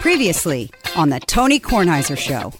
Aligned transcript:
Previously 0.00 0.70
on 0.96 1.10
the 1.10 1.20
Tony 1.20 1.60
Kornheiser 1.60 2.16
Show. 2.16 2.54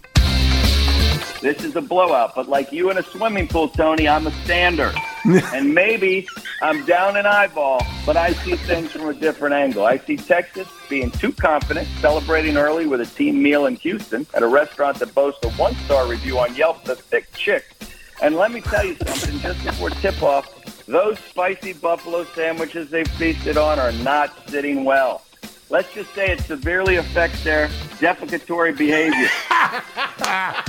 This 1.41 1.65
is 1.65 1.75
a 1.75 1.81
blowout, 1.81 2.35
but 2.35 2.51
like 2.51 2.71
you 2.71 2.91
in 2.91 2.99
a 2.99 3.03
swimming 3.03 3.49
pool, 3.49 3.69
Tony, 3.69 4.07
I'm 4.07 4.27
a 4.27 4.31
stander. 4.45 4.93
and 5.25 5.75
maybe 5.75 6.29
I'm 6.61 6.85
down 6.85 7.17
an 7.17 7.25
eyeball, 7.25 7.81
but 8.05 8.19
I 8.19 8.35
see 8.35 8.57
things 8.57 8.93
from 8.93 9.09
a 9.09 9.15
different 9.15 9.55
angle. 9.55 9.87
I 9.87 9.97
see 9.97 10.19
Texas 10.19 10.69
being 10.91 11.11
too 11.13 11.33
confident, 11.33 11.89
celebrating 12.01 12.59
early 12.59 12.87
with 12.87 13.01
a 13.01 13.07
team 13.07 13.43
meal 13.43 13.65
in 13.65 13.77
Houston 13.77 14.27
at 14.35 14.43
a 14.43 14.47
restaurant 14.47 14.99
that 14.99 15.15
boasts 15.15 15.43
a 15.43 15.49
one 15.53 15.75
star 15.87 16.07
review 16.07 16.39
on 16.39 16.55
Yelp, 16.55 16.85
The 16.85 16.95
Thick 16.95 17.33
Chick. 17.33 17.65
And 18.21 18.37
let 18.37 18.53
me 18.53 18.61
tell 18.61 18.85
you 18.85 18.97
something 18.97 19.41
just 19.41 19.65
before 19.65 19.89
tip 19.89 20.23
off, 20.23 20.85
those 20.85 21.19
spicy 21.21 21.73
buffalo 21.73 22.25
sandwiches 22.25 22.91
they 22.91 23.05
feasted 23.05 23.57
on 23.57 23.79
are 23.79 23.93
not 23.93 24.31
sitting 24.51 24.85
well. 24.85 25.23
Let's 25.71 25.93
just 25.95 26.13
say 26.15 26.31
it 26.33 26.41
severely 26.41 26.97
affects 26.97 27.45
their 27.45 27.69
defecatory 28.01 28.77
behavior. 28.77 29.29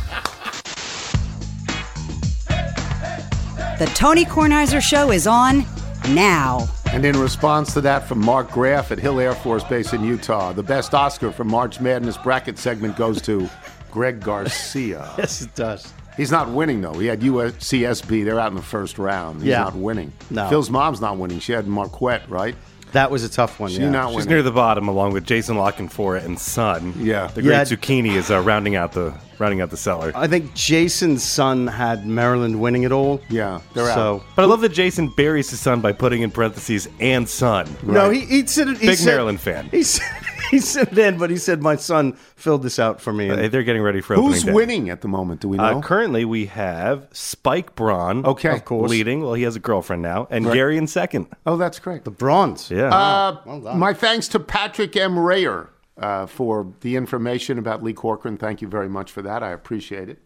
The 3.79 3.87
Tony 3.95 4.25
Kornheiser 4.25 4.79
Show 4.79 5.11
is 5.11 5.25
on 5.25 5.65
now. 6.09 6.67
And 6.87 7.03
in 7.03 7.17
response 7.19 7.73
to 7.73 7.81
that 7.81 8.07
from 8.07 8.19
Mark 8.23 8.51
Graff 8.51 8.91
at 8.91 8.99
Hill 8.99 9.19
Air 9.19 9.33
Force 9.33 9.63
Base 9.63 9.91
in 9.93 10.03
Utah, 10.03 10.51
the 10.53 10.61
best 10.61 10.93
Oscar 10.93 11.31
for 11.31 11.43
March 11.43 11.79
Madness 11.79 12.15
bracket 12.17 12.59
segment 12.59 12.95
goes 12.95 13.19
to 13.23 13.49
Greg 13.89 14.19
Garcia. 14.19 15.09
Yes, 15.17 15.41
it 15.41 15.55
does. 15.55 15.91
He's 16.15 16.29
not 16.29 16.49
winning 16.49 16.81
though. 16.81 16.93
He 16.93 17.07
had 17.07 17.21
UCSB. 17.21 18.23
They're 18.23 18.39
out 18.39 18.49
in 18.51 18.55
the 18.55 18.61
first 18.61 18.99
round. 18.99 19.37
He's 19.41 19.49
Yeah. 19.49 19.63
not 19.63 19.73
winning. 19.75 20.11
No. 20.29 20.47
Phil's 20.49 20.69
mom's 20.69 21.01
not 21.01 21.17
winning. 21.17 21.39
She 21.39 21.51
had 21.53 21.65
Marquette, 21.65 22.29
right? 22.29 22.55
That 22.93 23.09
was 23.09 23.23
a 23.23 23.29
tough 23.29 23.59
one. 23.59 23.69
She 23.71 23.79
yeah. 23.81 23.89
not 23.89 24.07
She's 24.09 24.15
winning. 24.17 24.29
near 24.29 24.43
the 24.43 24.51
bottom, 24.51 24.87
along 24.87 25.13
with 25.13 25.25
Jason 25.25 25.55
Lockenfora 25.55 26.25
and 26.25 26.37
Son. 26.37 26.93
Yeah. 26.97 27.27
the 27.27 27.41
great 27.41 27.53
Yeah. 27.55 27.63
zucchini 27.63 28.15
is 28.15 28.29
uh, 28.29 28.41
rounding 28.41 28.75
out 28.75 28.91
the 28.91 29.13
rounding 29.39 29.61
out 29.61 29.69
the 29.71 29.77
cellar. 29.77 30.11
I 30.13 30.27
think 30.27 30.53
Jason's 30.53 31.23
son 31.23 31.65
had 31.67 32.05
Maryland 32.05 32.59
winning 32.61 32.83
it 32.83 32.91
all. 32.91 33.21
Yeah, 33.29 33.61
they're 33.73 33.89
out. 33.89 33.95
so 33.95 34.23
But 34.35 34.43
I 34.43 34.45
love 34.45 34.61
that 34.61 34.69
Jason 34.73 35.07
buries 35.07 35.49
his 35.49 35.59
son 35.59 35.81
by 35.81 35.93
putting 35.93 36.21
in 36.21 36.29
parentheses 36.31 36.87
and 36.99 37.27
son. 37.27 37.67
no, 37.81 38.09
he, 38.11 38.19
he 38.21 38.45
said 38.45 38.67
it. 38.67 38.77
He 38.77 38.87
Big 38.87 38.97
said, 38.97 39.05
Maryland 39.07 39.39
fan. 39.41 39.67
He 39.71 39.81
said 39.83 40.05
he 40.51 40.59
said 40.59 40.89
then, 40.91 41.17
but 41.17 41.29
he 41.31 41.37
said 41.37 41.61
my 41.63 41.75
son 41.75 42.13
filled 42.35 42.61
this 42.63 42.77
out 42.77 43.01
for 43.01 43.11
me. 43.11 43.29
And 43.29 43.41
Uh, 43.41 43.47
They're 43.47 43.63
getting 43.63 43.81
ready 43.81 44.01
for 44.01 44.15
Who's 44.15 44.39
opening 44.41 44.45
day. 44.45 44.51
winning 44.53 44.89
at 44.91 45.01
the 45.01 45.07
moment? 45.07 45.41
Do 45.41 45.47
we 45.49 45.57
know? 45.57 45.63
Uh, 45.79 45.81
currently, 45.81 46.23
we 46.25 46.45
have 46.47 47.07
Spike 47.11 47.73
Braun. 47.75 48.25
Okay. 48.25 48.53
Of 48.53 48.65
course. 48.65 48.91
leading. 48.91 49.21
Well, 49.21 49.33
he 49.33 49.43
has 49.43 49.55
a 49.55 49.59
girlfriend 49.59 50.01
now, 50.03 50.27
and 50.29 50.45
Right. 50.45 50.53
Gary 50.53 50.77
in 50.77 50.85
second. 50.87 51.27
oh, 51.47 51.57
that's 51.57 51.79
great. 51.79 52.03
the 52.03 52.11
bronze. 52.11 52.69
Yeah. 52.69 52.89
Uh, 52.93 53.73
my 53.75 53.93
thanks 53.93 54.27
to 54.29 54.39
Patrick 54.39 54.95
M. 54.95 55.17
Rayer 55.17 55.69
uh, 55.97 56.25
for 56.25 56.67
the 56.81 56.95
information 56.97 57.57
about 57.57 57.81
Lee 57.81 57.93
Corcoran. 57.93 58.37
Thank 58.37 58.61
you 58.61 58.67
very 58.67 58.89
much 58.89 59.11
for 59.11 59.21
that. 59.21 59.41
I 59.41 59.51
appreciate 59.51 60.09
it. 60.09 60.19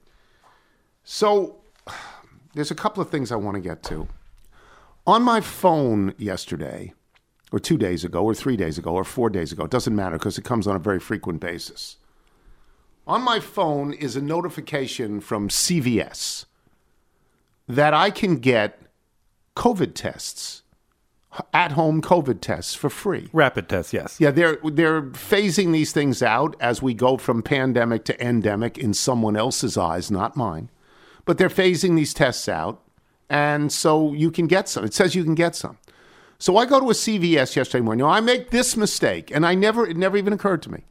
So, 1.04 1.58
there's 2.56 2.72
a 2.72 2.76
couple 2.76 3.02
of 3.04 3.10
things 3.10 3.32
I 3.32 3.36
want 3.36 3.56
to 3.56 3.62
get 3.62 3.84
to. 3.84 4.08
On 5.08 5.22
my 5.22 5.40
phone 5.40 6.16
yesterday, 6.18 6.95
or 7.56 7.60
two 7.60 7.78
days 7.78 8.04
ago, 8.04 8.22
or 8.22 8.36
three 8.36 8.58
days 8.58 8.78
ago, 8.78 8.92
or 8.92 9.06
four 9.06 9.30
days 9.30 9.54
ago, 9.54 9.64
it 9.64 9.72
doesn't 9.72 9.96
matter 9.96 10.18
because 10.18 10.38
it 10.38 10.44
comes 10.44 10.68
on 10.68 10.76
a 10.76 10.80
very 10.80 11.00
frequent 11.00 11.40
basis. 11.40 11.96
On 13.08 13.22
my 13.22 13.40
phone 13.40 13.94
is 13.94 14.18
a 14.18 14.22
notification 14.22 15.22
from 15.22 15.48
CVS 15.48 16.46
that 17.66 17.94
I 17.94 18.10
can 18.10 18.40
get 18.40 18.82
COVID 19.56 19.94
tests, 19.94 20.64
at 21.54 21.72
home 21.74 22.02
COVID 22.02 22.42
tests 22.42 22.76
for 22.76 22.90
free. 22.90 23.30
Rapid 23.32 23.70
tests, 23.70 23.94
yes. 23.94 24.20
Yeah, 24.20 24.32
they're 24.32 24.58
they're 24.64 25.02
phasing 25.02 25.72
these 25.72 25.94
things 25.94 26.22
out 26.22 26.58
as 26.60 26.82
we 26.82 26.94
go 26.94 27.16
from 27.16 27.42
pandemic 27.42 28.04
to 28.06 28.22
endemic 28.26 28.78
in 28.78 28.94
someone 28.94 29.38
else's 29.38 29.78
eyes, 29.78 30.12
not 30.12 30.36
mine. 30.36 30.70
But 31.24 31.38
they're 31.38 31.50
phasing 31.50 31.96
these 31.96 32.14
tests 32.14 32.50
out, 32.50 32.82
and 33.30 33.72
so 33.72 34.14
you 34.14 34.30
can 34.30 34.48
get 34.48 34.68
some. 34.68 34.84
It 34.84 34.94
says 34.94 35.16
you 35.16 35.24
can 35.24 35.36
get 35.36 35.56
some. 35.56 35.78
So 36.38 36.58
I 36.58 36.66
go 36.66 36.80
to 36.80 36.90
a 36.90 36.94
CVS 36.94 37.56
yesterday 37.56 37.82
morning. 37.82 38.06
Now, 38.06 38.12
I 38.12 38.20
make 38.20 38.50
this 38.52 38.76
mistake, 38.76 39.32
and 39.34 39.46
I 39.46 39.56
never 39.56 39.88
it 39.88 39.98
never 39.98 40.18
even 40.18 40.34
occurred 40.34 40.62
to 40.64 40.72
me. 40.72 40.84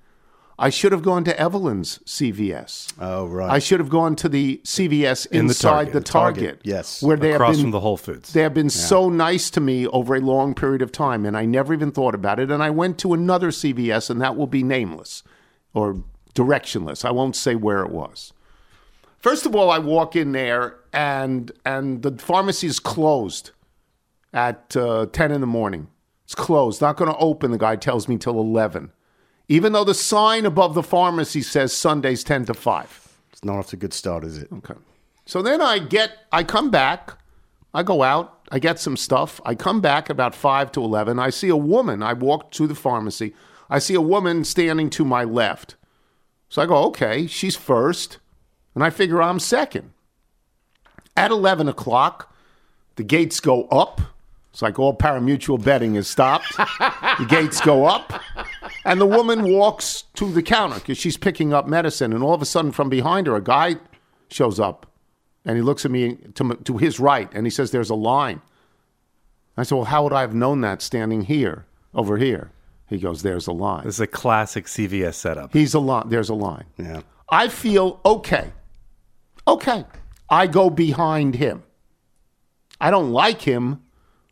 I 0.57 0.71
should 0.71 0.93
have 0.93 1.03
gone 1.03 1.25
to 1.25 1.39
Evelyn's 1.39 1.99
CVS. 2.07 2.93
Oh 3.01 3.27
right. 3.27 3.51
I 3.51 3.59
should 3.59 3.81
have 3.81 3.89
gone 3.89 4.15
to 4.17 4.29
the 4.29 4.61
CVS 4.65 5.27
In 5.27 5.47
the 5.47 5.51
inside 5.51 5.71
Target. 5.71 5.93
the 5.93 5.99
The 6.01 6.05
Target. 6.05 6.45
Target, 6.45 6.61
yes. 6.63 7.03
where 7.03 7.17
they 7.17 7.33
Across 7.33 7.49
have 7.49 7.57
been 7.57 7.65
from 7.65 7.71
the 7.73 7.81
Whole 7.81 7.97
Foods. 7.97 8.33
they 8.33 8.43
have 8.43 8.55
been 8.55 8.71
so 8.71 9.09
nice 9.09 9.51
to 9.51 9.61
me 9.61 9.87
over 9.89 10.15
a 10.15 10.21
long 10.21 10.55
period 10.55 10.81
of 10.81 10.93
time, 10.93 11.27
and 11.27 11.37
I 11.37 11.45
never 11.45 11.75
even 11.75 11.91
thought 11.91 12.15
about 12.15 12.39
it. 12.39 12.53
And 12.53 12.63
I 12.63 12.71
went 12.71 12.99
to 12.99 13.15
another 13.15 13.49
CVS, 13.51 14.11
and 14.11 14.21
that 14.21 14.37
will 14.37 14.47
be 14.47 14.63
nameless 14.63 15.25
or 15.75 16.03
directionless. 16.37 17.05
I 17.05 17.11
won't 17.11 17.35
say 17.35 17.57
where 17.57 17.83
it 17.83 17.91
was. 17.91 18.33
First 19.19 19.47
of 19.47 19.57
all, 19.57 19.71
I 19.71 19.79
walk 19.79 20.15
in 20.15 20.33
there, 20.33 20.77
and 20.93 21.51
and 21.65 22.03
the 22.03 22.13
pharmacy 22.13 22.69
is 22.69 22.79
closed 22.79 23.51
at 24.35 24.77
uh, 24.77 25.07
ten 25.13 25.33
in 25.33 25.41
the 25.41 25.47
morning. 25.47 25.89
It's 26.25 26.35
closed. 26.35 26.83
Not 26.83 26.99
going 26.99 27.11
to 27.11 27.17
open. 27.17 27.51
The 27.51 27.59
guy 27.59 27.77
tells 27.77 28.09
me 28.09 28.19
till 28.19 28.39
eleven, 28.39 28.93
even 29.49 29.73
though 29.73 29.85
the 29.85 29.95
sign 29.95 30.45
above 30.45 30.75
the 30.75 30.83
pharmacy 30.83 31.41
says 31.41 31.73
Sundays 31.73 32.23
ten 32.23 32.45
to 32.45 32.55
five. 32.55 33.17
it's 33.33 33.43
not 33.45 33.57
off 33.57 33.69
to 33.69 33.77
a 33.77 33.79
good 33.79 33.95
start, 33.95 34.25
is 34.25 34.37
it? 34.37 34.49
Okay. 34.53 34.75
So 35.27 35.41
then 35.41 35.63
I 35.63 35.79
get, 35.79 36.19
I 36.31 36.45
come 36.45 36.71
back, 36.71 37.17
I 37.73 37.83
go 37.83 38.03
out, 38.03 38.35
I 38.51 38.59
get 38.59 38.79
some 38.79 38.97
stuff. 38.97 39.41
I 39.45 39.55
come 39.55 39.81
back 39.81 40.11
about 40.11 40.35
5 40.35 40.73
to 40.73 40.85
11. 40.85 41.19
I 41.19 41.31
see 41.31 41.49
a 41.49 41.57
woman. 41.57 42.03
I 42.03 42.13
walk 42.13 42.51
to 42.53 42.67
the 42.67 42.75
pharmacy. 42.75 43.35
I 43.71 43.79
see 43.79 43.95
a 43.95 44.01
woman 44.01 44.45
standing 44.45 44.91
to 44.91 45.05
my 45.05 45.25
left. 45.25 45.77
So 46.49 46.63
I 46.63 46.67
go, 46.67 46.77
okay, 46.85 47.27
she's 47.27 47.57
first. 47.57 48.19
And 48.75 48.85
I 48.85 48.91
figure 48.91 49.23
I'm 49.23 49.41
second. 49.41 49.93
At 51.17 51.31
11 51.31 51.69
o'clock, 51.69 52.35
the 52.97 53.03
gates 53.03 53.41
go 53.41 53.65
up. 53.69 54.01
It's 54.55 54.63
like 54.63 54.79
all 54.79 54.95
parimutuel 54.95 55.59
betting 55.65 55.97
is 55.97 56.07
stopped. 56.07 56.57
the 56.57 57.27
gates 57.29 57.61
go 57.61 57.87
up. 57.87 58.23
And 58.85 59.01
the 59.01 59.07
woman 59.07 59.51
walks 59.51 60.03
to 60.15 60.31
the 60.31 60.45
counter 60.45 60.77
because 60.77 60.97
she's 60.97 61.17
picking 61.17 61.53
up 61.53 61.67
medicine. 61.67 62.13
And 62.13 62.23
all 62.23 62.35
of 62.35 62.41
a 62.41 62.45
sudden, 62.45 62.71
from 62.71 62.89
behind 62.89 63.27
her, 63.27 63.35
a 63.35 63.43
guy 63.43 63.79
shows 64.31 64.61
up. 64.61 64.87
And 65.45 65.57
he 65.57 65.63
looks 65.63 65.85
at 65.85 65.91
me 65.91 66.19
to, 66.37 66.55
to 66.55 66.79
his 66.79 67.01
right 67.01 67.29
and 67.35 67.45
he 67.45 67.51
says, 67.51 67.73
There's 67.73 67.91
a 67.91 67.97
line. 67.97 68.43
I 69.57 69.65
said, 69.65 69.75
Well, 69.75 69.87
how 69.87 70.05
would 70.05 70.13
I 70.13 70.21
have 70.21 70.35
known 70.35 70.61
that 70.61 70.83
standing 70.83 71.23
here, 71.23 71.67
over 71.93 72.17
here? 72.17 72.53
He 72.89 72.99
goes, 72.99 73.23
There's 73.23 73.49
a 73.49 73.53
line. 73.53 73.83
This 73.85 73.97
is 73.97 74.01
a 74.01 74.07
classic 74.07 74.67
CVS 74.67 75.15
setup. 75.15 75.53
He's 75.53 75.75
a 75.75 75.81
line. 75.81 76.11
There's 76.11 76.29
a 76.29 76.35
line. 76.35 76.67
Yeah. 76.79 77.01
I 77.29 77.49
feel 77.49 78.01
okay. 78.07 78.53
Okay. 79.49 79.85
I 80.31 80.47
go 80.47 80.71
behind 80.71 81.35
him. 81.35 81.65
I 82.81 82.93
don't 82.93 83.11
like 83.11 83.43
him, 83.43 83.81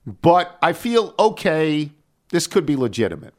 but 0.07 0.59
I 0.63 0.73
feel 0.73 1.15
okay. 1.19 1.91
This 2.31 2.47
could 2.47 2.67
be 2.67 2.77
legitimate. 2.77 3.35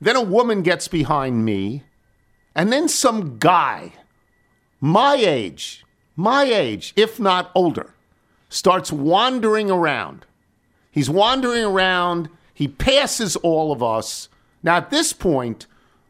Then 0.00 0.16
a 0.16 0.22
woman 0.22 0.62
gets 0.62 0.88
behind 0.88 1.44
me, 1.44 1.84
and 2.54 2.72
then 2.72 2.88
some 2.88 3.38
guy, 3.38 3.92
my 4.80 5.14
age, 5.14 5.84
my 6.16 6.44
age, 6.44 6.92
if 6.96 7.18
not 7.18 7.50
older, 7.54 7.94
starts 8.48 8.92
wandering 8.92 9.70
around. 9.70 10.26
He's 10.90 11.10
wandering 11.10 11.64
around. 11.64 12.28
He 12.54 12.68
passes 12.68 13.36
all 13.36 13.72
of 13.72 13.82
us. 13.82 14.28
Now, 14.62 14.76
at 14.76 14.90
this 14.90 15.12
point, 15.12 15.66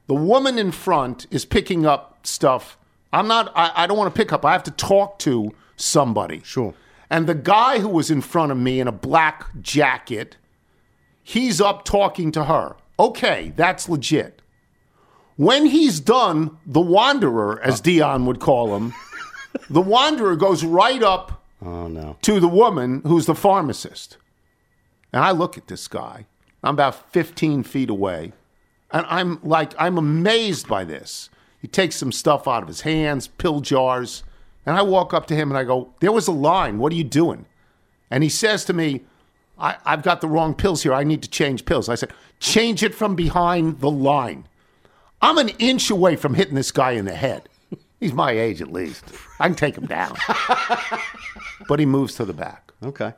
the 0.07 0.15
woman 0.15 0.59
in 0.59 0.73
front 0.73 1.27
is 1.31 1.45
picking 1.45 1.85
up 1.85 2.27
stuff. 2.27 2.79
I'm 3.13 3.29
not, 3.29 3.53
I, 3.55 3.71
I 3.75 3.87
don't 3.87 3.99
want 3.99 4.15
to 4.15 4.19
pick 4.19 4.33
up. 4.33 4.45
I 4.45 4.53
have 4.53 4.65
to 4.65 4.71
talk 4.71 5.19
to 5.21 5.53
somebody. 5.77 6.43
Sure. 6.45 6.75
And 7.11 7.27
the 7.27 7.35
guy 7.35 7.79
who 7.79 7.89
was 7.89 8.11
in 8.11 8.21
front 8.21 8.53
of 8.53 8.59
me 8.59 8.81
in 8.81 8.89
a 8.89 8.93
black 8.93 9.47
jacket, 9.63 10.37
he's 11.23 11.61
up 11.61 11.85
talking 11.85 12.33
to 12.33 12.45
her. 12.45 12.77
Okay, 13.01 13.53
that's 13.57 13.89
legit. 13.89 14.43
When 15.37 15.67
he's 15.67 16.01
done, 16.01 16.59
the 16.67 16.81
wanderer, 16.81 17.61
as 17.63 17.81
uh. 17.81 17.83
Dion 17.85 18.27
would 18.27 18.41
call 18.41 18.77
him, 18.77 18.93
the 19.71 19.81
wanderer 19.81 20.37
goes 20.37 20.65
right 20.65 21.03
up 21.03 21.43
Oh 21.65 21.89
no. 21.89 22.17
to 22.23 22.41
the 22.41 22.49
woman 22.49 23.03
who's 23.07 23.27
the 23.27 23.35
pharmacist. 23.35 24.17
And 25.13 25.25
I 25.25 25.31
look 25.31 25.57
at 25.57 25.69
this 25.69 25.89
guy. 25.89 26.27
I'm 26.63 26.75
about 26.75 27.13
15 27.13 27.63
feet 27.63 27.89
away. 27.89 28.33
And 28.91 29.07
I'm 29.09 29.39
like, 29.43 29.73
I'm 29.79 29.97
amazed 29.97 30.67
by 30.69 30.85
this. 30.85 31.31
He 31.61 31.69
takes 31.69 31.97
some 31.97 32.13
stuff 32.13 32.47
out 32.49 32.63
of 32.63 32.69
his 32.69 32.83
hands, 32.83 33.29
pill 33.29 33.61
jars. 33.61 34.25
And 34.69 34.77
I 34.77 34.83
walk 34.83 35.15
up 35.15 35.25
to 35.29 35.35
him 35.35 35.51
and 35.51 35.57
I 35.57 35.65
go, 35.65 35.95
There 36.01 36.13
was 36.13 36.29
a 36.29 36.33
line. 36.33 36.77
What 36.79 36.93
are 36.93 36.97
you 36.97 37.03
doing? 37.03 37.47
And 38.11 38.23
he 38.23 38.29
says 38.29 38.67
to 38.67 38.75
me, 38.75 39.01
I, 39.59 39.79
I've 39.87 40.03
got 40.03 40.21
the 40.21 40.29
wrong 40.29 40.55
pills 40.55 40.83
here. 40.83 40.93
I 40.93 41.05
need 41.05 41.23
to 41.23 41.31
change 41.31 41.65
pills. 41.65 41.89
I 41.89 41.95
said, 41.95 42.13
Change 42.39 42.83
it 42.83 42.95
from 42.95 43.17
behind 43.17 43.81
the 43.81 43.91
line. 43.91 44.47
I'm 45.23 45.39
an 45.39 45.49
inch 45.59 45.89
away 45.89 46.17
from 46.17 46.35
hitting 46.35 46.55
this 46.55 46.71
guy 46.71 46.91
in 46.91 47.07
the 47.07 47.15
head. 47.15 47.49
He's 47.99 48.13
my 48.13 48.33
age 48.33 48.61
at 48.61 48.71
least. 48.71 49.07
I 49.41 49.47
can 49.47 49.57
take 49.57 49.75
him 49.75 49.87
down. 49.87 50.15
but 51.67 51.81
he 51.81 51.87
moves 51.87 52.17
to 52.17 52.27
the 52.27 52.35
back. 52.35 52.71
Okay. 52.83 53.15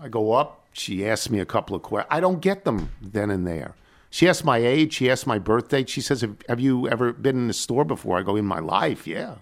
I 0.00 0.08
go 0.08 0.32
up. 0.32 0.64
She 0.72 1.06
asks 1.06 1.28
me 1.28 1.40
a 1.40 1.44
couple 1.44 1.76
of 1.76 1.82
questions. 1.82 2.08
I 2.10 2.20
don't 2.20 2.40
get 2.40 2.64
them 2.64 2.90
then 3.02 3.28
and 3.28 3.46
there. 3.46 3.74
She 4.08 4.26
asks 4.26 4.44
my 4.44 4.56
age. 4.56 4.94
She 4.94 5.10
asks 5.10 5.26
my 5.26 5.38
birth 5.38 5.68
date. 5.68 5.90
She 5.90 6.00
says, 6.00 6.22
"Have, 6.22 6.38
have 6.48 6.58
you 6.58 6.88
ever 6.88 7.12
been 7.12 7.36
in 7.36 7.48
the 7.48 7.52
store 7.52 7.84
before?" 7.84 8.16
I 8.18 8.22
go, 8.22 8.34
"In 8.34 8.46
my 8.46 8.60
life, 8.60 9.06
yeah." 9.06 9.34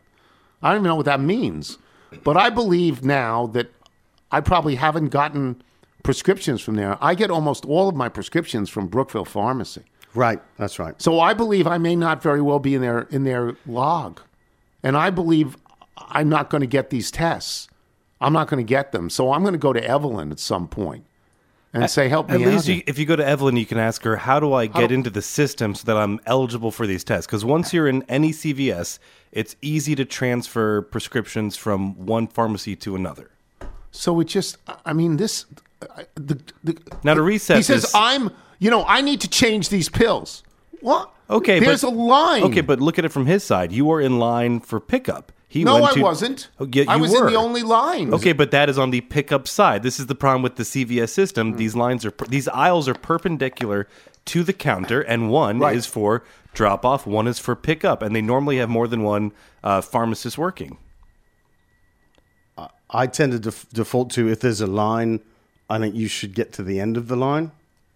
I 0.67 0.71
don't 0.71 0.81
even 0.81 0.89
know 0.89 0.97
what 0.97 1.07
that 1.07 1.21
means, 1.21 1.79
but 2.25 2.37
I 2.37 2.51
believe 2.51 3.05
now 3.05 3.47
that 3.49 3.73
I 4.33 4.41
probably 4.41 4.75
haven't 4.75 5.11
gotten 5.11 5.63
prescriptions 6.03 6.61
from 6.61 6.75
there. 6.75 6.99
I 7.01 7.15
get 7.15 7.31
almost 7.31 7.65
all 7.65 7.89
of 7.89 7.95
my 7.95 8.09
prescriptions 8.09 8.69
from 8.69 8.89
Brookville 8.89 9.25
Pharmacy. 9.25 9.83
Right. 10.13 10.41
That's 10.57 10.79
right. 10.79 11.01
So 11.01 11.21
I 11.21 11.35
believe 11.35 11.67
I 11.67 11.79
may 11.79 11.95
not 11.95 12.23
very 12.23 12.41
well 12.41 12.59
be 12.59 12.75
in 12.75 12.81
their 12.81 13.03
in 13.11 13.23
their 13.25 13.57
log, 13.67 14.21
and 14.83 14.97
I 14.97 15.11
believe 15.11 15.57
I'm 15.97 16.29
not 16.29 16.51
going 16.51 16.63
to 16.63 16.67
get 16.67 16.91
these 16.91 17.11
tests. 17.11 17.69
I'm 18.21 18.33
not 18.33 18.49
going 18.49 18.65
to 18.65 18.69
get 18.69 18.93
them. 18.93 19.09
So 19.09 19.33
I'm 19.33 19.43
going 19.43 19.53
to 19.53 19.59
go 19.59 19.73
to 19.73 19.85
Evelyn 19.85 20.33
at 20.33 20.41
some 20.41 20.67
point 20.67 21.05
and 21.73 21.91
say, 21.91 22.09
"Help 22.09 22.29
me." 22.29 22.35
At 22.35 22.41
least 22.41 22.69
out." 22.69 22.75
you, 22.75 22.83
if 22.87 22.99
you 22.99 23.05
go 23.05 23.15
to 23.17 23.27
Evelyn, 23.27 23.57
you 23.57 23.67
can 23.67 23.79
ask 23.79 24.03
her, 24.05 24.17
"How 24.17 24.41
do 24.41 24.53
I 24.53 24.67
get 24.67 24.89
do- 24.89 24.95
into 24.95 25.11
the 25.11 25.23
system 25.23 25.75
so 25.75 25.85
that 25.85 25.97
I'm 25.97 26.19
eligible 26.27 26.71
for 26.71 26.87
these 26.87 27.05
tests?" 27.05 27.27
Because 27.27 27.45
once 27.45 27.73
you're 27.73 27.89
in 27.89 28.03
any 28.09 28.33
CVS, 28.33 28.99
it's 29.37 29.55
easy 29.61 29.94
to 29.94 30.05
transfer 30.05 30.81
prescriptions 30.81 31.56
from 31.56 32.06
one 32.06 32.27
pharmacy 32.27 32.75
to 32.77 32.97
another. 32.97 33.31
So 33.91 34.19
it 34.21 34.25
just, 34.25 34.56
I 34.85 34.93
mean, 34.94 35.19
this. 35.19 35.44
The, 36.15 36.41
the, 36.65 36.79
Now, 37.05 37.15
to 37.15 37.23
reset 37.23 37.59
he 37.59 37.62
says, 37.62 37.93
"I'm, 37.94 38.31
you 38.59 38.71
know, 38.71 38.85
I 38.87 39.03
need 39.03 39.21
to 39.21 39.29
change 39.29 39.69
these 39.69 39.91
pills." 39.91 40.43
What? 40.81 41.11
Okay, 41.29 41.61
there's 41.61 41.83
but, 41.83 41.93
a 41.93 41.94
line. 41.94 42.44
Okay, 42.44 42.62
but 42.62 42.81
look 42.81 42.99
at 42.99 43.05
it 43.05 43.11
from 43.11 43.27
his 43.27 43.44
side. 43.44 43.73
You 43.73 43.85
were 43.85 44.00
in 44.00 44.19
line 44.19 44.61
for 44.61 44.81
pickup. 44.81 45.33
He 45.49 45.65
no, 45.65 45.85
I 45.85 45.93
to- 45.93 46.00
wasn't. 46.00 46.49
Oh, 46.59 46.69
yeah, 46.73 46.85
I 46.89 46.97
was 46.97 47.12
were. 47.12 47.27
in 47.27 47.32
the 47.32 47.39
only 47.39 47.62
line. 47.62 48.12
Okay, 48.15 48.32
but 48.32 48.50
that 48.53 48.71
is 48.71 48.79
on 48.79 48.91
the 48.91 49.03
pickup 49.03 49.47
side. 49.47 49.82
This 49.82 50.00
is 50.00 50.06
the 50.06 50.15
problem 50.15 50.43
with 50.43 50.56
the 50.56 50.65
CVS 50.65 51.11
system. 51.11 51.53
Hmm. 51.53 51.56
These 51.59 51.77
lines 51.77 52.06
are 52.06 52.12
these 52.29 52.49
aisles 52.49 52.89
are 52.89 52.94
perpendicular 52.94 53.87
to 54.26 54.43
the 54.43 54.52
counter, 54.52 55.00
and 55.00 55.31
one 55.31 55.58
Right. 55.58 55.76
is 55.76 55.87
for 55.87 56.23
drop 56.55 56.84
off, 56.84 57.06
one 57.06 57.26
is 57.26 57.38
for 57.38 57.55
pickup, 57.56 58.02
and 58.02 58.14
they 58.14 58.23
normally 58.23 58.58
have 58.58 58.69
more 58.69 58.88
than 58.88 59.02
one 59.02 59.32
uh, 59.64 59.81
pharmacist 59.81 60.38
working. 60.38 60.78
I 62.88 63.06
tend 63.08 63.32
to 63.32 63.38
def- 63.40 63.69
default 63.70 64.11
to 64.11 64.28
if 64.31 64.40
there's 64.40 64.61
a 64.61 64.67
line, 64.67 65.20
I 65.69 65.78
think 65.78 65.94
you 65.96 66.06
should 66.08 66.34
get 66.34 66.52
to 66.55 66.62
the 66.62 66.78
end 66.81 66.96
of 66.96 67.08
the 67.08 67.17
line. 67.17 67.50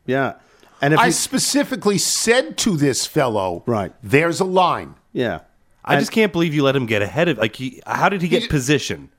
Yeah. 0.04 0.34
And 0.82 0.92
if 0.94 0.98
I 1.00 1.06
you, 1.06 1.12
specifically 1.12 1.96
said 1.98 2.58
to 2.58 2.76
this 2.76 3.06
fellow, 3.06 3.62
Right. 3.66 3.92
There's 4.02 4.40
a 4.40 4.44
line. 4.44 4.94
yeah. 5.12 5.40
I 5.84 5.94
And- 5.94 6.02
just 6.02 6.12
can't 6.12 6.32
believe 6.32 6.52
you 6.54 6.62
let 6.64 6.74
him 6.76 6.86
get 6.86 7.02
ahead 7.02 7.28
of. 7.28 7.38
Like, 7.38 7.56
he, 7.56 7.80
how 7.86 8.08
did 8.08 8.20
he 8.20 8.28
get 8.28 8.42
He- 8.42 8.48
position? 8.48 9.10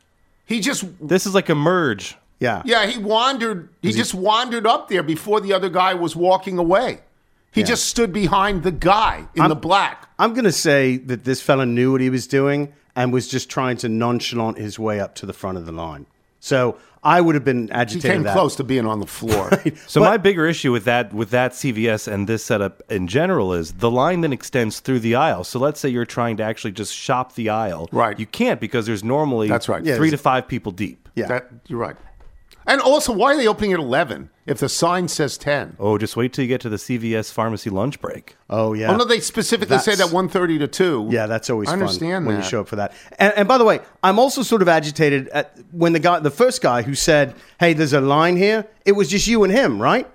He 0.45 0.59
just 0.59 0.83
This 1.01 1.25
is 1.25 1.33
like 1.33 1.47
a 1.49 1.55
merge. 1.55 2.17
Yeah. 2.41 2.61
Yeah, 2.65 2.85
he 2.87 2.97
wandered. 2.99 3.69
He 3.81 3.93
just 3.93 4.13
wandered 4.13 4.67
up 4.67 4.89
there 4.89 5.03
before 5.03 5.39
the 5.39 5.53
other 5.53 5.69
guy 5.69 5.93
was 5.93 6.15
walking 6.15 6.57
away. 6.57 6.99
He 7.53 7.61
Yeah. 7.61 7.67
just 7.67 7.85
stood 7.85 8.11
behind 8.11 8.63
the 8.63 8.71
guy 8.71 9.27
in 9.35 9.47
the 9.47 9.55
black. 9.55 10.09
I'm 10.19 10.33
going 10.33 10.45
to 10.45 10.51
say 10.51 10.97
that 10.97 11.23
this 11.23 11.41
fella 11.41 11.65
knew 11.65 11.91
what 11.93 12.01
he 12.01 12.09
was 12.09 12.25
doing 12.27 12.73
and 12.95 13.13
was 13.13 13.27
just 13.27 13.49
trying 13.49 13.77
to 13.77 13.89
nonchalant 13.89 14.57
his 14.57 14.77
way 14.79 14.99
up 14.99 15.15
to 15.15 15.25
the 15.25 15.33
front 15.33 15.57
of 15.57 15.65
the 15.65 15.71
line. 15.71 16.05
So 16.39 16.77
I 17.03 17.21
would 17.21 17.35
have 17.35 17.43
been 17.45 17.69
agitated. 17.71 18.03
He 18.03 18.09
came 18.15 18.23
that. 18.23 18.33
close 18.33 18.55
to 18.55 18.63
being 18.63 18.85
on 18.87 18.99
the 18.99 19.05
floor. 19.05 19.51
So 19.87 19.99
But- 20.01 20.09
my 20.09 20.17
bigger 20.17 20.47
issue 20.47 20.71
with 20.71 20.85
that 20.85 21.13
with 21.13 21.29
that 21.31 21.51
CVS 21.53 22.07
and 22.11 22.27
this 22.27 22.43
setup 22.43 22.81
in 22.89 23.07
general 23.07 23.53
is 23.53 23.73
the 23.73 23.91
line 23.91 24.21
then 24.21 24.33
extends 24.33 24.79
through 24.79 24.99
the 25.01 25.13
aisle. 25.15 25.43
So 25.43 25.59
let's 25.59 25.79
say 25.79 25.89
you're 25.89 26.05
trying 26.05 26.37
to 26.37 26.43
actually 26.43 26.71
just 26.71 26.93
shop 26.95 27.35
the 27.35 27.49
aisle. 27.49 27.89
Right. 27.91 28.17
You 28.17 28.25
can't 28.25 28.59
because 28.59 28.85
there's 28.87 29.03
normally 29.03 29.47
That's 29.49 29.69
right. 29.69 29.83
Yeah, 29.85 29.97
three 29.97 30.09
to 30.09 30.17
five 30.17 30.47
people 30.47 30.71
deep. 30.71 31.07
Yeah. 31.15 31.27
That, 31.27 31.49
you're 31.67 31.79
right. 31.79 31.97
And 32.65 32.79
also, 32.79 33.11
why 33.11 33.33
are 33.33 33.37
they 33.37 33.47
opening 33.47 33.73
at 33.73 33.79
11 33.79 34.29
if 34.45 34.59
the 34.59 34.69
sign 34.69 35.07
says 35.07 35.37
10? 35.37 35.77
Oh, 35.79 35.97
just 35.97 36.15
wait 36.15 36.33
till 36.33 36.43
you 36.43 36.47
get 36.47 36.61
to 36.61 36.69
the 36.69 36.77
CVS 36.77 37.31
pharmacy 37.31 37.69
lunch 37.69 37.99
break. 37.99 38.35
Oh 38.49 38.73
yeah. 38.73 38.91
Oh, 38.91 38.97
no, 38.97 39.05
they 39.05 39.19
specifically 39.19 39.77
say 39.79 39.95
That's- 39.95 40.11
that 40.11 40.15
1.30 40.15 40.59
to 40.59 40.67
2. 40.67 41.07
Yeah, 41.11 41.25
that's 41.27 41.49
always 41.49 41.69
I 41.69 41.73
fun 41.73 41.81
understand 41.81 42.25
when 42.25 42.37
you 42.37 42.43
show 42.43 42.61
up 42.61 42.67
for 42.67 42.75
that. 42.77 42.93
And, 43.17 43.33
and 43.35 43.47
by 43.47 43.57
the 43.57 43.65
way, 43.65 43.79
I'm 44.03 44.19
also 44.19 44.43
sort 44.43 44.61
of 44.61 44.67
agitated 44.67 45.27
at 45.29 45.57
when 45.71 45.93
the 45.93 45.99
guy, 45.99 46.19
the 46.19 46.31
first 46.31 46.61
guy 46.61 46.83
who 46.83 46.93
said, 46.95 47.33
"Hey, 47.59 47.73
there's 47.73 47.93
a 47.93 48.01
line 48.01 48.37
here." 48.37 48.67
It 48.85 48.93
was 48.93 49.09
just 49.09 49.27
you 49.27 49.43
and 49.43 49.51
him, 49.51 49.81
right? 49.81 50.07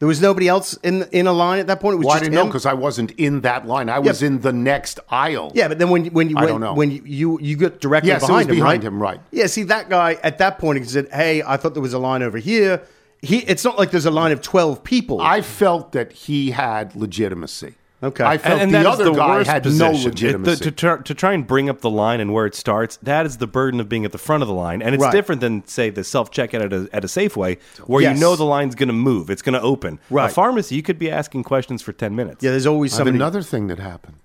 There 0.00 0.08
was 0.08 0.20
nobody 0.22 0.48
else 0.48 0.74
in 0.82 1.02
in 1.12 1.26
a 1.26 1.32
line 1.32 1.58
at 1.60 1.66
that 1.66 1.78
point. 1.78 1.94
It 1.94 1.98
was 1.98 2.06
Well, 2.06 2.16
I 2.16 2.20
didn't 2.20 2.34
know 2.34 2.46
because 2.46 2.64
I 2.64 2.72
wasn't 2.72 3.10
in 3.12 3.42
that 3.42 3.66
line. 3.66 3.90
I 3.90 3.98
was 3.98 4.22
in 4.22 4.40
the 4.40 4.52
next 4.52 4.98
aisle. 5.10 5.52
Yeah, 5.54 5.68
but 5.68 5.78
then 5.78 5.90
when 5.90 6.06
when 6.06 6.30
you 6.30 6.36
I 6.38 6.40
when, 6.40 6.48
don't 6.48 6.60
know. 6.62 6.72
when 6.72 6.90
you 6.90 7.02
you, 7.04 7.38
you 7.40 7.56
get 7.56 7.80
directly 7.82 8.08
Yes, 8.08 8.22
behind 8.22 8.48
was 8.48 8.56
him, 8.56 8.62
behind 8.62 8.82
right? 8.82 8.88
him, 8.92 9.02
right. 9.02 9.20
Yeah, 9.30 9.46
see 9.46 9.62
that 9.64 9.90
guy 9.90 10.14
at 10.22 10.38
that 10.38 10.58
point 10.58 10.78
he 10.78 10.84
said, 10.84 11.08
"Hey, 11.12 11.42
I 11.42 11.58
thought 11.58 11.74
there 11.74 11.82
was 11.82 11.92
a 11.92 11.98
line 11.98 12.22
over 12.22 12.38
here." 12.38 12.82
He, 13.22 13.40
it's 13.40 13.62
not 13.62 13.76
like 13.78 13.90
there's 13.90 14.06
a 14.06 14.10
line 14.10 14.32
of 14.32 14.40
twelve 14.40 14.82
people. 14.82 15.20
I 15.20 15.42
felt 15.42 15.92
that 15.92 16.12
he 16.12 16.52
had 16.52 16.96
legitimacy. 16.96 17.74
Okay. 18.02 18.24
I 18.24 18.38
felt 18.38 18.60
and 18.62 18.72
the 18.72 18.88
other 18.88 19.04
the 19.04 19.12
guy 19.12 19.44
had 19.44 19.62
position. 19.62 19.78
no 19.92 19.92
It- 19.92 20.02
the- 20.02 20.08
legitimacy. 20.08 20.64
to, 20.64 20.70
try, 20.70 20.96
to 21.02 21.14
try 21.14 21.32
and 21.34 21.46
bring 21.46 21.68
up 21.68 21.82
the 21.82 21.90
line 21.90 22.18
and 22.20 22.32
where 22.32 22.46
it 22.46 22.54
starts, 22.54 22.96
that 23.02 23.26
is 23.26 23.36
the 23.36 23.46
burden 23.46 23.78
of 23.78 23.90
being 23.90 24.06
at 24.06 24.12
the 24.12 24.18
front 24.18 24.42
of 24.42 24.48
the 24.48 24.54
line. 24.54 24.80
And 24.80 24.94
it's 24.94 25.02
Right. 25.04 25.12
different 25.12 25.42
than, 25.42 25.66
say, 25.66 25.90
the 25.90 26.02
self 26.02 26.30
checkout 26.30 26.64
at 26.64 26.72
a, 26.72 26.88
at 26.94 27.04
a 27.04 27.08
Safeway, 27.08 27.58
where 27.84 28.00
Yes. 28.00 28.14
you 28.16 28.20
know 28.22 28.36
the 28.36 28.44
line's 28.46 28.74
going 28.74 28.86
to 28.88 28.94
move, 28.94 29.28
it's 29.28 29.42
going 29.42 29.52
to 29.52 29.60
open. 29.60 29.98
Right. 30.08 30.30
A 30.30 30.32
pharmacy, 30.32 30.76
you 30.76 30.82
could 30.82 30.98
be 30.98 31.10
asking 31.10 31.44
questions 31.44 31.82
for 31.82 31.92
10 31.92 32.16
minutes. 32.16 32.42
yeah, 32.42 32.52
there's 32.52 32.66
always 32.66 32.94
I 32.94 32.98
somebody. 32.98 33.16
another 33.18 33.42
thing 33.42 33.66
that 33.66 33.78
happened. 33.78 34.16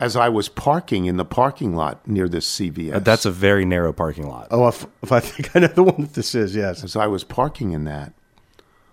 As 0.00 0.16
I 0.16 0.28
was 0.30 0.48
parking 0.48 1.04
in 1.04 1.16
the 1.18 1.26
parking 1.26 1.76
lot 1.76 2.08
near 2.08 2.26
this 2.26 2.46
CVS. 2.46 2.94
Uh, 2.94 2.98
That's 3.00 3.26
a 3.26 3.30
very 3.30 3.64
narrow 3.66 3.92
parking 3.92 4.26
lot. 4.26 4.48
oh, 4.50 4.66
if, 4.66 4.86
if 5.02 5.12
I 5.12 5.20
think 5.20 5.54
I 5.54 5.60
know 5.60 5.66
the 5.68 5.82
one 5.84 6.00
that 6.00 6.14
this 6.14 6.34
is, 6.34 6.56
yes. 6.56 6.82
as 6.82 6.96
I 6.96 7.06
was 7.06 7.22
parking 7.22 7.72
in 7.72 7.84
that, 7.84 8.14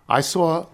I 0.09 0.19
saw 0.21 0.65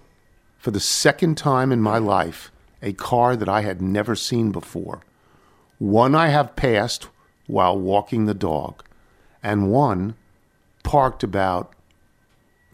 for 0.57 0.71
the 0.71 0.79
second 0.79 1.37
time 1.37 1.71
in 1.71 1.79
my 1.81 1.99
life 1.99 2.51
a 2.83 2.94
car 2.94 3.35
that 3.35 3.50
I 3.50 3.62
had 3.62 3.81
never 3.81 4.15
seen 4.15 4.51
before. 4.51 5.01
One 5.80 6.13
I 6.13 6.27
have 6.27 6.56
passed 6.56 7.07
while 7.47 7.77
walking 7.77 8.25
the 8.25 8.35
dog, 8.35 8.83
and 9.41 9.71
one 9.71 10.15
parked 10.83 11.24
about 11.24 11.74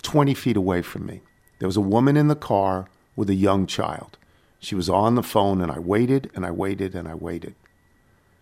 20 0.02 0.34
feet 0.34 0.58
away 0.58 0.82
from 0.82 1.06
me. 1.06 1.22
There 1.60 1.68
was 1.68 1.78
a 1.78 1.82
woman 1.82 2.18
in 2.18 2.28
the 2.28 2.36
car 2.36 2.90
with 3.16 3.30
a 3.30 3.36
young 3.36 3.66
child. 3.68 4.18
She 4.60 4.76
was 4.76 4.90
on 4.90 5.16
the 5.16 5.24
phone, 5.24 5.62
and 5.62 5.72
I 5.72 5.80
waited 5.80 6.30
and 6.36 6.46
I 6.46 6.52
waited 6.52 6.94
and 6.94 7.08
I 7.08 7.16
waited. 7.16 7.56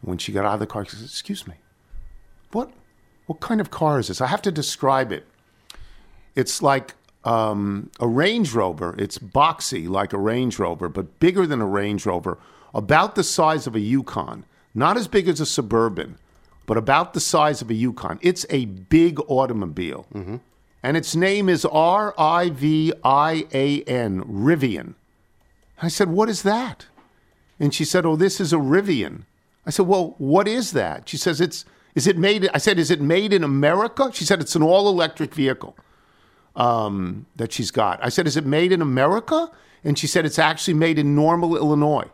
When 0.02 0.18
she 0.18 0.32
got 0.32 0.46
out 0.46 0.56
of 0.56 0.60
the 0.60 0.68
car, 0.68 0.86
she 0.86 0.96
said, 0.96 1.06
Excuse 1.06 1.46
me, 1.46 1.56
what, 2.52 2.72
what 3.28 3.40
kind 3.40 3.62
of 3.62 3.70
car 3.70 4.00
is 4.00 4.08
this? 4.08 4.22
I 4.22 4.28
have 4.28 4.42
to 4.44 4.52
describe 4.52 5.12
it 5.12 5.28
it's 6.38 6.62
like 6.62 6.94
um, 7.24 7.90
a 8.00 8.08
Range 8.08 8.54
Rover. 8.54 8.96
It's 8.98 9.18
boxy 9.18 9.88
like 9.88 10.14
a 10.14 10.18
Range 10.18 10.58
Rover, 10.60 10.90
but 10.90 11.20
bigger 11.20 11.46
than 11.46 11.62
a 11.62 11.66
Range 11.66 12.06
Rover, 12.06 12.38
about 12.74 13.16
the 13.16 13.24
size 13.24 13.68
of 13.68 13.76
a 13.76 13.80
Yukon. 13.80 14.46
Not 14.74 14.98
as 14.98 15.08
big 15.08 15.28
as 15.28 15.40
a 15.40 15.46
Suburban, 15.46 16.18
but 16.68 16.78
about 16.78 17.14
the 17.14 17.20
size 17.20 17.62
of 17.62 17.70
a 17.70 17.74
Yukon. 17.74 18.20
It's 18.22 18.46
a 18.50 18.66
big 18.66 19.20
automobile. 19.28 20.06
And 20.84 20.96
its 20.96 21.16
name 21.16 21.50
is 21.50 21.66
R 21.66 22.14
I 22.18 22.50
V 22.50 22.94
I 23.04 23.48
A 23.54 23.82
N, 23.84 24.24
Rivian. 24.24 24.94
I 25.82 25.88
said, 25.88 26.10
What 26.10 26.30
is 26.30 26.44
that? 26.44 26.86
And 27.60 27.74
she 27.74 27.84
said, 27.84 28.06
Oh, 28.06 28.16
this 28.16 28.40
is 28.40 28.54
a 28.54 28.58
Rivian. 28.58 29.24
I 29.66 29.72
said, 29.72 29.88
Well, 29.88 30.16
what 30.20 30.48
is 30.48 30.72
that? 30.74 31.10
She 31.10 31.18
says, 31.18 31.42
It's 31.42 31.66
is 31.96 32.06
it 32.06 32.18
made 32.18 32.48
I 32.54 32.60
said, 32.60 32.78
Is 32.78 32.92
it 32.92 33.02
made 33.02 33.34
in 33.34 33.44
America? 33.44 34.12
She 34.14 34.24
said, 34.24 34.40
It's 34.40 34.56
an 34.56 34.62
all 34.62 34.88
electric 34.88 35.34
vehicle 35.34 35.76
um, 36.58 37.26
that 37.38 37.54
she's 37.54 37.72
got. 37.72 38.04
I 38.04 38.10
said, 38.10 38.28
Is 38.28 38.36
it 38.36 38.46
made 38.46 38.72
in 38.74 38.82
America? 38.82 39.50
And 39.84 39.98
she 39.98 40.08
said, 40.08 40.26
It's 40.26 40.40
actually 40.40 40.74
made 40.74 41.00
in 41.00 41.16
Normal, 41.16 41.56
Illinois, 41.56 42.10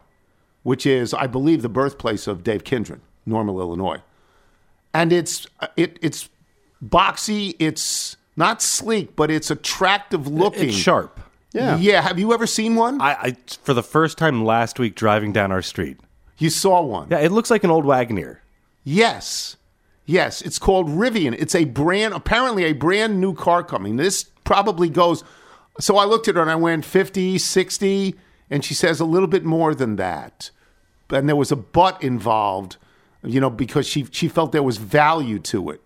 which 0.62 0.86
is, 0.86 1.14
I 1.14 1.26
believe, 1.26 1.64
the 1.64 1.70
birthplace 1.70 2.28
of 2.28 2.44
Dave 2.44 2.64
Kindred, 2.64 3.02
Normal, 3.26 3.60
Illinois. 3.60 4.02
And 4.94 5.12
it's 5.12 5.48
it 5.76 5.98
it's 6.04 6.30
boxy, 6.86 7.56
it's 7.58 8.18
not 8.36 8.62
sleek, 8.62 9.16
but 9.16 9.32
it's 9.32 9.50
attractive 9.50 10.28
looking. 10.28 10.70
It's 10.70 10.78
sharp. 10.78 11.20
Yeah. 11.54 11.78
Yeah. 11.78 12.02
Have 12.02 12.20
you 12.20 12.34
ever 12.34 12.46
seen 12.46 12.76
one? 12.76 13.02
I, 13.02 13.12
I 13.14 13.38
for 13.64 13.74
the 13.74 13.82
first 13.84 14.18
time 14.18 14.44
last 14.46 14.78
week 14.78 14.94
driving 14.96 15.32
down 15.34 15.52
our 15.52 15.62
street. 15.64 15.98
you 16.38 16.50
saw 16.50 16.82
one. 16.84 17.08
Yeah, 17.10 17.20
it 17.20 17.32
looks 17.32 17.50
like 17.50 17.64
an 17.64 17.72
old 17.72 17.86
Wagoneer. 17.86 18.38
Yes. 18.84 19.56
Yes, 20.06 20.42
it's 20.42 20.60
called 20.60 20.90
Rivian. 20.90 21.34
It's 21.40 21.56
a 21.56 21.66
brand, 21.66 22.14
apparently 22.14 22.66
a 22.66 22.74
brand 22.74 23.22
new 23.22 23.34
car 23.34 23.64
coming. 23.64 23.96
This 23.96 24.24
probably 24.44 24.90
goes. 24.90 25.24
So 25.80 25.98
I 25.98 26.06
looked 26.06 26.28
at 26.28 26.36
her 26.36 26.42
and 26.42 26.52
I 26.52 26.56
went 26.56 26.84
50, 26.86 27.38
60, 27.38 28.16
and 28.50 28.66
she 28.66 28.74
says 28.74 29.00
a 29.00 29.06
little 29.06 29.28
bit 29.30 29.46
more 29.46 29.74
than 29.74 29.96
that. 29.96 30.52
And 31.10 31.30
there 31.30 31.36
was 31.36 31.52
a 31.52 31.56
but 31.56 32.02
involved, 32.04 32.78
you 33.24 33.40
know, 33.40 33.50
because 33.50 33.88
she, 33.88 34.06
she 34.12 34.28
felt 34.28 34.52
there 34.52 34.62
was 34.64 34.78
value 34.78 35.40
to 35.40 35.70
it. 35.70 35.82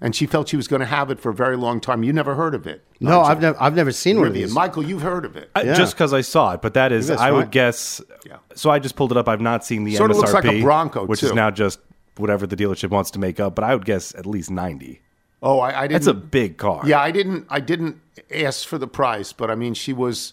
And 0.00 0.14
she 0.14 0.26
felt 0.26 0.48
she 0.48 0.56
was 0.56 0.68
going 0.68 0.78
to 0.80 0.86
have 0.86 1.10
it 1.10 1.18
for 1.18 1.30
a 1.30 1.34
very 1.34 1.56
long 1.56 1.80
time. 1.80 2.04
You 2.04 2.12
never 2.12 2.36
heard 2.36 2.54
of 2.54 2.68
it. 2.68 2.84
No, 3.00 3.20
I've 3.20 3.40
never 3.40 3.60
I've 3.60 3.74
never 3.74 3.90
seen 3.90 4.18
one 4.18 4.28
of 4.28 4.32
Rivian. 4.32 4.36
these. 4.36 4.54
Michael, 4.54 4.84
you've 4.84 5.02
heard 5.02 5.24
of 5.24 5.36
it. 5.36 5.50
I- 5.56 5.62
Yeah. 5.62 5.74
Just 5.74 5.94
because 5.94 6.12
I 6.12 6.20
saw 6.20 6.52
it, 6.52 6.62
but 6.62 6.74
that 6.74 6.92
is, 6.92 7.08
That's 7.08 7.20
I 7.20 7.32
would 7.32 7.38
right. 7.40 7.50
guess. 7.50 8.00
Yeah. 8.24 8.36
So 8.54 8.70
I 8.70 8.78
just 8.78 8.94
pulled 8.94 9.10
it 9.10 9.16
up. 9.16 9.28
I've 9.28 9.40
not 9.40 9.64
seen 9.64 9.82
the 9.82 9.96
Sort 9.96 10.12
of 10.12 10.16
MSRP, 10.18 10.20
looks 10.20 10.32
like 10.34 10.44
a 10.44 10.62
Bronco, 10.62 11.04
which 11.06 11.20
too. 11.20 11.26
is 11.26 11.32
now 11.32 11.50
just 11.50 11.80
whatever 12.18 12.46
the 12.46 12.56
dealership 12.56 12.90
wants 12.90 13.10
to 13.12 13.18
make 13.18 13.38
up. 13.40 13.54
But 13.54 13.64
I 13.64 13.74
would 13.74 13.84
guess 13.84 14.14
at 14.14 14.26
least 14.26 14.50
ninety. 14.50 15.00
oh, 15.42 15.60
I, 15.60 15.68
I 15.68 15.86
didn't. 15.86 15.92
That's 15.92 16.06
a 16.06 16.14
big 16.14 16.56
car. 16.56 16.82
Yeah, 16.86 17.00
I 17.00 17.10
didn't. 17.10 17.46
I 17.50 17.60
didn't 17.60 18.00
ask 18.34 18.66
for 18.66 18.78
the 18.78 18.88
price, 18.88 19.32
but 19.32 19.50
I 19.50 19.54
mean, 19.54 19.74
she 19.74 19.92
was. 19.92 20.32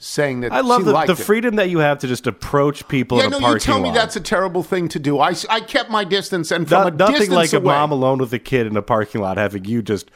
saying 0.00 0.40
that 0.42 0.52
I 0.52 0.60
love 0.60 0.84
the, 0.84 0.92
the 1.06 1.16
freedom 1.16 1.56
that 1.56 1.70
you 1.70 1.78
have 1.80 1.98
to 2.00 2.06
just 2.06 2.28
approach 2.28 2.86
people 2.86 3.18
Yeah, 3.18 3.26
in 3.26 3.32
a 3.34 3.40
no, 3.40 3.40
parking 3.40 3.54
you 3.54 3.60
tell 3.60 3.80
me 3.80 3.90
that's 3.90 4.14
a 4.14 4.20
terrible 4.20 4.62
thing 4.62 4.88
to 4.90 4.98
do. 5.00 5.18
I, 5.18 5.34
I 5.50 5.60
kept 5.60 5.90
my 5.90 6.04
distance, 6.04 6.52
and 6.52 6.68
from 6.68 6.82
No- 6.82 6.86
a 6.86 6.90
nothing 6.92 7.14
distance 7.16 7.34
like 7.34 7.52
away, 7.52 7.74
a 7.74 7.78
mom 7.78 7.90
alone 7.90 8.18
with 8.18 8.32
a 8.32 8.38
kid 8.38 8.68
in 8.68 8.76
a 8.76 8.82
parking 8.82 9.20
lot 9.20 9.36
having 9.38 9.64
you 9.64 9.82
just 9.82 10.08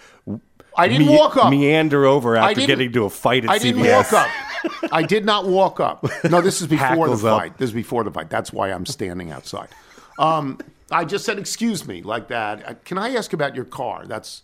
I 0.76 0.86
didn't 0.86 1.08
me- 1.08 1.16
walk 1.18 1.36
up. 1.36 1.50
meander 1.50 2.06
over 2.06 2.36
after 2.36 2.64
getting 2.64 2.92
to 2.92 3.04
a 3.06 3.10
fight 3.10 3.44
at 3.44 3.50
I 3.50 3.58
didn't 3.58 3.84
walk 3.84 4.12
up. 4.12 4.28
I 4.92 5.02
did 5.02 5.24
not 5.26 5.46
walk 5.48 5.80
up. 5.80 6.06
No, 6.30 6.40
this 6.40 6.60
is 6.62 6.66
before 6.78 6.86
the 7.08 7.14
Hackles 7.16 7.24
up. 7.24 7.40
fight. 7.40 7.58
This 7.58 7.70
is 7.70 7.74
before 7.74 8.04
the 8.04 8.12
fight. 8.12 8.30
That's 8.30 8.52
why 8.52 8.70
I'm 8.70 8.86
standing 8.86 9.32
outside. 9.32 9.68
Um, 10.20 10.58
I 10.92 11.04
just 11.04 11.24
said, 11.24 11.38
"Excuse 11.38 11.86
me," 11.86 12.02
like 12.02 12.28
that. 12.28 12.68
Uh, 12.68 12.74
Can 12.84 12.98
I 12.98 13.14
ask 13.14 13.32
about 13.32 13.54
your 13.54 13.64
car? 13.64 14.04
That's, 14.06 14.42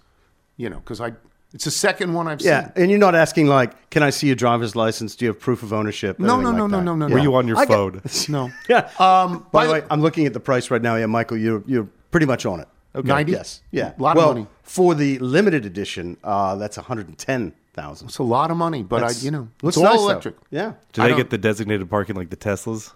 you 0.57 0.69
know, 0.71 0.79
because 0.81 1.01
I. 1.01 1.13
It's 1.55 1.65
the 1.65 1.71
second 1.71 2.13
one 2.13 2.29
I've 2.29 2.43
Yeah, 2.43 2.65
seen. 2.65 2.73
Yeah, 2.77 2.83
and 2.83 2.91
you're 2.91 3.01
not 3.01 3.15
asking 3.15 3.47
like, 3.47 3.91
"Can 3.91 4.03
I 4.03 4.11
see 4.11 4.27
your 4.27 4.37
driver's 4.37 4.77
license? 4.77 5.17
Do 5.17 5.25
you 5.25 5.31
have 5.31 5.41
proof 5.41 5.63
of 5.63 5.73
ownership?" 5.73 6.19
No, 6.19 6.35
Anything 6.35 6.43
no, 6.43 6.49
like 6.65 6.71
no, 6.73 6.81
no, 6.81 6.81
no, 6.81 6.95
no, 6.97 7.05
Yeah. 7.07 7.09
no. 7.09 7.15
Were 7.15 7.21
you 7.23 7.35
on 7.37 7.49
your 7.49 7.57
I 7.57 7.65
get- 7.65 7.75
phone? 7.75 8.03
No. 8.29 8.51
Yeah. 8.69 8.91
Um, 8.99 9.47
By 9.51 9.67
the 9.67 9.73
way, 9.73 9.83
I'm 9.91 10.03
looking 10.03 10.27
at 10.27 10.35
the 10.35 10.41
price 10.41 10.71
right 10.71 10.83
now. 10.83 10.97
Yeah, 10.97 11.07
Michael, 11.07 11.39
you're 11.39 11.63
you're 11.67 11.89
pretty 12.11 12.27
much 12.27 12.45
on 12.45 12.61
it. 12.61 12.69
Okay. 12.95 13.07
90? 13.09 13.33
Yes. 13.33 13.63
Yeah. 13.71 13.93
Lot 13.99 14.17
of 14.17 14.23
well, 14.23 14.35
money. 14.35 14.47
for 14.63 14.95
the 14.95 15.19
limited 15.21 15.65
edition, 15.65 16.17
uh, 16.25 16.57
that's 16.57 16.77
110,000. 16.79 18.09
It's 18.09 18.19
a 18.19 18.23
lot 18.23 18.51
of 18.51 18.57
money, 18.57 18.83
but 18.83 19.05
I, 19.05 19.11
you 19.21 19.31
know, 19.31 19.49
looks 19.63 19.77
it's 19.77 19.85
all 19.85 19.85
nice, 19.93 19.99
though. 20.01 20.05
electric. 20.05 20.35
Yeah. 20.51 20.73
Do 20.93 21.03
they 21.03 21.15
get 21.15 21.31
the 21.31 21.39
designated 21.39 21.89
parking 21.89 22.17
like 22.17 22.31
the 22.31 22.37
Teslas? 22.37 22.93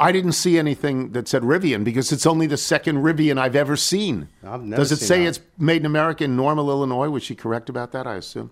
I 0.00 0.12
didn't 0.12 0.32
see 0.32 0.58
anything 0.58 1.12
that 1.12 1.28
said 1.28 1.42
Rivian 1.42 1.84
because 1.84 2.10
it's 2.10 2.24
only 2.26 2.46
the 2.46 2.56
second 2.56 3.02
Rivian 3.02 3.38
I've 3.38 3.54
ever 3.54 3.76
seen. 3.76 4.28
I've 4.42 4.62
never 4.62 4.80
Does 4.80 4.92
it 4.92 4.96
say 4.96 5.24
that. 5.24 5.28
it's 5.28 5.40
made 5.58 5.82
in 5.82 5.86
America 5.86 6.24
in 6.24 6.36
Normal, 6.36 6.70
Illinois? 6.70 7.10
Was 7.10 7.22
she 7.22 7.34
correct 7.34 7.68
about 7.68 7.92
that? 7.92 8.06
I 8.06 8.14
assume. 8.16 8.50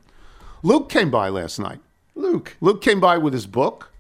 Luke 0.63 0.91
came 0.91 1.11
by 1.11 1.29
last 1.31 1.59
night. 1.59 1.81
Luke. 2.15 2.57
Luke 2.61 2.83
came 2.83 3.01
by 3.01 3.17
with 3.17 3.33
his 3.33 3.47
book, 3.47 3.91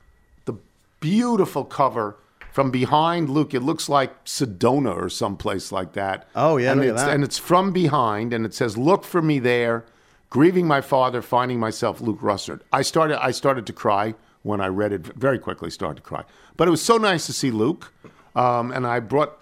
the 0.44 0.54
beautiful 1.00 1.64
cover 1.64 2.16
from 2.52 2.70
behind. 2.70 3.30
Luke, 3.30 3.54
it 3.54 3.60
looks 3.60 3.88
like 3.88 4.24
Sedona 4.24 4.94
or 4.94 5.08
someplace 5.08 5.72
like 5.72 5.92
that. 5.94 6.28
Oh, 6.34 6.56
yeah, 6.58 6.72
and 6.72 6.84
it's, 6.84 7.00
and 7.00 7.24
it's 7.24 7.38
from 7.38 7.72
behind, 7.72 8.32
and 8.32 8.44
it 8.44 8.52
says, 8.52 8.76
"Look 8.76 9.04
for 9.04 9.22
me 9.22 9.38
there, 9.38 9.84
grieving 10.28 10.66
my 10.66 10.80
father, 10.80 11.22
finding 11.22 11.60
myself." 11.60 12.00
Luke 12.00 12.20
Russert. 12.20 12.60
I 12.72 12.82
started. 12.82 13.22
I 13.24 13.30
started 13.30 13.64
to 13.66 13.72
cry 13.72 14.14
when 14.42 14.60
I 14.60 14.66
read 14.66 14.92
it. 14.92 15.06
Very 15.16 15.38
quickly, 15.38 15.70
started 15.70 16.02
to 16.02 16.02
cry. 16.02 16.24
But 16.58 16.68
it 16.68 16.70
was 16.70 16.82
so 16.82 16.98
nice 16.98 17.24
to 17.26 17.32
see 17.32 17.50
Luke, 17.50 17.92
um, 18.36 18.70
and 18.72 18.86
I 18.86 19.00
brought 19.00 19.38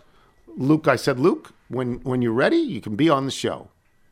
Luke. 0.57 0.87
I 0.87 0.95
said, 0.97 1.19
Luke, 1.19 1.53
when 1.69 1.95
when 2.05 2.23
you're 2.23 2.33
ready, 2.33 2.59
you 2.59 2.81
can 2.81 2.95
be 2.95 3.09
on 3.11 3.25
the 3.25 3.33
show. 3.33 3.71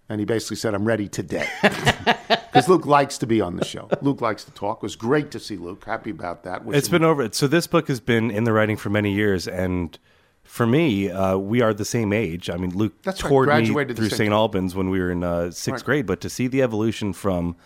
And 0.08 0.20
he 0.20 0.26
basically 0.26 0.56
said, 0.56 0.74
I'm 0.74 0.84
ready 0.84 1.08
today. 1.08 1.48
Because 2.54 2.68
Luke 2.68 2.86
likes 2.86 3.18
to 3.18 3.26
be 3.26 3.40
on 3.40 3.56
the 3.56 3.64
show. 3.64 3.88
Luke 4.00 4.20
likes 4.20 4.44
to 4.44 4.52
talk. 4.52 4.76
It 4.78 4.82
was 4.82 4.94
great 4.94 5.32
to 5.32 5.40
see 5.40 5.56
Luke. 5.56 5.84
Happy 5.84 6.10
about 6.10 6.44
that. 6.44 6.64
Wish 6.64 6.76
It's 6.78 6.86
him- 6.86 6.92
been 6.92 7.04
over. 7.04 7.28
So 7.32 7.48
this 7.48 7.66
book 7.66 7.88
has 7.88 7.98
been 7.98 8.30
in 8.30 8.44
the 8.44 8.52
writing 8.52 8.76
for 8.76 8.90
many 8.90 9.12
years, 9.12 9.48
and 9.48 9.98
for 10.44 10.64
me, 10.64 11.10
uh, 11.10 11.36
we 11.36 11.62
are 11.62 11.74
the 11.74 11.84
same 11.84 12.12
age. 12.12 12.48
I 12.48 12.56
mean, 12.56 12.70
Luke 12.70 12.92
That's 13.02 13.24
right, 13.24 13.28
toured 13.28 13.48
me 13.48 13.54
graduated 13.54 13.96
the 13.96 14.02
through 14.02 14.10
St. 14.10 14.28
time. 14.28 14.32
Albans 14.34 14.76
when 14.76 14.88
we 14.88 15.00
were 15.00 15.10
in 15.10 15.24
uh, 15.24 15.50
sixth 15.50 15.68
Right. 15.82 15.84
grade, 15.84 16.06
but 16.06 16.20
to 16.20 16.30
see 16.30 16.46
the 16.46 16.62
evolution 16.62 17.12
from 17.12 17.56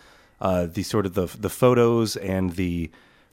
uh, 0.41 0.65
the 0.65 0.83
sort 0.85 1.05
of 1.05 1.13
the 1.13 1.27
the 1.39 1.51
photos 1.51 2.17
and 2.17 2.53
the 2.53 2.91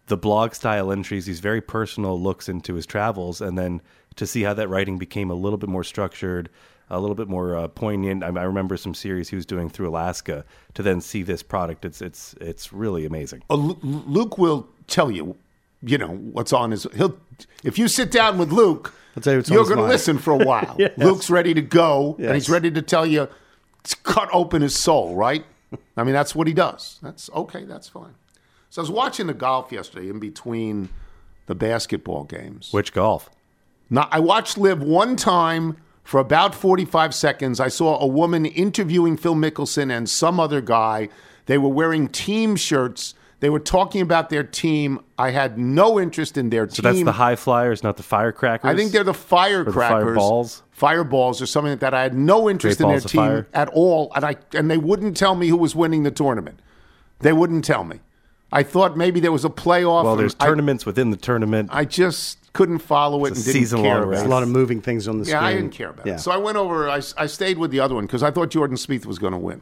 the 0.07 0.17
blog 0.17 0.53
style 0.53 0.91
entries, 0.91 1.25
these 1.25 1.39
very 1.39 1.61
personal 1.61 2.19
looks 2.19 2.47
into 2.47 2.75
his 2.75 2.85
travels, 2.85 3.41
and 3.41 3.57
then 3.57 3.81
to 4.15 4.27
see 4.27 4.43
how 4.43 4.53
that 4.53 4.69
writing 4.69 4.97
became 4.97 5.29
a 5.29 5.33
little 5.33 5.57
bit 5.57 5.69
more 5.69 5.83
structured, 5.83 6.49
a 6.89 6.99
little 6.99 7.15
bit 7.15 7.27
more 7.27 7.55
uh, 7.57 7.67
poignant. 7.67 8.23
I, 8.23 8.27
I 8.27 8.43
remember 8.43 8.77
some 8.77 8.93
series 8.93 9.29
he 9.29 9.35
was 9.35 9.45
doing 9.45 9.69
through 9.69 9.89
Alaska. 9.89 10.45
To 10.75 10.83
then 10.83 11.01
see 11.01 11.23
this 11.23 11.41
product, 11.43 11.85
it's 11.85 12.01
it's 12.01 12.35
it's 12.39 12.71
really 12.71 13.05
amazing. 13.05 13.43
Uh, 13.49 13.55
Luke 13.55 14.37
will 14.37 14.67
tell 14.87 15.09
you, 15.09 15.35
you 15.81 15.97
know, 15.97 16.09
what's 16.09 16.53
on 16.53 16.71
his. 16.71 16.85
He'll 16.95 17.17
if 17.63 17.79
you 17.79 17.87
sit 17.87 18.11
down 18.11 18.37
with 18.37 18.51
Luke, 18.51 18.93
I'll 19.17 19.23
tell 19.23 19.33
you 19.33 19.43
you're 19.47 19.65
going 19.65 19.77
to 19.77 19.83
listen 19.83 20.17
for 20.17 20.33
a 20.33 20.37
while. 20.45 20.75
Yes. 20.77 20.91
Luke's 20.97 21.29
ready 21.29 21.53
to 21.53 21.61
go, 21.61 22.15
and 22.19 22.33
he's 22.35 22.49
ready 22.49 22.69
to 22.71 22.81
tell 22.81 23.05
you, 23.05 23.27
to 23.83 23.97
cut 24.03 24.29
open 24.31 24.61
his 24.61 24.75
soul. 24.75 25.15
Right? 25.15 25.45
I 25.97 26.03
mean, 26.03 26.13
that's 26.13 26.35
what 26.35 26.47
he 26.47 26.53
does. 26.53 26.99
That's 27.01 27.29
okay. 27.31 27.63
That's 27.63 27.89
fine. 27.89 28.13
So 28.75 28.81
I 28.81 28.83
was 28.83 28.91
watching 28.91 29.27
the 29.27 29.33
golf 29.33 29.71
yesterday 29.71 30.09
in 30.09 30.19
between 30.19 30.89
the 31.45 31.55
basketball 31.55 32.25
games. 32.25 32.73
Which 32.73 32.91
golf? 32.91 33.29
Now, 33.89 34.09
I 34.11 34.19
watched 34.19 34.57
Live 34.57 34.83
one 34.83 35.15
time 35.15 35.77
for 36.03 36.19
about 36.19 36.53
45 36.53 37.15
seconds. 37.15 37.61
I 37.61 37.69
saw 37.69 37.97
a 37.97 38.05
woman 38.05 38.45
interviewing 38.45 39.15
Phil 39.15 39.33
Mickelson 39.33 39.95
and 39.95 40.09
some 40.09 40.41
other 40.41 40.59
guy. 40.59 41.07
They 41.45 41.57
were 41.57 41.69
wearing 41.69 42.09
team 42.09 42.57
shirts. 42.57 43.13
They 43.39 43.49
were 43.49 43.61
talking 43.61 44.01
about 44.01 44.29
their 44.29 44.43
team. 44.43 44.99
I 45.17 45.29
had 45.31 45.57
no 45.57 45.97
interest 45.97 46.37
in 46.37 46.49
their 46.49 46.67
So 46.67 46.83
team. 46.83 46.91
that's 46.91 47.05
the 47.05 47.13
high 47.13 47.37
flyers, 47.37 47.81
not 47.81 47.95
the 47.95 48.03
firecrackers. 48.03 48.69
I 48.69 48.75
think 48.75 48.91
they're 48.91 49.05
the 49.05 49.13
firecrackers, 49.13 50.03
fireballs? 50.03 50.63
fireballs, 50.71 51.41
or 51.41 51.45
something 51.45 51.71
like 51.71 51.79
that. 51.79 51.93
I 51.93 52.03
had 52.03 52.13
no 52.13 52.49
interest 52.49 52.81
in 52.81 52.89
their 52.89 52.99
team 52.99 53.21
fire? 53.21 53.47
at 53.53 53.69
all, 53.69 54.11
and 54.13 54.25
I 54.25 54.35
and 54.53 54.69
they 54.69 54.77
wouldn't 54.77 55.15
tell 55.15 55.35
me 55.35 55.47
who 55.47 55.55
was 55.55 55.77
winning 55.77 56.03
the 56.03 56.11
tournament. 56.11 56.59
They 57.19 57.31
wouldn't 57.31 57.63
tell 57.63 57.85
me. 57.85 58.01
I 58.55 58.63
thought 58.63 58.95
maybe 58.97 59.19
there 59.19 59.31
was 59.31 59.45
a 59.45 59.49
playoff. 59.49 60.03
Well, 60.03 60.13
and 60.13 60.19
there's 60.21 60.35
I- 60.39 60.45
tournaments 60.47 60.85
within 60.85 61.11
the 61.11 61.17
tournament. 61.17 61.69
I, 61.71 61.85
just 61.85 62.37
couldn't 62.53 62.79
follow 62.79 63.25
it 63.25 63.31
It's 63.31 63.39
and 63.39 63.47
a 63.49 63.53
didn't 63.53 63.61
season-long 63.63 63.85
care 63.85 63.95
race. 63.97 64.03
about 64.03 64.11
There's 64.11 64.21
it. 64.23 64.27
a 64.27 64.29
lot 64.29 64.43
of 64.43 64.49
moving 64.49 64.81
things 64.81 65.07
on 65.07 65.17
the 65.19 65.25
Yeah, 65.25 65.37
screen. 65.39 65.41
Yeah, 65.43 65.47
I 65.47 65.53
didn't 65.61 65.73
care 65.73 65.89
about 65.89 66.05
Yeah. 66.07 66.13
it. 66.15 66.19
So 66.19 66.31
I 66.31 66.37
went 66.37 66.57
over. 66.57 66.89
I, 66.89 67.01
I 67.17 67.25
stayed 67.27 67.57
with 67.57 67.71
the 67.71 67.79
other 67.81 67.95
one 67.95 68.05
because 68.05 68.23
I 68.23 68.31
thought 68.31 68.49
Jordan 68.49 68.77
Spieth 68.77 69.05
was 69.05 69.19
going 69.19 69.33
to 69.33 69.37
win. 69.39 69.61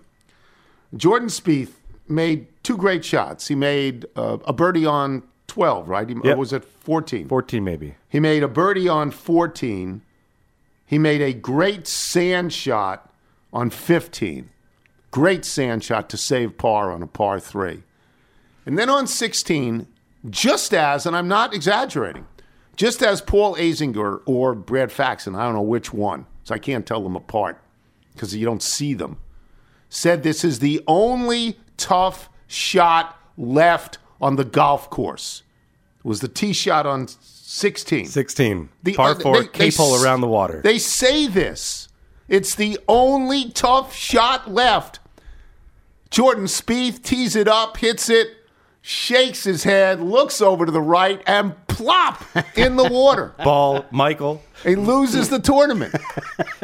Jordan 0.95 1.29
Spieth 1.29 1.71
made 2.07 2.47
two 2.63 2.77
great 2.77 3.03
shots. 3.03 3.47
He 3.47 3.55
made 3.55 4.05
uh, 4.15 4.37
a 4.45 4.53
birdie 4.53 4.85
on 4.85 5.23
12, 5.47 5.89
right? 5.89 6.07
He, 6.07 6.15
Yep. 6.23 6.25
Or 6.25 6.37
was 6.37 6.53
it 6.53 6.63
14? 6.63 7.27
14 7.27 7.63
maybe. 7.63 7.95
He 8.09 8.19
made 8.19 8.43
a 8.43 8.47
birdie 8.47 8.87
on 8.87 9.09
14. 9.09 10.01
He 10.85 10.99
made 10.99 11.21
a 11.21 11.33
great 11.33 11.87
sand 11.87 12.53
shot 12.53 13.09
on 13.51 13.71
15. 13.71 14.49
Great 15.09 15.45
sand 15.45 15.83
shot 15.83 16.09
to 16.09 16.17
save 16.17 16.57
par 16.59 16.91
on 16.91 17.01
a 17.01 17.07
par 17.07 17.39
three. 17.39 17.81
And 18.65 18.77
then 18.77 18.89
on 18.89 19.07
16, 19.07 19.87
just 20.29 20.73
as, 20.73 21.05
and 21.05 21.15
I'm 21.15 21.27
not 21.27 21.53
exaggerating, 21.53 22.25
just 22.75 23.01
as 23.03 23.21
Paul 23.21 23.55
Azinger 23.55 24.21
or 24.25 24.55
Brad 24.55 24.91
Faxon, 24.91 25.35
I 25.35 25.43
don't 25.43 25.53
know 25.53 25.61
which 25.61 25.93
one, 25.93 26.25
so 26.43 26.55
I 26.55 26.59
can't 26.59 26.85
tell 26.85 27.01
them 27.03 27.15
apart 27.15 27.59
because 28.13 28.35
you 28.35 28.45
don't 28.45 28.63
see 28.63 28.93
them, 28.93 29.17
said 29.89 30.23
this 30.23 30.43
is 30.43 30.59
the 30.59 30.81
only 30.87 31.59
tough 31.77 32.29
shot 32.47 33.19
left 33.37 33.97
on 34.21 34.35
the 34.37 34.45
golf 34.45 34.89
course. 34.89 35.43
It 35.99 36.05
was 36.05 36.21
the 36.21 36.27
tee 36.27 36.53
shot 36.53 36.85
on 36.85 37.07
16. 37.07 38.05
16. 38.07 38.69
The- 38.83 38.93
Par 38.93 39.11
uh, 39.11 39.15
four, 39.19 39.43
they- 39.43 39.69
they 39.69 40.03
around 40.03 40.21
the 40.21 40.27
water. 40.27 40.61
They 40.63 40.79
say 40.79 41.27
this. 41.27 41.89
It's 42.27 42.55
the 42.55 42.79
only 42.87 43.51
tough 43.51 43.93
shot 43.93 44.49
left. 44.51 44.99
Jordan 46.09 46.45
Spieth 46.45 47.01
tees 47.03 47.35
it 47.35 47.47
up, 47.47 47.77
hits 47.77 48.09
it, 48.09 48.27
shakes 48.85 49.43
his 49.45 49.63
head, 49.63 50.01
looks 50.01 50.41
over 50.41 50.65
to 50.65 50.71
the 50.71 50.81
right, 50.81 51.21
and 51.25 51.55
plop 51.67 52.21
in 52.55 52.75
the 52.75 52.83
water. 52.83 53.33
Ball, 53.43 53.85
Michael. 53.91 54.43
He 54.63 54.75
loses 54.75 55.29
the 55.29 55.39
tournament. 55.39 55.95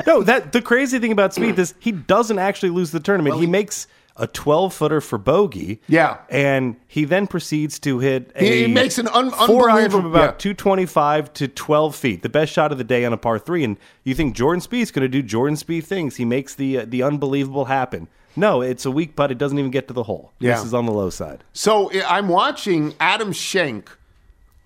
No, 0.07 0.23
that 0.23 0.53
the 0.53 0.61
crazy 0.61 0.97
thing 0.97 1.11
about 1.11 1.31
Spieth 1.35 1.57
is 1.59 1.75
he 1.79 1.91
doesn't 1.91 2.39
actually 2.39 2.69
lose 2.71 2.91
the 2.91 2.99
tournament. 3.01 3.35
he 3.35 3.45
makes 3.45 3.85
a 4.15 4.25
12 4.27 4.73
footer 4.73 5.01
for 5.01 5.17
bogey. 5.19 5.81
Yeah. 5.88 6.17
And 6.29 6.77
he 6.88 7.05
then 7.05 7.27
proceeds 7.27 7.77
to 7.79 7.99
hit 7.99 8.31
a 8.35 8.43
He- 8.43 8.61
he 8.63 8.67
makes 8.67 8.97
an 8.97 9.07
un- 9.09 9.29
four 9.31 9.69
iron 9.69 9.91
from 9.91 10.05
about 10.05 10.21
yeah. 10.21 10.53
225 10.53 11.33
to 11.33 11.47
12 11.47 11.95
feet, 11.95 12.21
the 12.23 12.29
best 12.29 12.51
shot 12.51 12.71
of 12.71 12.77
the 12.77 12.83
day 12.83 13.05
on 13.05 13.13
a 13.13 13.17
par 13.17 13.38
three. 13.39 13.63
And 13.63 13.77
you 14.03 14.15
think 14.15 14.35
Jordan 14.35 14.61
Spieth's 14.61 14.89
going 14.91 15.03
to 15.03 15.09
do 15.09 15.21
Jordan 15.21 15.55
Spieth 15.57 15.83
things. 15.85 16.15
He 16.15 16.25
makes 16.25 16.55
the 16.55 16.79
uh, 16.79 16.85
the 16.88 17.03
unbelievable 17.03 17.65
happen. 17.65 18.07
No, 18.39 18.62
it's 18.62 18.86
a 18.86 18.91
weak 18.91 19.15
putt. 19.15 19.31
It 19.31 19.38
doesn't 19.38 19.60
even 19.60 19.72
get 19.72 19.88
to 19.89 19.93
the 19.93 20.03
hole. 20.03 20.31
Yeah. 20.39 20.55
This 20.55 20.65
is 20.65 20.74
on 20.74 20.86
the 20.86 20.91
low 20.93 21.10
side. 21.10 21.43
So 21.53 21.91
I- 21.91 22.17
I'm 22.17 22.27
watching 22.29 22.93
Adam 23.00 23.31
Shank 23.34 23.89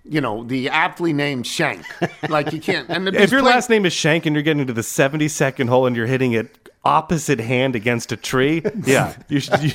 you 0.06 0.20
know, 0.20 0.44
the 0.44 0.68
aptly 0.68 1.14
named 1.14 1.46
Shank. 1.46 1.82
Like 2.28 2.52
you 2.52 2.60
can't. 2.60 2.90
And 2.90 3.08
If 3.16 3.30
your 3.32 3.40
last 3.40 3.70
name 3.70 3.86
is 3.86 3.94
Shank 3.94 4.26
and 4.26 4.36
you're 4.36 4.42
getting 4.42 4.66
to 4.66 4.72
the 4.74 4.82
72nd 4.82 5.66
hole 5.70 5.86
and 5.86 5.96
you're 5.96 6.04
hitting 6.06 6.32
it 6.32 6.68
opposite 6.84 7.40
hand 7.40 7.74
against 7.74 8.12
a 8.12 8.16
tree, 8.18 8.62
yeah, 8.84 9.14
you 9.28 9.40
should. 9.40 9.62
You, 9.62 9.70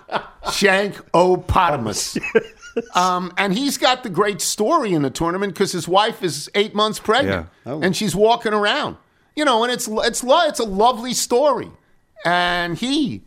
Shank 0.50 0.94
Opotamus. 1.12 2.18
um, 2.94 3.32
and 3.36 3.52
he's 3.52 3.76
got 3.76 4.02
the 4.02 4.08
great 4.08 4.40
story 4.40 4.92
in 4.94 5.02
the 5.02 5.10
tournament 5.10 5.52
because 5.52 5.72
his 5.72 5.86
wife 5.86 6.22
is 6.22 6.50
eight 6.54 6.74
months 6.74 6.98
pregnant 6.98 7.48
Yeah. 7.66 7.80
and 7.82 7.94
she's 7.94 8.16
walking 8.16 8.54
around. 8.54 8.96
You 9.34 9.44
know, 9.44 9.62
and 9.62 9.70
it's 9.70 9.86
it's 9.88 10.24
it's 10.26 10.58
a 10.60 10.64
lovely 10.64 11.12
story. 11.12 11.70
And 12.24 12.78
he 12.78 13.22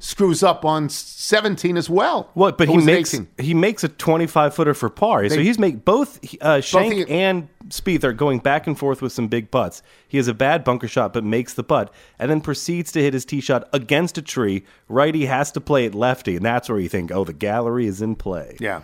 screws 0.00 0.42
up 0.42 0.64
on 0.64 0.88
17 0.88 1.76
as 1.76 1.90
well. 1.90 2.30
What? 2.34 2.56
But 2.58 2.68
he 2.68 2.76
makes 2.78 3.12
18? 3.14 3.28
he 3.38 3.54
makes 3.54 3.82
a 3.84 3.88
twenty 3.88 4.26
five 4.26 4.54
footer 4.54 4.74
for 4.74 4.88
par. 4.88 5.28
so 5.28 5.38
he's 5.40 5.58
make 5.58 5.84
both 5.84 6.20
uh, 6.40 6.60
Shank 6.60 6.94
he- 6.94 7.08
and 7.12 7.48
Spieth 7.68 8.04
are 8.04 8.12
going 8.12 8.38
back 8.38 8.66
and 8.66 8.78
forth 8.78 9.02
with 9.02 9.12
some 9.12 9.28
big 9.28 9.50
putts. 9.50 9.82
He 10.06 10.16
has 10.16 10.28
a 10.28 10.34
bad 10.34 10.64
bunker 10.64 10.88
shot, 10.88 11.12
but 11.12 11.24
makes 11.24 11.54
the 11.54 11.64
putt, 11.64 11.92
and 12.18 12.30
then 12.30 12.40
proceeds 12.40 12.92
to 12.92 13.02
hit 13.02 13.12
his 13.12 13.24
tee 13.24 13.40
shot 13.40 13.68
against 13.72 14.16
a 14.18 14.22
tree. 14.22 14.64
Righty 14.88 15.26
has 15.26 15.52
to 15.52 15.60
play 15.60 15.84
it 15.84 15.94
lefty, 15.94 16.36
and 16.36 16.44
that's 16.44 16.68
where 16.68 16.78
you 16.78 16.88
think, 16.88 17.10
oh, 17.12 17.24
the 17.24 17.32
gallery 17.32 17.86
is 17.86 18.00
in 18.00 18.14
play. 18.16 18.56
Yeah. 18.60 18.82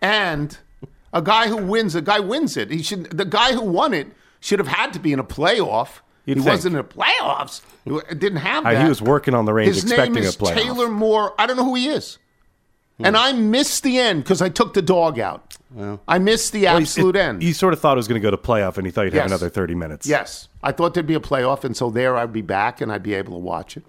and 0.00 0.56
a 1.12 1.22
guy 1.22 1.48
who 1.48 1.56
wins, 1.56 1.94
a 1.94 2.02
guy 2.02 2.20
wins 2.20 2.56
it. 2.56 2.70
He 2.70 2.82
should. 2.82 3.04
The 3.16 3.24
guy 3.24 3.52
who 3.52 3.62
won 3.62 3.92
it 3.94 4.08
should 4.40 4.58
have 4.58 4.68
had 4.68 4.92
to 4.92 4.98
be 4.98 5.12
in 5.12 5.18
a 5.18 5.24
playoff. 5.24 6.00
You'd 6.24 6.38
he 6.38 6.42
think. 6.44 6.52
wasn't 6.52 6.76
in 6.76 6.82
the 6.82 6.88
playoffs. 6.88 7.62
It 7.86 8.18
didn't 8.18 8.38
have 8.38 8.66
Uh, 8.66 8.72
that. 8.72 8.82
he 8.82 8.88
was 8.88 9.00
working 9.00 9.32
on 9.34 9.44
the 9.44 9.52
range 9.54 9.74
His 9.74 9.84
expecting 9.84 10.14
name 10.14 10.24
a 10.24 10.26
is 10.26 10.36
playoff. 10.36 10.54
Taylor 10.54 10.88
Moore. 10.88 11.34
I 11.38 11.46
don't 11.46 11.56
know 11.56 11.64
who 11.64 11.74
he 11.76 11.88
is. 11.88 12.18
And 12.98 13.16
I 13.16 13.32
missed 13.32 13.82
the 13.82 13.98
end 13.98 14.24
because 14.24 14.40
I 14.42 14.48
took 14.48 14.72
the 14.74 14.80
dog 14.82 15.18
out. 15.20 15.54
I 16.08 16.18
missed 16.18 16.52
the 16.52 16.64
Well, 16.64 16.78
absolute 16.78 17.14
it- 17.16 17.20
end. 17.20 17.42
You 17.42 17.52
sort 17.52 17.74
of 17.74 17.80
thought 17.80 17.96
it 17.96 17.98
was 17.98 18.08
going 18.08 18.20
to 18.20 18.24
go 18.26 18.30
to 18.30 18.38
playoff, 18.38 18.76
and 18.78 18.86
you 18.86 18.90
thought 18.92 19.02
you'd 19.02 19.12
have 19.14 19.26
another 19.26 19.50
30 19.50 19.74
minutes. 19.74 20.06
Yes. 20.06 20.48
I 20.62 20.72
thought 20.72 20.94
there'd 20.94 21.06
be 21.06 21.14
a 21.14 21.20
playoff, 21.20 21.62
and 21.64 21.76
so 21.76 21.90
there 21.90 22.16
I'd 22.16 22.32
be 22.32 22.40
back 22.42 22.80
and 22.80 22.90
I'd 22.90 23.02
be 23.02 23.12
able 23.14 23.34
to 23.34 23.38
watch 23.38 23.76
it. 23.76 23.84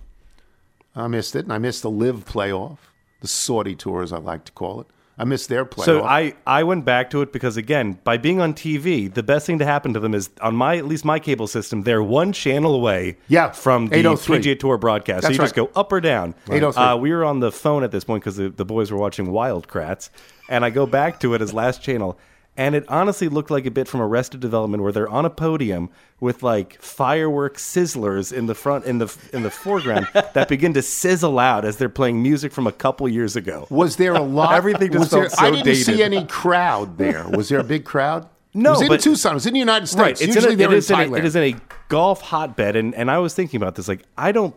I 0.96 1.08
missed 1.08 1.36
it, 1.36 1.46
and 1.46 1.54
I 1.54 1.58
missed 1.58 1.84
the 1.84 1.90
live 1.90 2.26
playoff, 2.26 2.78
the 3.22 3.28
Saudi 3.28 3.76
tour, 3.76 4.04
as 4.04 4.12
I 4.12 4.18
like 4.18 4.44
to 4.46 4.52
call 4.52 4.82
it. 4.82 4.88
I 5.20 5.24
missed 5.24 5.50
their 5.50 5.66
playoff. 5.66 5.86
So 5.86 6.04
I, 6.04 6.36
I 6.46 6.64
went 6.64 6.86
back 6.86 7.10
to 7.10 7.22
it 7.24 7.34
because 7.34 7.58
again, 7.58 7.98
by 8.04 8.18
being 8.18 8.40
on 8.40 8.54
TV, 8.54 9.12
the 9.12 9.24
best 9.24 9.48
thing 9.48 9.58
to 9.60 9.66
happen 9.66 9.94
to 9.94 10.00
them 10.00 10.14
is 10.14 10.30
on 10.42 10.56
my 10.56 10.78
at 10.78 10.86
least 10.86 11.06
my 11.06 11.18
cable 11.18 11.48
system, 11.48 11.82
they're 11.84 12.04
one 12.04 12.34
channel 12.34 12.76
away 12.76 13.18
Yeah, 13.28 13.50
from 13.52 13.88
the 13.88 13.96
803. 13.98 14.38
PGA 14.40 14.60
Tour 14.60 14.78
broadcast. 14.78 15.24
so 15.24 15.28
That's 15.30 15.38
you 15.40 15.44
just 15.44 15.56
go 15.56 15.72
up 15.76 15.92
or 15.92 16.02
down. 16.02 16.36
803. 16.52 16.84
Uh, 16.84 16.96
we 16.98 17.12
were 17.12 17.26
on 17.26 17.40
the 17.40 17.52
phone 17.52 17.84
at 17.84 17.92
this 17.92 18.04
point 18.04 18.24
because 18.24 18.36
the, 18.38 18.50
the 18.50 18.66
boys 18.66 18.92
were 18.92 18.98
watching 19.00 19.32
Wild 19.32 19.68
Kratts, 19.68 20.12
and 20.50 20.64
I 20.64 20.70
go 20.70 20.86
back 20.86 21.20
to 21.22 21.34
it 21.34 21.42
as 21.42 21.52
last 21.54 21.82
channel. 21.82 22.20
And 22.58 22.74
it 22.74 22.84
honestly 22.90 23.30
looked 23.30 23.52
like 23.52 23.68
a 23.68 23.72
bit 23.72 23.88
from 23.88 24.02
Arrested 24.02 24.40
Development, 24.40 24.82
where 24.82 24.92
they're 24.92 25.08
on 25.08 25.26
a 25.26 25.30
podium 25.30 25.90
with 26.20 26.42
like 26.42 26.82
fireworks 26.82 27.64
sizzlers 27.64 28.34
in 28.34 28.48
the 28.48 28.56
front, 28.56 28.86
in 28.86 28.98
the 28.98 29.16
in 29.32 29.44
the 29.44 29.52
foreground, 29.52 30.08
that 30.14 30.48
begin 30.50 30.74
to 30.74 30.82
sizzle 30.82 31.38
out 31.38 31.64
as 31.66 31.78
they're 31.78 31.88
playing 31.88 32.22
music 32.24 32.52
from 32.52 32.66
a 32.66 32.72
couple 32.72 33.08
years 33.08 33.36
ago. 33.36 33.68
was 33.70 33.98
there 33.98 34.16
a 34.16 34.22
lot? 34.22 34.54
Everything 34.56 34.92
just 34.92 35.00
was 35.00 35.10
there, 35.12 35.30
felt 35.30 35.34
so 35.40 35.46
I 35.46 35.52
didn't 35.52 35.66
dated. 35.66 35.86
see 35.86 36.02
any 36.02 36.26
crowd 36.26 36.98
there. 36.98 37.28
Was 37.30 37.50
there 37.50 37.60
a 37.60 37.64
big 37.64 37.86
crowd? 37.86 38.28
No, 38.54 38.72
it 38.72 38.74
was 38.74 38.82
in 38.82 38.88
but- 38.88 39.02
Tucson. 39.02 39.32
It 39.34 39.36
was 39.36 39.46
in 39.46 39.54
the 39.54 39.60
United 39.60 39.86
States. 39.86 40.02
Right. 40.02 40.22
It's 40.28 40.34
Usually 40.34 40.54
in 40.54 40.60
a, 40.60 40.64
they're 40.64 40.74
it, 40.74 40.78
is 40.78 40.90
in 40.90 41.00
in 41.00 41.14
a, 41.14 41.18
it 41.18 41.26
is 41.26 41.36
in 41.36 41.44
a 41.44 41.56
golf 41.90 42.22
hotbed. 42.22 42.76
And, 42.76 42.96
and 42.96 43.12
I 43.12 43.20
was 43.20 43.36
thinking 43.36 43.62
about 43.62 43.76
this. 43.76 43.88
Like, 43.88 44.02
I 44.18 44.32
don't, 44.32 44.56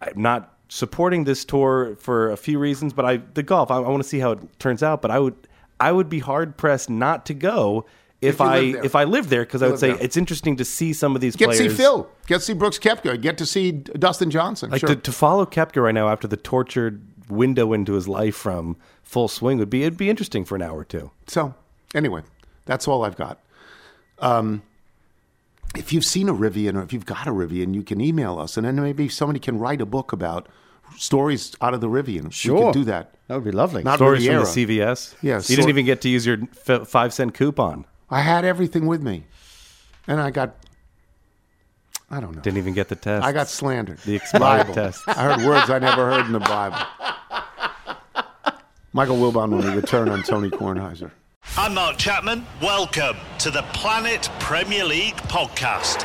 I'm 0.00 0.22
not 0.22 0.54
supporting 0.68 1.24
this 1.24 1.44
tour 1.44 1.96
for 1.98 2.30
a 2.30 2.36
few 2.36 2.60
reasons, 2.60 2.92
but 2.92 3.04
I, 3.04 3.16
the 3.16 3.42
golf, 3.42 3.72
I, 3.72 3.76
I 3.78 3.88
want 3.88 4.04
to 4.04 4.08
see 4.08 4.20
how 4.20 4.32
it 4.32 4.58
turns 4.60 4.84
out. 4.84 5.02
But 5.02 5.10
I 5.10 5.18
would, 5.18 5.34
I 5.80 5.92
would 5.92 6.08
be 6.08 6.18
hard 6.18 6.56
pressed 6.56 6.90
not 6.90 7.26
to 7.26 7.34
go 7.34 7.86
if, 8.20 8.38
you 8.38 8.44
I, 8.44 8.58
if 8.84 8.94
I 8.94 9.04
lived 9.04 9.30
there, 9.30 9.44
because 9.44 9.62
I 9.62 9.68
would 9.68 9.78
say 9.78 9.92
there. 9.92 10.02
it's 10.02 10.16
interesting 10.16 10.56
to 10.56 10.64
see 10.64 10.92
some 10.92 11.14
of 11.14 11.22
these 11.22 11.36
players. 11.36 11.58
Get 11.58 11.64
to 11.64 11.70
see 11.70 11.76
Phil. 11.76 12.08
Get 12.26 12.38
to 12.38 12.44
see 12.44 12.52
Brooks 12.52 12.78
Koepka. 12.78 13.20
Get 13.20 13.38
to 13.38 13.46
see 13.46 13.72
Dustin 13.72 14.30
Johnson. 14.30 14.70
Like 14.70 14.80
sure. 14.80 14.90
to, 14.90 14.96
to 14.96 15.12
follow 15.12 15.46
Koepka 15.46 15.82
right 15.82 15.94
now 15.94 16.08
after 16.08 16.28
the 16.28 16.36
tortured 16.36 17.02
window 17.30 17.72
into 17.72 17.94
his 17.94 18.08
life 18.08 18.36
from 18.36 18.76
full 19.02 19.28
swing 19.28 19.58
would 19.58 19.70
be, 19.70 19.82
it'd 19.82 19.96
be 19.96 20.10
interesting 20.10 20.44
for 20.44 20.54
an 20.54 20.62
hour 20.62 20.78
or 20.78 20.84
two. 20.84 21.10
So, 21.26 21.54
anyway, 21.94 22.22
that's 22.66 22.86
all 22.86 23.04
I've 23.04 23.16
got. 23.16 23.40
Um, 24.18 24.62
if 25.76 25.92
you've 25.92 26.04
seen 26.04 26.28
a 26.28 26.34
Rivian 26.34 26.76
or 26.76 26.82
if 26.82 26.92
you've 26.92 27.06
got 27.06 27.26
a 27.26 27.30
Rivian, 27.30 27.74
you 27.74 27.82
can 27.82 28.00
email 28.00 28.38
us, 28.38 28.56
and 28.56 28.66
then 28.66 28.76
maybe 28.76 29.08
somebody 29.08 29.38
can 29.38 29.58
write 29.58 29.80
a 29.80 29.86
book 29.86 30.12
about 30.12 30.46
stories 30.96 31.54
out 31.60 31.74
of 31.74 31.80
the 31.80 31.88
Rivian. 31.88 32.24
We 32.24 32.30
Sure. 32.30 32.72
could 32.72 32.78
do 32.80 32.84
that. 32.84 33.14
That 33.28 33.36
would 33.36 33.44
be 33.44 33.52
lovely. 33.52 33.82
Not 33.82 33.96
Stories 33.98 34.22
Riviera. 34.26 34.44
from 34.44 34.54
the 34.54 34.66
CVS. 34.66 35.14
Yeah, 35.22 35.36
You 35.36 35.40
so- 35.42 35.54
didn't 35.56 35.68
even 35.70 35.86
get 35.86 36.00
to 36.02 36.08
use 36.08 36.26
your 36.26 36.38
f- 36.66 36.88
five 36.88 37.12
cent 37.14 37.34
coupon. 37.34 37.84
I 38.10 38.20
had 38.22 38.44
everything 38.44 38.86
with 38.86 39.02
me, 39.02 39.24
and 40.08 40.20
I 40.20 40.30
got. 40.30 40.56
I 42.10 42.18
don't 42.18 42.34
know. 42.34 42.40
Didn't 42.42 42.58
even 42.58 42.74
get 42.74 42.88
the 42.88 42.96
test. 42.96 43.24
I 43.24 43.30
got 43.30 43.48
slandered. 43.48 43.98
The 43.98 44.16
expired 44.16 44.72
test. 44.74 45.02
I 45.06 45.12
heard 45.22 45.46
words 45.46 45.70
I 45.70 45.78
never 45.78 46.10
heard 46.10 46.26
in 46.26 46.32
the 46.32 46.40
Bible. 46.40 46.78
Michael 48.92 49.16
Wilbon 49.16 49.50
when 49.50 49.60
we 49.64 49.70
return 49.76 50.08
on 50.08 50.24
Tony 50.24 50.50
Kornheiser. 50.50 51.12
I'm 51.56 51.74
Mark 51.74 51.96
Chapman. 51.98 52.44
Welcome 52.60 53.16
to 53.38 53.50
the 53.52 53.62
Planet 53.72 54.28
Premier 54.40 54.84
League 54.84 55.14
podcast. 55.28 56.04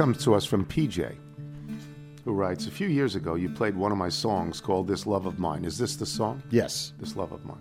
Comes 0.00 0.24
to 0.24 0.34
us 0.34 0.46
from 0.46 0.64
PJ, 0.64 1.14
who 2.24 2.32
writes 2.32 2.66
A 2.66 2.70
few 2.70 2.88
years 2.88 3.16
ago, 3.16 3.34
you 3.34 3.50
played 3.50 3.76
one 3.76 3.92
of 3.92 3.98
my 3.98 4.08
songs 4.08 4.58
called 4.58 4.88
This 4.88 5.06
Love 5.06 5.26
of 5.26 5.38
Mine. 5.38 5.62
Is 5.62 5.76
this 5.76 5.94
the 5.94 6.06
song? 6.06 6.42
Yes. 6.48 6.94
This 6.98 7.16
Love 7.16 7.32
of 7.32 7.44
Mine. 7.44 7.60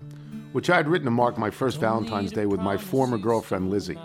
Which 0.54 0.70
I 0.70 0.78
had 0.78 0.88
written 0.88 1.04
to 1.04 1.12
mark 1.12 1.38
my 1.38 1.50
first 1.50 1.82
Valentine's 1.82 2.32
Day 2.32 2.46
with 2.46 2.62
my 2.62 2.78
former 2.78 3.18
girlfriend, 3.18 3.70
Lizzie. 3.70 4.00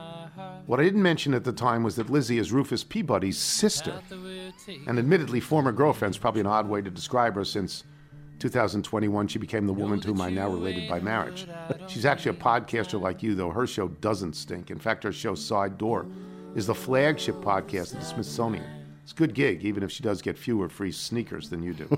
What 0.67 0.81
I 0.81 0.83
didn't 0.83 1.05
mention 1.05 1.33
at 1.33 1.45
the 1.45 1.53
time 1.53 1.85
was 1.85 1.95
that 1.95 2.11
Lizzie 2.11 2.39
is 2.39 2.51
Rufus 2.51 2.83
Peabody's 2.83 3.39
sister. 3.39 4.03
And 4.89 4.99
admittedly, 4.99 5.39
former 5.39 5.71
girlfriend's 5.71 6.19
probably 6.19 6.41
an 6.41 6.49
odd 6.49 6.69
way 6.69 6.83
to 6.83 6.91
describe 6.91 7.37
her 7.37 7.45
since 7.45 7.85
2021 8.41 9.29
she 9.29 9.39
became 9.39 9.65
the 9.69 9.73
woman 9.73 10.01
to 10.01 10.09
whom 10.09 10.21
I'm 10.21 10.35
now 10.35 10.49
related 10.49 10.89
by 10.89 10.99
marriage. 10.99 11.47
She's 11.87 12.05
actually 12.05 12.33
a 12.33 12.41
podcaster 12.41 13.01
like 13.01 13.23
you, 13.23 13.37
though 13.37 13.51
her 13.51 13.69
show 13.69 13.87
doesn't 13.87 14.35
stink. 14.35 14.73
In 14.73 14.79
fact, 14.81 15.05
her 15.05 15.13
show 15.13 15.37
Side 15.37 15.79
Door 15.79 16.07
is 16.55 16.67
the 16.67 16.75
flagship 16.75 17.37
podcast 17.37 17.95
of 17.95 18.01
the 18.01 18.07
Smithsonian. 18.07 18.65
It's 19.03 19.13
a 19.13 19.17
good 19.17 19.35
gig, 19.35 19.65
even 19.65 19.83
if 19.83 19.91
she 19.91 20.03
does 20.03 20.23
get 20.23 20.39
fewer 20.39 20.69
free 20.69 20.93
sneakers 20.93 21.51
than 21.51 21.63
you 21.63 21.75
do. 21.75 21.89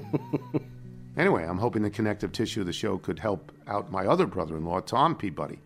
anyway, 1.16 1.44
I'm 1.44 1.58
hoping 1.58 1.82
the 1.82 1.90
connective 1.90 2.32
tissue 2.32 2.60
of 2.60 2.66
the 2.66 2.72
show 2.72 2.98
could 2.98 3.18
help 3.18 3.52
out 3.68 3.92
my 3.92 4.06
other 4.06 4.26
brother 4.26 4.56
in 4.56 4.64
law, 4.64 4.80
Tom 4.80 5.14
Peabody. 5.14 5.58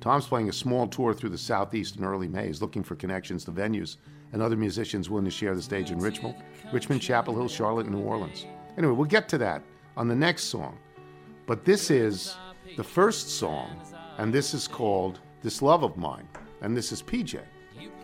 Tom's 0.00 0.26
playing 0.26 0.48
a 0.48 0.52
small 0.52 0.86
tour 0.86 1.12
through 1.12 1.30
the 1.30 1.38
Southeast 1.38 1.96
in 1.96 2.04
early 2.04 2.28
May. 2.28 2.46
He's 2.46 2.62
looking 2.62 2.84
for 2.84 2.94
connections 2.94 3.44
to 3.46 3.50
venues 3.50 3.96
and 4.32 4.42
other 4.42 4.56
musicians 4.56 5.08
willing 5.08 5.24
to 5.24 5.30
share 5.30 5.54
the 5.54 5.62
stage 5.62 5.90
in 5.90 5.98
Richmond, 5.98 6.36
Richmond, 6.72 7.00
Chapel 7.00 7.34
Hill, 7.34 7.48
Charlotte, 7.48 7.86
and 7.86 7.94
New 7.94 8.02
Orleans. 8.02 8.46
Anyway, 8.76 8.92
we'll 8.92 9.06
get 9.06 9.28
to 9.30 9.38
that 9.38 9.62
on 9.96 10.06
the 10.06 10.14
next 10.14 10.44
song. 10.44 10.78
But 11.46 11.64
this 11.64 11.90
is 11.90 12.36
the 12.76 12.84
first 12.84 13.30
song, 13.38 13.80
and 14.18 14.32
this 14.32 14.54
is 14.54 14.68
called 14.68 15.20
This 15.42 15.62
Love 15.62 15.82
of 15.82 15.96
Mine. 15.96 16.28
And 16.60 16.76
this 16.76 16.92
is 16.92 17.02
PJ, 17.02 17.40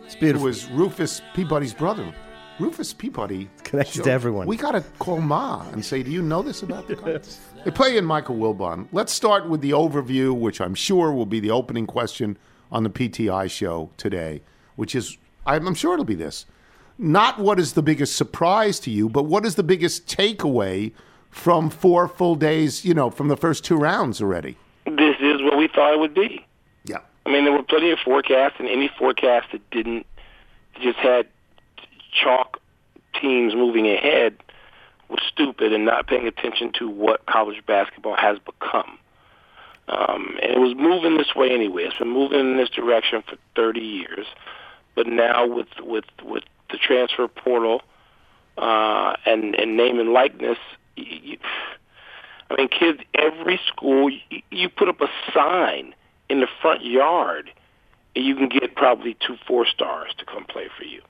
It's 0.05 0.15
who 0.15 0.21
beautiful. 0.21 0.47
was 0.47 0.69
Rufus 0.71 1.23
Peabody's 1.35 1.75
brother. 1.75 2.13
Rufus 2.61 2.93
Peabody. 2.93 3.51
Connected 3.65 4.05
to 4.05 4.11
everyone. 4.11 4.47
We 4.47 4.57
got 4.57 4.73
to 4.73 4.81
call 4.99 5.21
Ma 5.21 5.69
and 5.73 5.85
say, 5.85 6.03
Do 6.03 6.11
you 6.11 6.23
know 6.23 6.43
this 6.43 6.63
about 6.63 6.87
the 6.87 6.97
guy? 6.97 7.19
They 7.65 7.71
play 7.71 7.97
in 7.97 8.05
Michael 8.05 8.37
Wilbon. 8.37 8.87
Let's 8.93 9.13
start 9.13 9.49
with 9.49 9.61
the 9.61 9.71
overview, 9.71 10.39
which 10.39 10.61
I'm 10.61 10.75
sure 10.75 11.13
will 11.13 11.27
be 11.27 11.41
the 11.41 11.51
opening 11.51 11.87
question 11.87 12.39
on 12.71 12.85
the 12.85 12.91
PTI 12.91 13.51
show 13.51 13.91
today, 13.97 14.43
which 14.77 14.95
is 14.95 15.17
I'm 15.47 15.67
I'm 15.67 15.75
sure 15.75 15.95
it'll 15.95 16.05
be 16.05 16.15
this. 16.15 16.47
Not 16.97 17.41
what 17.41 17.59
is 17.59 17.73
the 17.73 17.83
biggest 17.83 18.15
surprise 18.15 18.79
to 18.81 18.91
you, 18.91 19.09
but 19.09 19.25
what 19.25 19.45
is 19.45 19.57
the 19.57 19.65
biggest 19.65 20.07
takeaway 20.07 20.93
from 21.31 21.69
four 21.69 22.07
full 22.07 22.37
days, 22.37 22.85
you 22.85 22.95
know, 22.95 23.11
from 23.11 23.27
the 23.27 23.37
first 23.37 23.65
two 23.65 23.77
rounds 23.77 24.23
already? 24.23 24.57
this 24.87 25.17
is 25.19 25.43
what 25.43 25.57
we 25.57 25.67
thought 25.67 25.95
it 25.95 25.99
would 25.99 26.15
be. 26.15 26.45
I 27.27 27.31
mean, 27.31 27.45
there 27.45 27.53
were 27.53 27.63
plenty 27.63 27.91
of 27.91 27.99
forecasts, 27.99 28.57
and 28.59 28.69
any 28.69 28.91
forecast 28.99 29.53
that 29.53 29.69
didn't 29.71 30.07
just 30.81 30.99
had 30.99 31.27
chalk 32.13 32.61
teams 33.21 33.55
moving 33.55 33.89
ahead 33.89 34.37
was 35.09 35.21
stupid 35.33 35.73
and 35.73 35.85
not 35.85 36.07
paying 36.07 36.27
attention 36.27 36.73
to 36.79 36.89
what 36.89 37.25
college 37.27 37.65
basketball 37.67 38.17
has 38.17 38.39
become. 38.39 38.99
Um, 39.89 40.37
and 40.43 40.53
it 40.53 40.59
was 40.59 40.75
moving 40.77 41.19
this 41.19 41.35
way 41.35 41.51
anyway. 41.51 41.85
It's 41.85 41.99
been 41.99 42.09
moving 42.09 42.41
in 42.41 42.57
this 42.57 42.71
direction 42.71 43.23
for 43.23 43.37
30 43.55 43.81
years, 43.81 44.27
but 44.95 45.07
now 45.07 45.47
with 45.47 45.69
with 45.81 46.05
with 46.23 46.45
the 46.71 46.79
transfer 46.79 47.29
portal 47.29 47.83
uh, 48.57 49.15
and 49.27 49.55
and 49.55 49.77
name 49.77 50.01
and 50.01 50.11
likeness, 50.11 50.59
y 50.97 51.21
y 51.23 51.39
I 52.51 52.57
mean, 52.57 52.69
kids, 52.69 53.01
every 53.15 53.61
school, 53.67 54.11
you, 54.11 54.43
you 54.51 54.69
put 54.69 54.89
up 54.89 55.01
a 55.01 55.09
sign 55.33 55.95
in 56.29 56.41
the 56.41 56.49
front 56.63 56.85
yard, 56.85 57.51
and 58.17 58.25
you 58.25 58.35
can 58.35 58.49
get 58.49 58.75
probably 58.75 59.17
two 59.27 59.37
four 59.47 59.67
stars 59.67 60.13
to 60.19 60.25
come 60.25 60.45
play 60.45 60.69
for 60.77 60.85
you. 60.85 61.03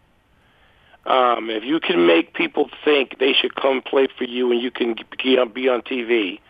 Um, 1.07 1.51
if 1.51 1.65
you 1.65 1.81
can 1.81 2.07
make 2.07 2.33
people 2.33 2.71
think 2.85 3.19
they 3.19 3.35
should 3.35 3.55
come 3.57 3.83
play 3.83 4.09
for 4.17 4.25
you, 4.25 4.51
and 4.53 4.61
you 4.61 4.71
can 4.71 4.97
be 5.23 5.39
on, 5.39 5.51
be 5.53 5.69
on 5.69 5.83
TV, 5.83 6.41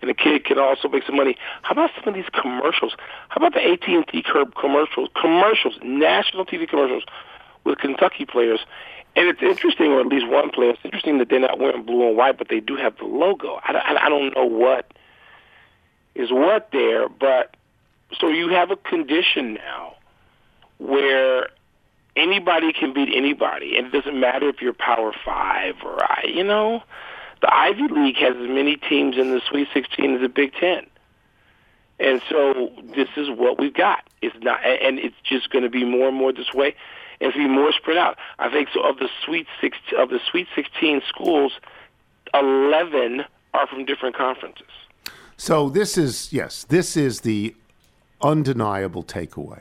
and 0.00 0.08
the 0.08 0.14
kid 0.14 0.44
can 0.44 0.58
also 0.58 0.88
make 0.88 1.02
some 1.04 1.16
money. 1.16 1.36
How 1.62 1.72
about 1.72 1.90
some 1.96 2.06
of 2.06 2.14
these 2.14 2.28
commercials? 2.40 2.94
How 3.28 3.36
about 3.38 3.54
the 3.54 3.68
AT 3.68 3.88
and 3.88 4.06
T 4.06 4.22
curb 4.22 4.54
commercials? 4.54 5.08
Commercials, 5.20 5.78
national 5.82 6.46
TV 6.46 6.68
commercials 6.68 7.02
with 7.64 7.78
Kentucky 7.78 8.24
players, 8.24 8.60
And 9.16 9.26
it's 9.26 9.42
interesting, 9.42 9.90
or 9.90 10.00
at 10.00 10.06
least 10.06 10.28
one 10.28 10.50
player. 10.50 10.70
It's 10.70 10.80
interesting 10.84 11.18
that 11.18 11.28
they're 11.28 11.40
not 11.40 11.58
wearing 11.58 11.82
blue 11.82 12.06
and 12.06 12.16
white, 12.16 12.38
but 12.38 12.48
they 12.48 12.60
do 12.60 12.76
have 12.76 12.96
the 12.98 13.04
logo. 13.04 13.58
I, 13.64 13.72
I, 13.72 14.06
I 14.06 14.08
don't 14.08 14.34
know 14.34 14.44
what 14.44 14.92
is 16.14 16.30
what 16.30 16.70
there, 16.72 17.08
but 17.08 17.56
so 18.18 18.28
you 18.28 18.48
have 18.48 18.70
a 18.70 18.76
condition 18.76 19.54
now 19.54 19.94
where 20.78 21.48
anybody 22.16 22.72
can 22.72 22.92
beat 22.92 23.14
anybody, 23.14 23.76
and 23.76 23.86
it 23.86 23.92
doesn't 23.92 24.18
matter 24.18 24.48
if 24.48 24.60
you're 24.60 24.72
Power 24.72 25.12
Five 25.24 25.76
or 25.84 26.02
I. 26.02 26.24
You 26.26 26.44
know, 26.44 26.82
the 27.40 27.54
Ivy 27.54 27.88
League 27.88 28.16
has 28.16 28.36
as 28.36 28.48
many 28.48 28.76
teams 28.76 29.16
in 29.16 29.30
the 29.30 29.40
Sweet 29.48 29.68
16 29.72 30.16
as 30.16 30.20
the 30.20 30.28
Big 30.28 30.52
Ten, 30.54 30.86
and 31.98 32.22
so 32.28 32.70
this 32.94 33.08
is 33.16 33.28
what 33.30 33.58
we've 33.58 33.74
got. 33.74 34.04
It's 34.22 34.36
not, 34.42 34.64
and 34.64 34.98
it's 34.98 35.16
just 35.24 35.50
going 35.50 35.64
to 35.64 35.70
be 35.70 35.84
more 35.84 36.08
and 36.08 36.16
more 36.16 36.32
this 36.32 36.52
way. 36.54 36.74
It's 37.20 37.34
going 37.34 37.48
to 37.48 37.52
be 37.52 37.60
more 37.60 37.72
spread 37.72 37.96
out. 37.96 38.16
I 38.38 38.50
think 38.50 38.68
so. 38.72 38.80
Of 38.80 38.98
the 38.98 39.08
Sweet 39.24 39.46
Six, 39.60 39.76
of 39.96 40.10
the 40.10 40.20
Sweet 40.30 40.46
16 40.54 41.02
schools, 41.08 41.52
11 42.34 43.24
are 43.54 43.66
from 43.66 43.84
different 43.84 44.16
conferences. 44.16 44.66
So 45.36 45.68
this 45.68 45.96
is 45.96 46.32
yes, 46.32 46.64
this 46.64 46.96
is 46.96 47.20
the 47.20 47.54
undeniable 48.20 49.02
takeaway. 49.02 49.60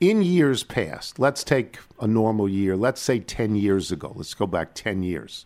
In 0.00 0.22
years 0.22 0.62
past, 0.62 1.18
let's 1.18 1.44
take 1.44 1.78
a 2.00 2.06
normal 2.06 2.48
year, 2.48 2.76
let's 2.76 3.00
say 3.00 3.20
10 3.20 3.54
years 3.56 3.92
ago. 3.92 4.12
Let's 4.14 4.34
go 4.34 4.46
back 4.46 4.74
10 4.74 5.02
years. 5.02 5.44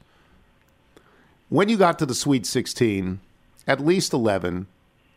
When 1.49 1.69
you 1.69 1.77
got 1.77 1.99
to 1.99 2.07
the 2.07 2.15
Sweet 2.15 2.47
16, 2.47 3.21
at 3.67 3.81
least 3.85 4.13
11, 4.13 4.67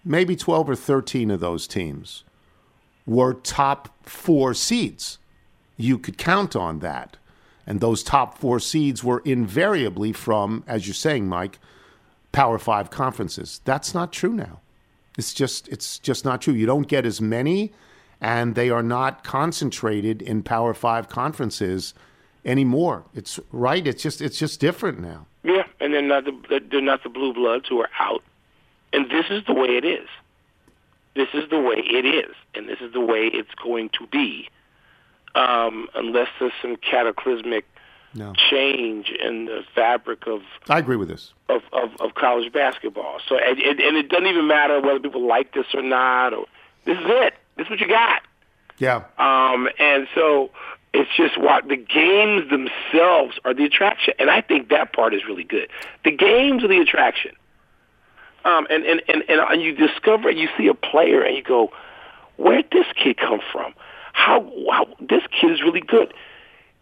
maybe 0.03 0.35
12 0.35 0.69
or 0.71 0.75
13 0.75 1.29
of 1.29 1.39
those 1.39 1.67
teams 1.67 2.23
were 3.05 3.33
top 3.33 3.89
4 4.07 4.53
seeds. 4.53 5.19
You 5.77 5.99
could 5.99 6.17
count 6.17 6.55
on 6.55 6.79
that. 6.79 7.17
And 7.67 7.79
those 7.79 8.01
top 8.01 8.37
4 8.37 8.59
seeds 8.59 9.03
were 9.03 9.21
invariably 9.25 10.13
from 10.13 10.63
as 10.67 10.87
you're 10.87 10.93
saying, 10.93 11.27
Mike, 11.27 11.59
Power 12.31 12.57
5 12.57 12.89
conferences. 12.89 13.61
That's 13.65 13.93
not 13.93 14.11
true 14.11 14.33
now. 14.33 14.61
It's 15.17 15.33
just 15.33 15.67
it's 15.67 15.99
just 15.99 16.23
not 16.23 16.41
true. 16.41 16.53
You 16.53 16.65
don't 16.65 16.87
get 16.87 17.05
as 17.05 17.19
many, 17.19 17.73
and 18.21 18.55
they 18.55 18.69
are 18.69 18.83
not 18.83 19.23
concentrated 19.23 20.21
in 20.21 20.43
Power 20.43 20.73
Five 20.73 21.09
conferences 21.09 21.93
anymore. 22.45 23.03
It's 23.13 23.39
right. 23.51 23.85
It's 23.85 24.01
just 24.01 24.21
it's 24.21 24.37
just 24.37 24.59
different 24.59 24.99
now. 24.99 25.25
Yeah, 25.43 25.63
and 25.79 25.93
they're 25.93 26.01
not 26.01 26.25
the 26.25 26.61
they're 26.71 26.81
not 26.81 27.03
the 27.03 27.09
blue 27.09 27.33
bloods 27.33 27.67
who 27.67 27.79
are 27.79 27.89
out, 27.99 28.23
and 28.93 29.09
this 29.09 29.25
is 29.29 29.43
the 29.45 29.53
way 29.53 29.69
it 29.69 29.85
is. 29.85 30.07
This 31.15 31.29
is 31.33 31.49
the 31.49 31.59
way 31.59 31.77
it 31.77 32.05
is, 32.05 32.35
and 32.53 32.69
this 32.69 32.79
is 32.79 32.93
the 32.93 33.01
way 33.01 33.25
it's 33.33 33.55
going 33.55 33.89
to 33.97 34.05
be, 34.05 34.49
um, 35.33 35.87
unless 35.95 36.27
there's 36.39 36.53
some 36.61 36.75
cataclysmic 36.75 37.65
No. 38.13 38.33
change 38.49 39.09
in 39.09 39.45
the 39.45 39.63
fabric 39.75 40.25
of 40.27 40.41
I 40.69 40.79
agree 40.79 40.95
with 40.95 41.09
this. 41.09 41.33
of, 41.49 41.61
of, 41.71 41.89
of 41.99 42.15
college 42.15 42.51
basketball. 42.51 43.19
So 43.27 43.37
and, 43.37 43.59
and, 43.59 43.79
and 43.79 43.97
it 43.97 44.09
doesn't 44.09 44.25
even 44.27 44.47
matter 44.47 44.81
whether 44.81 44.99
people 44.99 45.27
like 45.27 45.53
this 45.53 45.67
or 45.73 45.81
not. 45.83 46.33
Or 46.33 46.45
this 46.85 46.97
is 46.97 47.05
it. 47.05 47.33
This 47.57 47.65
is 47.65 47.69
what 47.71 47.79
you 47.79 47.87
got. 47.87 48.21
Yeah. 48.79 49.03
Um, 49.17 49.67
and 49.77 50.07
so 50.15 50.51
it's 50.93 51.09
just 51.15 51.37
what 51.37 51.67
the 51.67 51.75
games 51.75 52.49
themselves 52.49 53.37
are 53.45 53.53
the 53.53 53.65
attraction, 53.65 54.13
and 54.19 54.29
I 54.29 54.41
think 54.41 54.69
that 54.69 54.93
part 54.93 55.13
is 55.13 55.25
really 55.27 55.43
good. 55.43 55.69
The 56.03 56.11
games 56.11 56.63
are 56.63 56.67
the 56.67 56.79
attraction. 56.79 57.35
Um, 58.45 58.65
and, 58.69 58.83
and, 58.85 59.01
and, 59.09 59.23
and 59.29 59.61
you 59.61 59.75
discover, 59.75 60.31
you 60.31 60.47
see 60.57 60.67
a 60.67 60.73
player, 60.73 61.21
and 61.21 61.35
you 61.35 61.43
go, 61.43 61.71
"Where'd 62.37 62.71
this 62.71 62.85
kid 62.95 63.17
come 63.17 63.41
from? 63.51 63.73
How, 64.13 64.49
how 64.71 64.87
this 64.99 65.23
kid 65.39 65.51
is 65.51 65.61
really 65.61 65.81
good." 65.81 66.13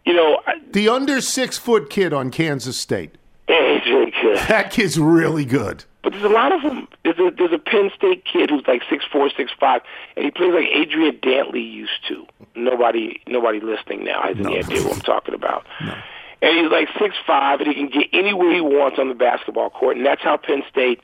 You 0.06 0.14
know, 0.14 0.40
The 0.70 0.88
under 0.88 1.20
six 1.20 1.58
foot 1.58 1.90
kid 1.90 2.12
on 2.14 2.30
Kansas 2.30 2.78
State. 2.78 3.16
really 3.48 4.12
good. 4.12 4.38
That 4.48 4.70
kid's 4.70 4.98
really 4.98 5.44
good. 5.44 5.84
But 6.02 6.12
there's 6.12 6.24
a 6.24 6.28
lot 6.28 6.52
of 6.52 6.62
them. 6.62 6.86
There's 7.02 7.18
a 7.18 7.32
there's 7.36 7.52
a 7.52 7.58
Penn 7.58 7.90
State 7.96 8.24
kid 8.24 8.48
who's 8.50 8.62
like 8.68 8.82
six 8.88 9.04
four, 9.10 9.28
six 9.30 9.50
five, 9.58 9.82
and 10.16 10.24
he 10.24 10.30
plays 10.30 10.54
like 10.54 10.68
Adrian 10.72 11.16
Dantley 11.16 11.68
used 11.68 12.06
to. 12.08 12.24
Nobody 12.54 13.20
nobody 13.26 13.58
listening 13.60 14.04
now 14.04 14.22
has 14.22 14.36
any 14.38 14.58
idea 14.58 14.82
what 14.84 14.94
I'm 14.94 15.00
talking 15.00 15.34
about. 15.34 15.66
And 15.80 16.58
he's 16.58 16.70
like 16.70 16.88
six 17.00 17.16
five, 17.26 17.60
and 17.60 17.68
he 17.68 17.74
can 17.74 17.88
get 17.88 18.08
anywhere 18.12 18.54
he 18.54 18.60
wants 18.60 19.00
on 19.00 19.08
the 19.08 19.14
basketball 19.16 19.70
court, 19.70 19.96
and 19.96 20.06
that's 20.06 20.22
how 20.22 20.36
Penn 20.36 20.62
State 20.70 21.00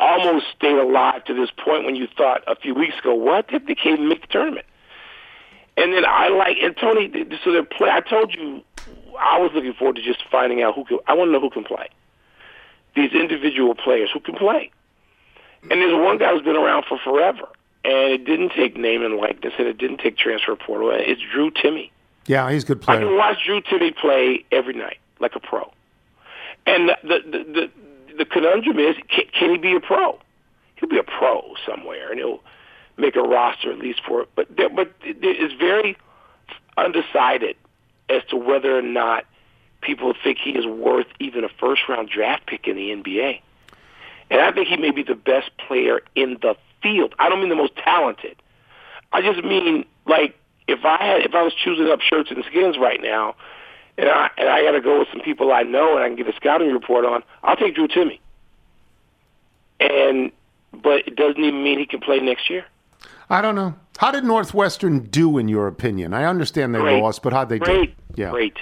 almost 0.00 0.46
stayed 0.56 0.78
alive 0.78 1.24
to 1.26 1.34
this 1.34 1.50
point 1.64 1.84
when 1.84 1.94
you 1.94 2.08
thought 2.16 2.42
a 2.48 2.56
few 2.56 2.74
weeks 2.74 2.98
ago, 2.98 3.14
what 3.14 3.46
did 3.48 3.66
the 3.66 3.74
kid 3.76 4.00
make 4.00 4.22
the 4.22 4.26
tournament? 4.28 4.66
And 5.76 5.92
then 5.92 6.04
I 6.06 6.28
like 6.28 6.56
and 6.62 6.76
Tony. 6.76 7.10
So 7.44 7.52
they 7.52 7.62
play. 7.62 7.90
I 7.90 8.00
told 8.00 8.34
you, 8.34 8.62
I 9.18 9.38
was 9.38 9.50
looking 9.54 9.72
forward 9.72 9.96
to 9.96 10.02
just 10.02 10.22
finding 10.30 10.62
out 10.62 10.74
who 10.74 10.84
can. 10.84 10.98
I 11.06 11.14
want 11.14 11.28
to 11.28 11.32
know 11.32 11.40
who 11.40 11.50
can 11.50 11.64
play. 11.64 11.88
These 12.94 13.12
individual 13.12 13.74
players 13.74 14.10
who 14.12 14.20
can 14.20 14.34
play. 14.34 14.70
And 15.62 15.72
there's 15.72 15.94
one 15.94 16.18
guy 16.18 16.32
who's 16.32 16.42
been 16.42 16.56
around 16.56 16.86
for 16.88 16.98
forever, 16.98 17.48
and 17.84 18.12
it 18.12 18.24
didn't 18.24 18.52
take 18.56 18.76
name 18.76 19.04
and 19.04 19.16
likeness, 19.16 19.52
and 19.58 19.68
it 19.68 19.78
didn't 19.78 19.98
take 19.98 20.16
transfer 20.16 20.56
portal. 20.56 20.90
It's 20.92 21.20
Drew 21.32 21.50
Timme. 21.50 21.90
Yeah, 22.26 22.50
he's 22.50 22.64
a 22.64 22.66
good 22.66 22.80
player. 22.80 22.98
I 22.98 23.02
can 23.02 23.16
watch 23.16 23.38
Drew 23.44 23.60
Timme 23.60 23.94
play 23.96 24.44
every 24.50 24.74
night 24.74 24.98
like 25.18 25.36
a 25.36 25.40
pro. 25.40 25.70
And 26.66 26.88
the 26.88 26.96
the 27.02 27.18
the, 27.30 27.44
the, 27.52 28.14
the 28.18 28.24
conundrum 28.24 28.78
is, 28.78 28.96
can, 29.08 29.24
can 29.38 29.50
he 29.50 29.58
be 29.58 29.74
a 29.74 29.80
pro? 29.80 30.18
He'll 30.76 30.88
be 30.88 30.98
a 30.98 31.02
pro 31.02 31.54
somewhere, 31.66 32.10
and 32.10 32.18
he'll 32.18 32.40
make 32.96 33.16
a 33.16 33.22
roster 33.22 33.70
at 33.72 33.78
least 33.78 34.00
for 34.06 34.22
it. 34.22 34.28
But 34.34 34.56
there, 34.56 34.68
but 34.68 34.92
it's 35.02 35.54
very 35.54 35.96
undecided 36.76 37.56
as 38.08 38.22
to 38.30 38.36
whether 38.36 38.76
or 38.76 38.82
not 38.82 39.24
people 39.80 40.14
think 40.22 40.38
he 40.38 40.50
is 40.50 40.66
worth 40.66 41.06
even 41.18 41.44
a 41.44 41.48
first 41.48 41.82
round 41.88 42.08
draft 42.08 42.46
pick 42.46 42.66
in 42.66 42.76
the 42.76 42.90
NBA. 42.90 43.40
And 44.30 44.40
I 44.40 44.52
think 44.52 44.68
he 44.68 44.76
may 44.76 44.90
be 44.90 45.02
the 45.02 45.14
best 45.14 45.50
player 45.56 46.00
in 46.14 46.38
the 46.40 46.54
field. 46.82 47.14
I 47.18 47.28
don't 47.28 47.40
mean 47.40 47.48
the 47.48 47.56
most 47.56 47.76
talented. 47.76 48.36
I 49.12 49.22
just 49.22 49.44
mean 49.44 49.84
like 50.06 50.38
if 50.68 50.84
I 50.84 51.02
had 51.04 51.20
if 51.22 51.34
I 51.34 51.42
was 51.42 51.52
choosing 51.54 51.88
up 51.88 52.00
shirts 52.00 52.30
and 52.30 52.44
skins 52.44 52.78
right 52.78 53.00
now, 53.02 53.34
and 53.98 54.08
I 54.08 54.30
and 54.36 54.48
I 54.48 54.62
got 54.62 54.72
to 54.72 54.80
go 54.80 55.00
with 55.00 55.08
some 55.12 55.20
people 55.20 55.52
I 55.52 55.62
know 55.62 55.96
and 55.96 56.04
I 56.04 56.08
can 56.08 56.16
get 56.16 56.28
a 56.28 56.36
scouting 56.36 56.72
report 56.72 57.04
on, 57.04 57.22
I'll 57.42 57.56
take 57.56 57.74
Drew 57.74 57.88
Timme. 57.88 58.18
And 59.80 60.30
but 60.72 61.08
it 61.08 61.16
doesn't 61.16 61.42
even 61.42 61.62
mean 61.62 61.78
he 61.78 61.86
can 61.86 62.00
play 62.00 62.20
next 62.20 62.48
year. 62.48 62.64
I 63.30 63.40
don't 63.40 63.54
know. 63.54 63.74
How 63.98 64.10
did 64.10 64.24
Northwestern 64.24 65.04
do, 65.04 65.38
in 65.38 65.48
your 65.48 65.66
opinion? 65.68 66.12
I 66.14 66.24
understand 66.24 66.74
they 66.74 66.80
Great. 66.80 67.00
lost, 67.00 67.22
but 67.22 67.32
how'd 67.32 67.48
they 67.48 67.58
Great, 67.58 67.96
do? 68.14 68.22
Yeah. 68.22 68.30
great. 68.30 68.56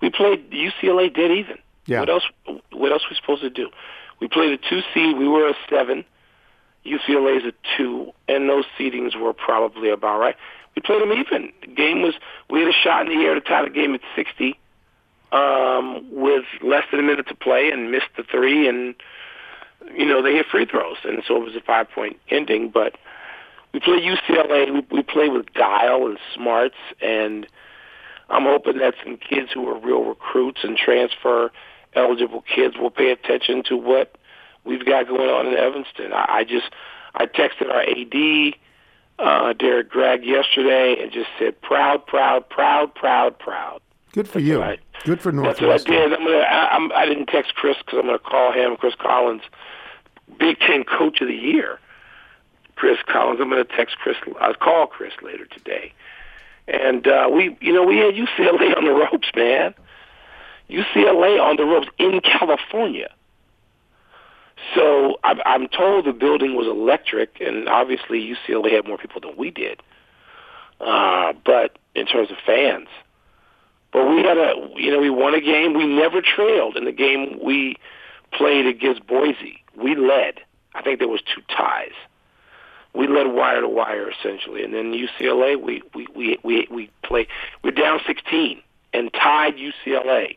We 0.00 0.10
played 0.10 0.50
UCLA 0.50 1.12
dead 1.14 1.30
even. 1.30 1.58
Yeah. 1.86 2.00
What 2.00 2.10
else? 2.10 2.24
What 2.72 2.92
else 2.92 3.02
we 3.08 3.16
supposed 3.16 3.42
to 3.42 3.50
do? 3.50 3.70
We 4.20 4.28
played 4.28 4.52
a 4.52 4.56
two 4.58 4.80
seed. 4.92 5.16
We 5.16 5.26
were 5.28 5.48
a 5.48 5.54
seven. 5.70 6.04
UCLA 6.84 7.38
is 7.38 7.44
a 7.44 7.52
two, 7.76 8.12
and 8.28 8.48
those 8.48 8.64
seedings 8.78 9.18
were 9.18 9.32
probably 9.32 9.88
about 9.90 10.18
right. 10.20 10.36
We 10.76 10.82
played 10.82 11.00
them 11.00 11.12
even. 11.12 11.52
The 11.62 11.68
game 11.68 12.02
was 12.02 12.14
we 12.50 12.60
had 12.60 12.68
a 12.68 12.72
shot 12.72 13.06
in 13.10 13.18
the 13.18 13.24
air 13.24 13.34
to 13.34 13.40
tie 13.40 13.64
the 13.64 13.70
game 13.70 13.94
at 13.94 14.00
sixty, 14.14 14.58
um, 15.32 16.04
with 16.10 16.44
less 16.62 16.84
than 16.90 17.00
a 17.00 17.02
minute 17.02 17.26
to 17.28 17.34
play, 17.34 17.70
and 17.70 17.90
missed 17.90 18.08
the 18.16 18.22
three, 18.24 18.68
and 18.68 18.94
you 19.96 20.04
know 20.04 20.20
they 20.22 20.32
hit 20.34 20.46
free 20.50 20.66
throws, 20.66 20.98
and 21.04 21.22
so 21.26 21.36
it 21.36 21.44
was 21.44 21.56
a 21.56 21.60
five 21.60 21.88
point 21.90 22.18
ending. 22.28 22.68
But 22.70 22.96
we 23.74 23.80
play 23.80 24.00
UCLA. 24.00 24.72
We, 24.72 24.86
we 24.96 25.02
play 25.02 25.28
with 25.28 25.52
guile 25.52 26.06
and 26.06 26.18
smarts, 26.34 26.76
and 27.02 27.46
I'm 28.30 28.44
hoping 28.44 28.78
that 28.78 28.94
some 29.04 29.18
kids 29.18 29.50
who 29.52 29.68
are 29.68 29.78
real 29.78 30.04
recruits 30.04 30.60
and 30.62 30.78
transfer 30.78 31.50
eligible 31.94 32.42
kids 32.42 32.76
will 32.78 32.90
pay 32.90 33.10
attention 33.10 33.62
to 33.64 33.76
what 33.76 34.16
we've 34.64 34.84
got 34.86 35.08
going 35.08 35.28
on 35.28 35.46
in 35.48 35.54
Evanston. 35.54 36.12
I, 36.12 36.26
I 36.28 36.44
just 36.44 36.70
I 37.14 37.26
texted 37.26 37.68
our 37.68 37.82
AD 37.82 38.54
uh, 39.18 39.52
Derrick 39.54 39.90
Gragg 39.90 40.24
yesterday 40.24 40.96
and 41.00 41.12
just 41.12 41.28
said 41.38 41.60
proud, 41.60 42.06
proud, 42.06 42.48
proud, 42.48 42.94
proud, 42.94 43.38
proud. 43.38 43.80
Good 44.12 44.28
for 44.28 44.38
you. 44.38 44.60
right. 44.60 44.78
Good 45.04 45.20
for 45.20 45.32
Northwestern. 45.32 45.68
That's 45.68 45.84
what 45.88 45.96
I 45.96 46.00
did. 46.00 46.12
I'm 46.12 46.24
gonna. 46.24 46.38
I, 46.38 46.68
I'm, 46.76 46.92
I 46.92 47.06
didn't 47.06 47.26
text 47.26 47.56
Chris 47.56 47.76
because 47.78 47.98
I'm 47.98 48.06
gonna 48.06 48.20
call 48.20 48.52
him. 48.52 48.76
Chris 48.76 48.94
Collins, 48.94 49.42
Big 50.38 50.60
Ten 50.60 50.84
Coach 50.84 51.20
of 51.20 51.26
the 51.26 51.34
Year. 51.34 51.80
Chris 52.76 52.98
Collins. 53.06 53.40
I'm 53.40 53.50
gonna 53.50 53.64
text 53.64 53.96
Chris. 53.98 54.16
I'll 54.40 54.54
call 54.54 54.86
Chris 54.86 55.12
later 55.22 55.46
today. 55.46 55.92
And 56.66 57.06
uh, 57.06 57.28
we, 57.32 57.56
you 57.60 57.72
know, 57.72 57.84
we 57.84 57.98
had 57.98 58.14
UCLA 58.14 58.76
on 58.76 58.84
the 58.84 58.92
ropes, 58.92 59.28
man. 59.36 59.74
UCLA 60.70 61.40
on 61.40 61.56
the 61.56 61.64
ropes 61.64 61.88
in 61.98 62.20
California. 62.20 63.10
So 64.74 65.18
I'm, 65.22 65.40
I'm 65.44 65.68
told 65.68 66.06
the 66.06 66.12
building 66.12 66.56
was 66.56 66.66
electric, 66.66 67.40
and 67.40 67.68
obviously 67.68 68.34
UCLA 68.48 68.72
had 68.72 68.86
more 68.86 68.96
people 68.96 69.20
than 69.20 69.36
we 69.36 69.50
did. 69.50 69.82
Uh, 70.80 71.34
but 71.44 71.78
in 71.94 72.06
terms 72.06 72.30
of 72.30 72.38
fans, 72.44 72.88
but 73.92 74.08
we 74.08 74.22
had 74.22 74.38
a, 74.38 74.54
you 74.76 74.90
know, 74.90 75.00
we 75.00 75.10
won 75.10 75.34
a 75.34 75.40
game. 75.40 75.74
We 75.74 75.86
never 75.86 76.20
trailed 76.20 76.76
in 76.76 76.84
the 76.84 76.92
game 76.92 77.38
we 77.42 77.76
played 78.32 78.66
against 78.66 79.06
Boise. 79.06 79.62
We 79.76 79.94
led. 79.94 80.40
I 80.74 80.82
think 80.82 80.98
there 80.98 81.08
was 81.08 81.20
two 81.22 81.42
ties. 81.54 81.92
We 82.94 83.08
led 83.08 83.26
wire 83.26 83.60
to 83.60 83.68
wire 83.68 84.10
essentially, 84.10 84.64
and 84.64 84.72
then 84.72 84.92
UCLA 84.92 85.60
we 85.60 85.82
we 85.94 86.06
we 86.14 86.38
we, 86.42 86.68
we 86.70 86.90
play. 87.02 87.26
We're 87.62 87.72
down 87.72 88.00
16, 88.06 88.62
and 88.92 89.12
tied 89.12 89.56
UCLA. 89.56 90.36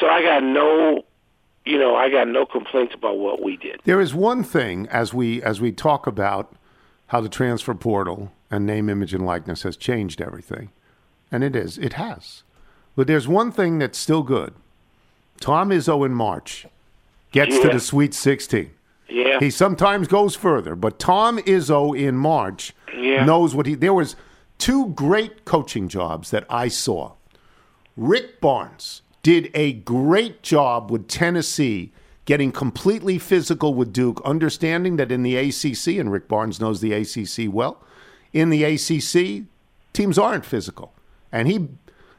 So 0.00 0.08
I 0.08 0.22
got 0.22 0.42
no, 0.42 1.04
you 1.64 1.78
know, 1.78 1.94
I 1.94 2.10
got 2.10 2.26
no 2.28 2.46
complaints 2.46 2.94
about 2.94 3.18
what 3.18 3.42
we 3.42 3.56
did. 3.56 3.80
There 3.84 4.00
is 4.00 4.14
one 4.14 4.42
thing 4.42 4.88
as 4.88 5.12
we 5.12 5.42
as 5.42 5.60
we 5.60 5.70
talk 5.70 6.06
about 6.06 6.54
how 7.08 7.20
the 7.20 7.28
transfer 7.28 7.74
portal 7.74 8.32
and 8.50 8.66
name, 8.66 8.88
image, 8.88 9.14
and 9.14 9.24
likeness 9.24 9.62
has 9.62 9.76
changed 9.76 10.20
everything, 10.20 10.70
and 11.30 11.44
it 11.44 11.54
is, 11.54 11.78
it 11.78 11.92
has. 11.94 12.42
But 12.96 13.06
there's 13.06 13.28
one 13.28 13.52
thing 13.52 13.78
that's 13.78 13.98
still 13.98 14.22
good. 14.22 14.54
Tom 15.40 15.70
Izzo 15.70 16.06
in 16.06 16.14
March 16.14 16.66
gets 17.32 17.58
to 17.58 17.68
the 17.68 17.80
Sweet 17.80 18.14
16. 18.14 18.70
Yeah. 19.08 19.38
He 19.40 19.50
sometimes 19.50 20.08
goes 20.08 20.34
further, 20.34 20.74
but 20.74 20.98
Tom 20.98 21.38
Izzo 21.38 21.98
in 21.98 22.16
March 22.16 22.72
Yeah. 22.96 23.24
knows 23.24 23.54
what 23.54 23.66
he. 23.66 23.74
There 23.74 23.92
was 23.94 24.16
two 24.58 24.88
great 24.88 25.44
coaching 25.44 25.88
jobs 25.88 26.30
that 26.30 26.44
I 26.48 26.68
saw. 26.68 27.12
Rick 27.96 28.40
Barnes 28.40 29.02
did 29.22 29.50
a 29.54 29.72
great 29.72 30.42
job 30.42 30.90
with 30.90 31.06
Tennessee, 31.08 31.92
getting 32.24 32.50
completely 32.52 33.18
physical 33.18 33.74
with 33.74 33.92
Duke, 33.92 34.20
understanding 34.24 34.96
that 34.96 35.12
in 35.12 35.22
the 35.22 35.36
ACC, 35.36 35.98
and 35.98 36.10
Rick 36.10 36.28
Barnes 36.28 36.60
knows 36.60 36.80
the 36.80 36.92
ACC 36.92 37.52
well, 37.52 37.82
in 38.32 38.50
the 38.50 38.64
ACC, 38.64 39.44
teams 39.92 40.18
aren't 40.18 40.44
physical, 40.44 40.92
and 41.30 41.46
he, 41.48 41.68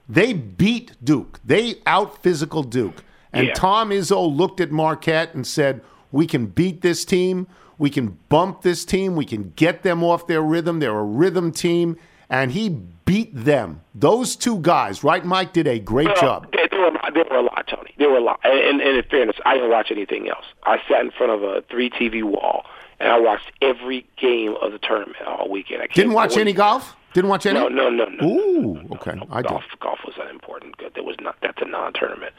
they 0.07 0.33
beat 0.33 0.93
Duke. 1.03 1.39
They 1.43 1.75
out 1.85 2.21
physical 2.23 2.63
Duke, 2.63 3.03
and 3.33 3.47
Yeah. 3.47 3.53
Tom 3.53 3.89
Izzo 3.89 4.33
looked 4.35 4.61
at 4.61 4.71
Marquette 4.71 5.33
and 5.33 5.45
said, 5.45 5.81
"We 6.11 6.27
can 6.27 6.47
beat 6.47 6.81
this 6.81 7.05
team. 7.05 7.47
We 7.77 7.89
can 7.89 8.17
bump 8.29 8.61
this 8.61 8.85
team. 8.85 9.15
We 9.15 9.25
can 9.25 9.51
get 9.55 9.83
them 9.83 10.03
off 10.03 10.27
their 10.27 10.41
rhythm. 10.41 10.79
They're 10.79 10.97
a 10.97 11.03
rhythm 11.03 11.51
team." 11.51 11.97
And 12.27 12.51
he 12.53 12.69
beat 13.05 13.29
them. 13.35 13.81
Those 13.93 14.35
two 14.35 14.57
guys, 14.59 15.03
right? 15.03 15.23
Mike 15.23 15.53
did 15.53 15.67
a 15.67 15.77
great 15.77 16.07
Well, 16.07 16.15
job. 16.21 16.51
There, 16.53 16.67
there 16.71 16.79
were 16.79 16.87
a 16.87 16.91
lot, 16.91 17.13
there 17.13 17.23
were 17.29 17.37
a 17.37 17.41
lot, 17.43 17.67
Tony. 17.67 17.93
There 17.99 18.09
were 18.09 18.17
a 18.17 18.21
lot. 18.21 18.39
And, 18.43 18.57
and, 18.57 18.81
and 18.81 18.97
in 18.97 19.03
fairness, 19.03 19.35
I 19.45 19.53
didn't 19.53 19.69
watch 19.69 19.91
anything 19.91 20.27
else. 20.27 20.45
I 20.63 20.79
sat 20.89 21.01
in 21.01 21.11
front 21.11 21.31
of 21.33 21.43
a 21.43 21.61
three 21.69 21.91
TV 21.91 22.23
wall 22.23 22.65
and 22.99 23.09
I 23.09 23.19
watched 23.19 23.51
every 23.61 24.07
game 24.17 24.55
of 24.59 24.71
the 24.71 24.79
tournament 24.79 25.17
all 25.27 25.49
weekend. 25.49 25.83
I 25.83 25.87
Didn't 25.87 26.13
watch 26.13 26.35
any 26.35 26.51
golf. 26.53 26.95
Didn't 27.13 27.29
watch 27.29 27.45
any. 27.45 27.59
No, 27.59 27.67
no, 27.67 27.89
no, 27.89 28.05
no. 28.05 28.27
Ooh, 28.27 28.79
okay. 28.93 29.13
I 29.29 29.41
did. 29.43 29.49
golf, 29.49 29.63
golf 29.79 29.99
was 30.03 30.15
unimportant. 30.19 30.77
Good. 30.77 30.95
There 30.95 31.03
was 31.03 31.15
not. 31.21 31.35
That's 31.43 31.61
a 31.61 31.65
non-tournament. 31.65 32.33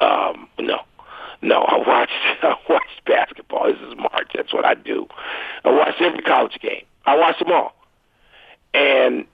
Um, 0.00 0.48
no, 0.58 0.80
no. 1.42 1.62
I 1.62 1.78
watched. 1.78 2.12
I 2.42 2.54
watched 2.68 3.04
basketball. 3.06 3.72
This 3.72 3.80
is 3.80 3.96
March. 3.96 4.30
That's 4.34 4.52
what 4.52 4.64
I 4.64 4.74
do. 4.74 5.06
I 5.64 5.70
watched 5.70 6.00
every 6.00 6.22
college 6.22 6.58
game. 6.60 6.84
I 7.06 7.16
watched 7.16 7.38
them 7.38 7.52
all, 7.52 7.74
and 8.74 9.26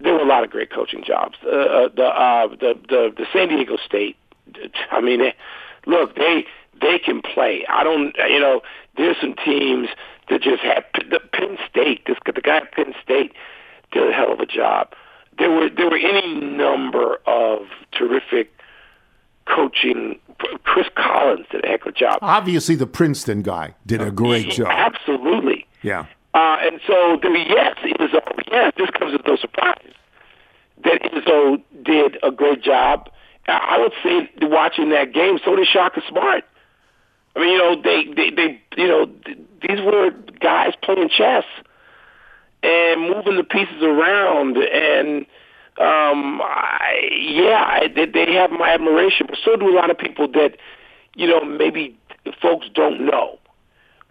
there 0.00 0.14
were 0.14 0.20
a 0.20 0.26
lot 0.26 0.44
of 0.44 0.50
great 0.50 0.70
coaching 0.70 1.02
jobs. 1.04 1.36
Uh, 1.44 1.48
uh, 1.48 1.88
the, 1.94 2.04
uh, 2.04 2.48
the 2.48 2.78
the 2.88 3.12
the 3.16 3.26
San 3.32 3.48
Diego 3.48 3.76
State. 3.84 4.16
I 4.90 5.00
mean, 5.00 5.20
look, 5.86 6.14
they 6.16 6.46
they 6.80 6.98
can 6.98 7.22
play. 7.22 7.64
I 7.68 7.82
don't. 7.84 8.14
You 8.28 8.40
know, 8.40 8.62
there's 8.96 9.16
some 9.20 9.34
teams 9.34 9.88
that 10.30 10.42
just 10.42 10.62
had 10.62 10.84
the 11.10 11.20
Penn 11.32 11.58
State. 11.68 12.02
This 12.06 12.16
the 12.24 12.40
guy 12.40 12.58
at 12.58 12.72
Penn 12.72 12.94
State 13.02 13.32
did 13.92 14.08
a 14.08 14.12
hell 14.12 14.32
of 14.32 14.40
a 14.40 14.46
job. 14.46 14.92
There 15.38 15.50
were 15.50 15.68
there 15.68 15.88
were 15.88 15.98
any 15.98 16.34
number 16.34 17.20
of 17.26 17.66
terrific 17.92 18.52
coaching. 19.46 20.18
Chris 20.64 20.86
Collins 20.94 21.46
did 21.50 21.64
a 21.64 21.68
heck 21.68 21.82
of 21.82 21.88
a 21.88 21.92
job. 21.92 22.18
Obviously, 22.22 22.76
the 22.76 22.86
Princeton 22.86 23.42
guy 23.42 23.74
did 23.86 24.00
a 24.00 24.10
great 24.10 24.50
job. 24.50 24.68
Absolutely. 24.70 25.66
Yeah. 25.82 26.06
Uh, 26.34 26.56
and 26.60 26.80
so, 26.86 27.18
the, 27.20 27.30
yes, 27.48 27.76
Izzo, 27.82 28.20
yes, 28.50 28.72
this 28.76 28.90
comes 28.90 29.14
as 29.14 29.20
no 29.26 29.36
surprise 29.36 29.94
that 30.84 31.02
Izzo 31.02 31.62
did 31.82 32.18
a 32.22 32.30
great 32.30 32.62
job. 32.62 33.10
I 33.46 33.76
I 33.76 33.78
would 33.78 33.92
say 34.02 34.30
watching 34.42 34.90
that 34.90 35.12
game, 35.12 35.38
so 35.44 35.56
did 35.56 35.66
Shaka 35.66 36.02
Smart. 36.08 36.44
I 37.34 37.40
mean, 37.40 37.52
you 37.52 37.58
know, 37.58 37.82
they, 37.82 38.04
they, 38.14 38.30
they 38.30 38.60
you 38.76 38.88
know, 38.88 39.06
th- 39.06 39.38
these 39.62 39.80
were 39.80 40.10
guys 40.40 40.72
playing 40.82 41.08
chess 41.08 41.44
and 42.62 43.00
moving 43.02 43.36
the 43.36 43.44
pieces 43.44 43.82
around, 43.82 44.56
and 44.56 45.26
um, 45.80 46.40
I, 46.42 47.08
yeah, 47.12 47.62
I, 47.64 47.88
they, 47.94 48.06
they 48.06 48.34
have 48.34 48.50
my 48.50 48.70
admiration, 48.70 49.26
but 49.28 49.38
so 49.44 49.56
do 49.56 49.68
a 49.68 49.74
lot 49.74 49.90
of 49.90 49.98
people 49.98 50.28
that, 50.32 50.56
you 51.14 51.26
know, 51.26 51.44
maybe 51.44 51.98
folks 52.40 52.66
don't 52.74 53.04
know 53.06 53.38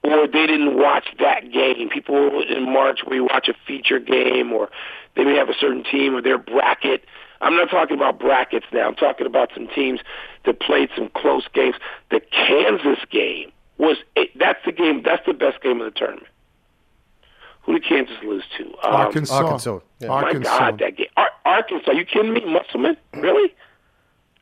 or 0.03 0.27
they 0.27 0.47
didn't 0.47 0.77
watch 0.77 1.05
that 1.19 1.51
game. 1.51 1.89
People 1.89 2.41
in 2.43 2.71
March 2.71 2.99
you 3.09 3.23
watch 3.25 3.49
a 3.49 3.53
feature 3.65 3.99
game 3.99 4.53
or 4.53 4.69
they 5.15 5.23
may 5.23 5.35
have 5.35 5.49
a 5.49 5.57
certain 5.59 5.83
team 5.83 6.15
or 6.15 6.21
their 6.21 6.37
bracket. 6.37 7.03
I'm 7.41 7.55
not 7.55 7.69
talking 7.69 7.97
about 7.97 8.19
brackets 8.19 8.65
now. 8.71 8.87
I'm 8.87 8.95
talking 8.95 9.27
about 9.27 9.49
some 9.53 9.67
teams 9.67 9.99
that 10.45 10.59
played 10.59 10.89
some 10.95 11.09
close 11.15 11.47
games. 11.53 11.75
The 12.09 12.21
Kansas 12.31 13.03
game 13.11 13.51
was 13.77 13.97
that's 14.39 14.59
the 14.65 14.71
game. 14.71 15.03
That's 15.03 15.25
the 15.25 15.33
best 15.33 15.61
game 15.61 15.81
of 15.81 15.93
the 15.93 15.97
tournament. 15.97 16.27
Who 17.67 17.73
did 17.73 17.83
Kansas 17.85 18.15
lose 18.23 18.43
to? 18.57 18.63
Um, 18.65 18.95
Arkansas. 18.95 19.35
Arkansas, 19.35 19.79
yeah. 19.99 20.07
My 20.07 20.13
Arkansas. 20.23 20.57
God, 20.57 20.79
that 20.79 20.97
game. 20.97 21.07
Ar- 21.17 21.31
Arkansas. 21.45 21.91
You 21.91 22.05
kidding 22.05 22.33
me, 22.33 22.43
Musselman? 22.45 22.97
Really? 23.13 23.53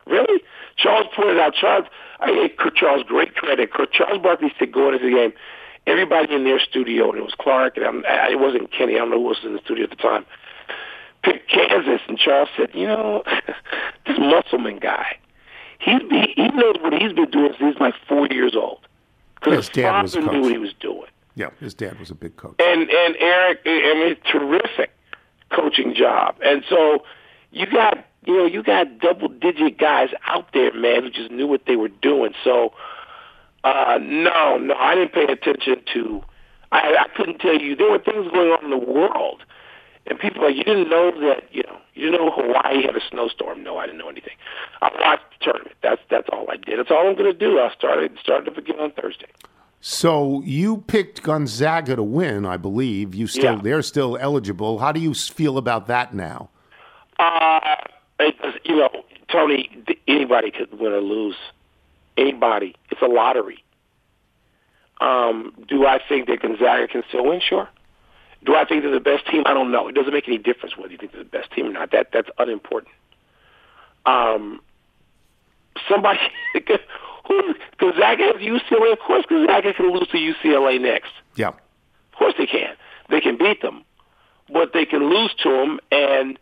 Really? 0.06 0.40
Charles 0.78 1.06
pointed 1.14 1.38
out. 1.38 1.52
Charles, 1.54 1.86
I 2.20 2.32
gave 2.32 2.74
Charles 2.76 3.02
great 3.02 3.34
credit. 3.34 3.70
Charles 3.92 4.22
Barkley 4.22 4.52
said 4.58 4.72
going 4.72 4.94
into 4.94 5.06
the 5.10 5.14
game, 5.14 5.32
everybody 5.86 6.32
in 6.34 6.44
their 6.44 6.60
studio, 6.60 7.10
and 7.10 7.18
it 7.18 7.22
was 7.24 7.34
Clark, 7.38 7.76
and 7.76 7.84
I'm, 7.84 8.04
I- 8.06 8.30
it 8.30 8.38
wasn't 8.40 8.70
Kenny. 8.72 8.94
I 8.94 8.98
don't 8.98 9.10
know 9.10 9.16
who 9.20 9.24
was 9.28 9.38
in 9.42 9.52
the 9.54 9.60
studio 9.64 9.84
at 9.84 9.90
the 9.90 9.96
time. 9.96 10.24
Picked 11.24 11.50
Kansas, 11.50 12.00
and 12.08 12.16
Charles 12.18 12.48
said, 12.56 12.70
you 12.74 12.86
know, 12.86 13.24
this 14.06 14.18
Musselman 14.18 14.78
guy, 14.78 15.18
he's 15.80 16.00
he, 16.08 16.32
he 16.36 16.48
knows 16.50 16.76
what 16.80 16.92
he's 16.92 17.12
been 17.12 17.30
doing 17.30 17.52
since 17.58 17.72
he's 17.74 17.80
like 17.80 17.94
four 18.08 18.28
years 18.28 18.54
old. 18.54 18.78
His 19.44 19.50
Because 19.50 19.66
his 19.66 19.74
dad 19.74 20.02
was 20.02 20.14
a 20.14 20.20
father 20.22 20.32
knew 20.36 20.42
what 20.42 20.52
he 20.52 20.58
was 20.58 20.72
doing. 20.78 21.08
Yeah, 21.36 21.50
his 21.60 21.74
dad 21.74 22.00
was 22.00 22.10
a 22.10 22.14
big 22.14 22.36
coach. 22.36 22.56
And 22.58 22.90
and 22.90 23.16
Eric, 23.20 23.60
I 23.66 23.94
mean, 23.94 24.16
terrific 24.30 24.90
coaching 25.50 25.94
job. 25.94 26.36
And 26.42 26.64
so 26.68 27.04
you 27.52 27.66
got 27.66 28.04
you 28.24 28.36
know 28.36 28.46
you 28.46 28.62
got 28.62 28.98
double 28.98 29.28
digit 29.28 29.78
guys 29.78 30.08
out 30.26 30.48
there, 30.54 30.72
man, 30.72 31.04
who 31.04 31.10
just 31.10 31.30
knew 31.30 31.46
what 31.46 31.66
they 31.66 31.76
were 31.76 31.88
doing. 31.88 32.32
So 32.42 32.72
uh, 33.64 33.98
no, 34.00 34.56
no, 34.56 34.74
I 34.74 34.94
didn't 34.94 35.12
pay 35.12 35.24
attention 35.24 35.82
to. 35.92 36.22
I, 36.72 36.96
I 37.00 37.06
couldn't 37.14 37.38
tell 37.38 37.60
you 37.60 37.76
there 37.76 37.90
were 37.90 37.98
things 37.98 38.30
going 38.32 38.50
on 38.50 38.64
in 38.64 38.70
the 38.70 38.78
world, 38.78 39.42
and 40.06 40.18
people 40.18 40.42
like 40.42 40.56
you 40.56 40.64
didn't 40.64 40.88
know 40.88 41.10
that 41.20 41.52
you 41.52 41.64
know 41.64 41.76
you 41.94 42.10
didn't 42.10 42.24
know 42.24 42.30
Hawaii 42.30 42.82
had 42.82 42.96
a 42.96 43.00
snowstorm. 43.10 43.62
No, 43.62 43.76
I 43.76 43.84
didn't 43.84 43.98
know 43.98 44.08
anything. 44.08 44.36
I 44.80 44.90
watched 44.98 45.24
the 45.38 45.44
tournament. 45.44 45.76
That's 45.82 46.00
that's 46.08 46.28
all 46.32 46.46
I 46.50 46.56
did. 46.56 46.78
That's 46.78 46.90
all 46.90 47.06
I'm 47.06 47.14
going 47.14 47.30
to 47.30 47.38
do. 47.38 47.58
I 47.58 47.70
started 47.74 48.16
started 48.22 48.48
up 48.48 48.56
again 48.56 48.80
on 48.80 48.92
Thursday. 48.92 49.28
So 49.88 50.42
you 50.44 50.78
picked 50.88 51.22
Gonzaga 51.22 51.94
to 51.94 52.02
win, 52.02 52.44
I 52.44 52.56
believe. 52.56 53.14
You 53.14 53.28
still 53.28 53.54
Yeah. 53.54 53.60
they're 53.62 53.82
still 53.82 54.16
eligible. 54.16 54.80
How 54.80 54.90
do 54.90 54.98
you 54.98 55.14
feel 55.14 55.56
about 55.58 55.86
that 55.86 56.12
now? 56.12 56.48
Uh, 57.20 57.76
it, 58.18 58.34
you 58.64 58.74
know, 58.74 58.90
Tony, 59.28 59.70
anybody 60.08 60.50
could 60.50 60.76
win 60.76 60.92
or 60.92 61.00
lose. 61.00 61.36
Anybody. 62.16 62.74
It's 62.90 63.00
a 63.00 63.06
lottery. 63.06 63.62
Um, 65.00 65.54
do 65.68 65.86
I 65.86 66.00
think 66.00 66.26
that 66.26 66.42
Gonzaga 66.42 66.88
can 66.88 67.04
still 67.08 67.24
win? 67.24 67.38
Sure. 67.40 67.68
Do 68.42 68.56
I 68.56 68.64
think 68.64 68.82
they're 68.82 68.90
the 68.90 68.98
best 68.98 69.28
team? 69.28 69.44
I 69.46 69.54
don't 69.54 69.70
know. 69.70 69.86
It 69.86 69.92
doesn't 69.94 70.12
make 70.12 70.26
any 70.26 70.38
difference 70.38 70.76
whether 70.76 70.90
you 70.90 70.98
think 70.98 71.12
they're 71.12 71.22
the 71.22 71.30
best 71.30 71.52
team 71.52 71.66
or 71.66 71.70
not. 71.72 71.92
That 71.92 72.10
that's 72.12 72.28
unimportant. 72.38 72.92
Um, 74.04 74.60
somebody 75.88 76.18
Gonzaga 77.78 78.24
has 78.32 78.36
UCLA. 78.36 78.92
Of 78.92 78.98
course, 79.00 79.24
Gonzaga 79.28 79.74
can 79.74 79.92
lose 79.92 80.08
to 80.08 80.16
UCLA 80.16 80.80
next. 80.80 81.12
Yeah. 81.34 81.48
Of 81.48 82.18
course 82.18 82.34
they 82.38 82.46
can. 82.46 82.74
They 83.10 83.20
can 83.20 83.36
beat 83.36 83.62
them, 83.62 83.84
but 84.52 84.72
they 84.72 84.84
can 84.84 85.08
lose 85.10 85.34
to 85.42 85.50
them. 85.50 85.80
And 85.90 86.38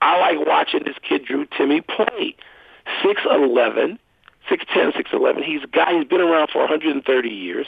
I 0.00 0.18
like 0.18 0.46
watching 0.46 0.82
this 0.84 0.96
kid 1.06 1.24
Drew 1.24 1.46
Timme 1.46 1.86
play. 1.86 2.34
Six 3.02 3.20
eleven, 3.30 3.98
six 4.48 4.64
ten, 4.72 4.92
six 4.96 5.10
eleven. 5.12 5.42
He's 5.42 5.62
a 5.62 5.68
guy. 5.68 5.98
He's 5.98 6.08
been 6.08 6.20
around 6.20 6.48
for 6.52 6.58
130 6.58 7.28
years. 7.28 7.66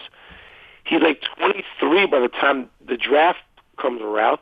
He's 0.85 1.01
like 1.01 1.23
23 1.39 2.07
by 2.07 2.21
the 2.21 2.29
time 2.29 2.69
the 2.87 2.97
draft 2.97 3.39
comes 3.81 4.03
around. 4.03 4.39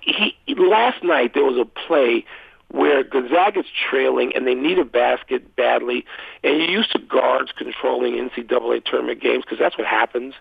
He 0.00 0.34
last 0.56 1.02
night 1.02 1.32
there 1.34 1.44
was 1.44 1.58
a 1.58 1.64
play 1.64 2.24
where 2.70 3.02
Gonzaga's 3.02 3.66
trailing 3.90 4.32
and 4.34 4.46
they 4.46 4.54
need 4.54 4.78
a 4.78 4.84
basket 4.84 5.56
badly, 5.56 6.04
and 6.44 6.58
you're 6.58 6.70
used 6.70 6.92
to 6.92 6.98
guards 6.98 7.50
controlling 7.56 8.14
NCAA 8.14 8.84
tournament 8.84 9.20
games 9.20 9.44
because 9.44 9.58
that's 9.58 9.76
what 9.76 9.86
happens. 9.86 10.34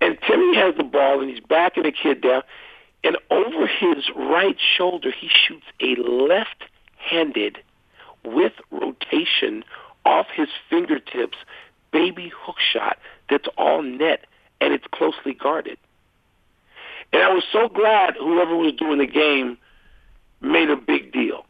And 0.00 0.20
Timme 0.20 0.54
has 0.54 0.76
the 0.76 0.84
ball 0.84 1.20
and 1.20 1.28
he's 1.28 1.40
backing 1.40 1.82
the 1.82 1.92
kid 1.92 2.22
down, 2.22 2.42
and 3.02 3.16
over 3.30 3.66
his 3.66 4.08
right 4.14 4.56
shoulder 4.76 5.10
he 5.10 5.28
shoots 5.28 5.66
a 5.80 5.96
left-handed 6.00 7.58
with 8.24 8.52
rotation 8.70 9.64
off 10.04 10.26
his 10.34 10.48
fingertips 10.68 11.36
baby 11.92 12.30
hook 12.34 12.56
shot 12.72 12.98
that's 13.28 13.48
all 13.58 13.82
net 13.82 14.26
and 14.60 14.72
it's 14.72 14.84
closely 14.92 15.34
guarded. 15.34 15.78
And 17.12 17.22
I 17.22 17.32
was 17.32 17.44
so 17.50 17.68
glad 17.68 18.14
whoever 18.16 18.56
was 18.56 18.74
doing 18.74 18.98
the 18.98 19.06
game 19.06 19.58
made 20.40 20.70
a 20.70 20.76
big 20.76 21.12
deal 21.12 21.44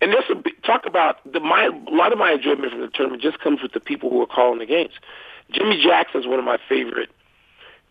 and 0.00 0.12
this 0.12 0.24
will 0.28 0.42
be, 0.42 0.52
talk 0.64 0.86
about 0.86 1.16
the 1.30 1.40
my 1.40 1.64
a 1.64 1.94
lot 1.94 2.12
of 2.12 2.18
my 2.18 2.32
enjoyment 2.32 2.70
from 2.70 2.80
the 2.80 2.88
tournament 2.88 3.22
just 3.22 3.40
comes 3.40 3.62
with 3.62 3.72
the 3.72 3.80
people 3.80 4.10
who 4.10 4.20
are 4.22 4.26
calling 4.26 4.58
the 4.58 4.66
games. 4.66 4.92
Jimmy 5.50 5.82
Jackson's 5.82 6.26
one 6.26 6.38
of 6.38 6.44
my 6.44 6.58
favorite 6.68 7.10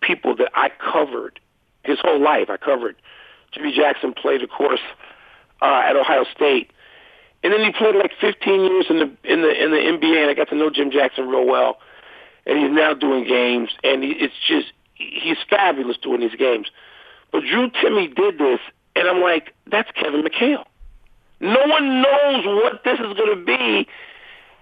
people 0.02 0.36
that 0.36 0.50
I 0.54 0.70
covered 0.70 1.40
his 1.84 1.98
whole 2.02 2.22
life. 2.22 2.50
I 2.50 2.58
covered 2.58 2.96
Jimmy 3.52 3.74
Jackson 3.76 4.14
played, 4.14 4.44
of 4.44 4.50
course, 4.50 4.80
uh, 5.62 5.82
at 5.86 5.96
Ohio 5.96 6.24
State, 6.36 6.72
and 7.44 7.52
then 7.52 7.64
he 7.64 7.72
played 7.72 7.96
like 7.96 8.12
15 8.22 8.62
years 8.62 8.86
in 8.90 9.00
the 9.00 9.12
in 9.24 9.42
the 9.42 9.64
in 9.64 9.72
the 9.72 9.78
NBA, 9.78 10.22
and 10.22 10.30
I 10.30 10.34
got 10.34 10.50
to 10.50 10.56
know 10.56 10.70
Jim 10.70 10.92
Jackson 10.92 11.28
real 11.28 11.46
well. 11.46 11.80
And 12.46 12.58
he's 12.58 12.72
now 12.72 12.94
doing 12.94 13.28
games, 13.28 13.72
and 13.84 14.02
he, 14.02 14.12
it's 14.12 14.34
just 14.48 14.72
he's 14.94 15.38
fabulous 15.50 15.98
doing 15.98 16.22
these 16.22 16.36
games. 16.36 16.68
But 17.34 17.42
Drew 17.42 17.70
Timme 17.70 18.16
did 18.16 18.38
this, 18.38 18.62
and 18.98 19.08
I'm 19.08 19.22
like, 19.22 19.54
that's 19.70 19.90
Kevin 19.92 20.24
McHale. 20.24 20.66
No 21.40 21.60
one 21.68 22.02
knows 22.02 22.46
what 22.46 22.84
this 22.84 23.00
is 23.00 23.14
going 23.14 23.38
to 23.38 23.46
be. 23.46 23.88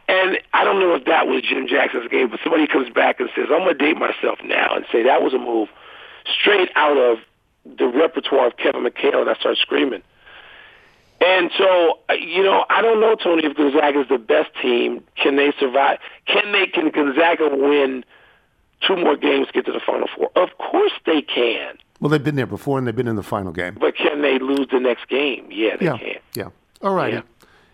And 0.07 0.37
I 0.53 0.63
don't 0.63 0.79
know 0.79 0.93
if 0.93 1.05
that 1.05 1.27
was 1.27 1.41
Jim 1.41 1.67
Jackson's 1.67 2.09
game, 2.09 2.29
but 2.29 2.39
somebody 2.43 2.67
comes 2.67 2.89
back 2.89 3.19
and 3.19 3.29
says, 3.35 3.45
I'm 3.49 3.63
going 3.63 3.77
to 3.77 3.85
date 3.85 3.97
myself 3.97 4.39
now 4.43 4.75
and 4.75 4.85
say 4.91 5.03
that 5.03 5.23
was 5.23 5.33
a 5.33 5.39
move 5.39 5.69
straight 6.39 6.69
out 6.75 6.97
of 6.97 7.17
the 7.65 7.87
repertoire 7.87 8.47
of 8.47 8.57
Kevin 8.57 8.83
McHale, 8.83 9.21
and 9.21 9.29
I 9.29 9.33
start 9.35 9.57
screaming. 9.57 10.03
And 11.21 11.49
so, 11.57 11.99
you 12.19 12.43
know, 12.43 12.65
I 12.69 12.81
don't 12.81 12.99
know, 12.99 13.15
Tony, 13.15 13.45
if 13.45 13.55
Gonzaga 13.55 14.01
is 14.01 14.09
the 14.09 14.17
best 14.19 14.49
team. 14.61 15.03
Can 15.15 15.37
they 15.37 15.53
survive? 15.59 15.99
Can 16.27 16.51
they? 16.51 16.67
Can 16.67 16.89
Gonzaga 16.89 17.49
win 17.49 18.03
two 18.87 18.95
more 18.95 19.15
games, 19.17 19.47
get 19.53 19.65
to 19.65 19.71
the 19.71 19.79
Final 19.85 20.07
Four? 20.15 20.31
Of 20.35 20.49
course 20.57 20.91
they 21.05 21.21
can. 21.21 21.77
Well, 21.99 22.09
they've 22.09 22.23
been 22.23 22.35
there 22.35 22.45
before, 22.45 22.77
and 22.77 22.85
they've 22.85 22.95
been 22.95 23.07
in 23.07 23.15
the 23.15 23.23
final 23.23 23.51
game. 23.51 23.77
But 23.79 23.95
can 23.95 24.21
they 24.21 24.37
lose 24.37 24.67
the 24.71 24.79
next 24.79 25.07
game? 25.07 25.47
Yeah, 25.49 25.77
they 25.77 25.85
yeah, 25.85 25.97
can. 25.97 26.15
yeah. 26.35 26.49
All 26.81 26.93
right. 26.93 27.13
Yeah. 27.13 27.21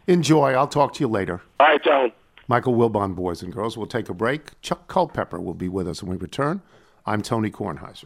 Enjoy. 0.07 0.53
I'll 0.53 0.67
talk 0.67 0.93
to 0.93 0.99
you 0.99 1.07
later. 1.07 1.41
All 1.59 1.67
right, 1.67 1.83
John. 1.83 2.11
Michael 2.47 2.75
Wilbon, 2.75 3.15
boys 3.15 3.41
and 3.41 3.51
girls. 3.53 3.77
We'll 3.77 3.87
take 3.87 4.09
a 4.09 4.13
break. 4.13 4.59
Chuck 4.61 4.87
Culpepper 4.87 5.39
will 5.39 5.53
be 5.53 5.69
with 5.69 5.87
us 5.87 6.03
when 6.03 6.11
we 6.11 6.17
return. 6.17 6.61
I'm 7.05 7.21
Tony 7.21 7.49
Kornheiser. 7.49 8.05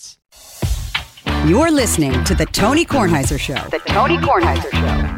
You're 1.47 1.71
listening 1.71 2.23
to 2.25 2.35
The 2.35 2.45
Tony 2.45 2.85
Kornheiser 2.85 3.39
Show. 3.39 3.55
The 3.71 3.79
Tony 3.87 4.17
Kornheiser 4.17 4.69
Show. 4.71 5.17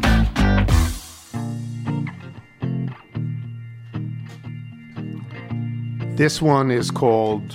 This 6.16 6.40
one 6.40 6.70
is 6.70 6.90
called 6.90 7.54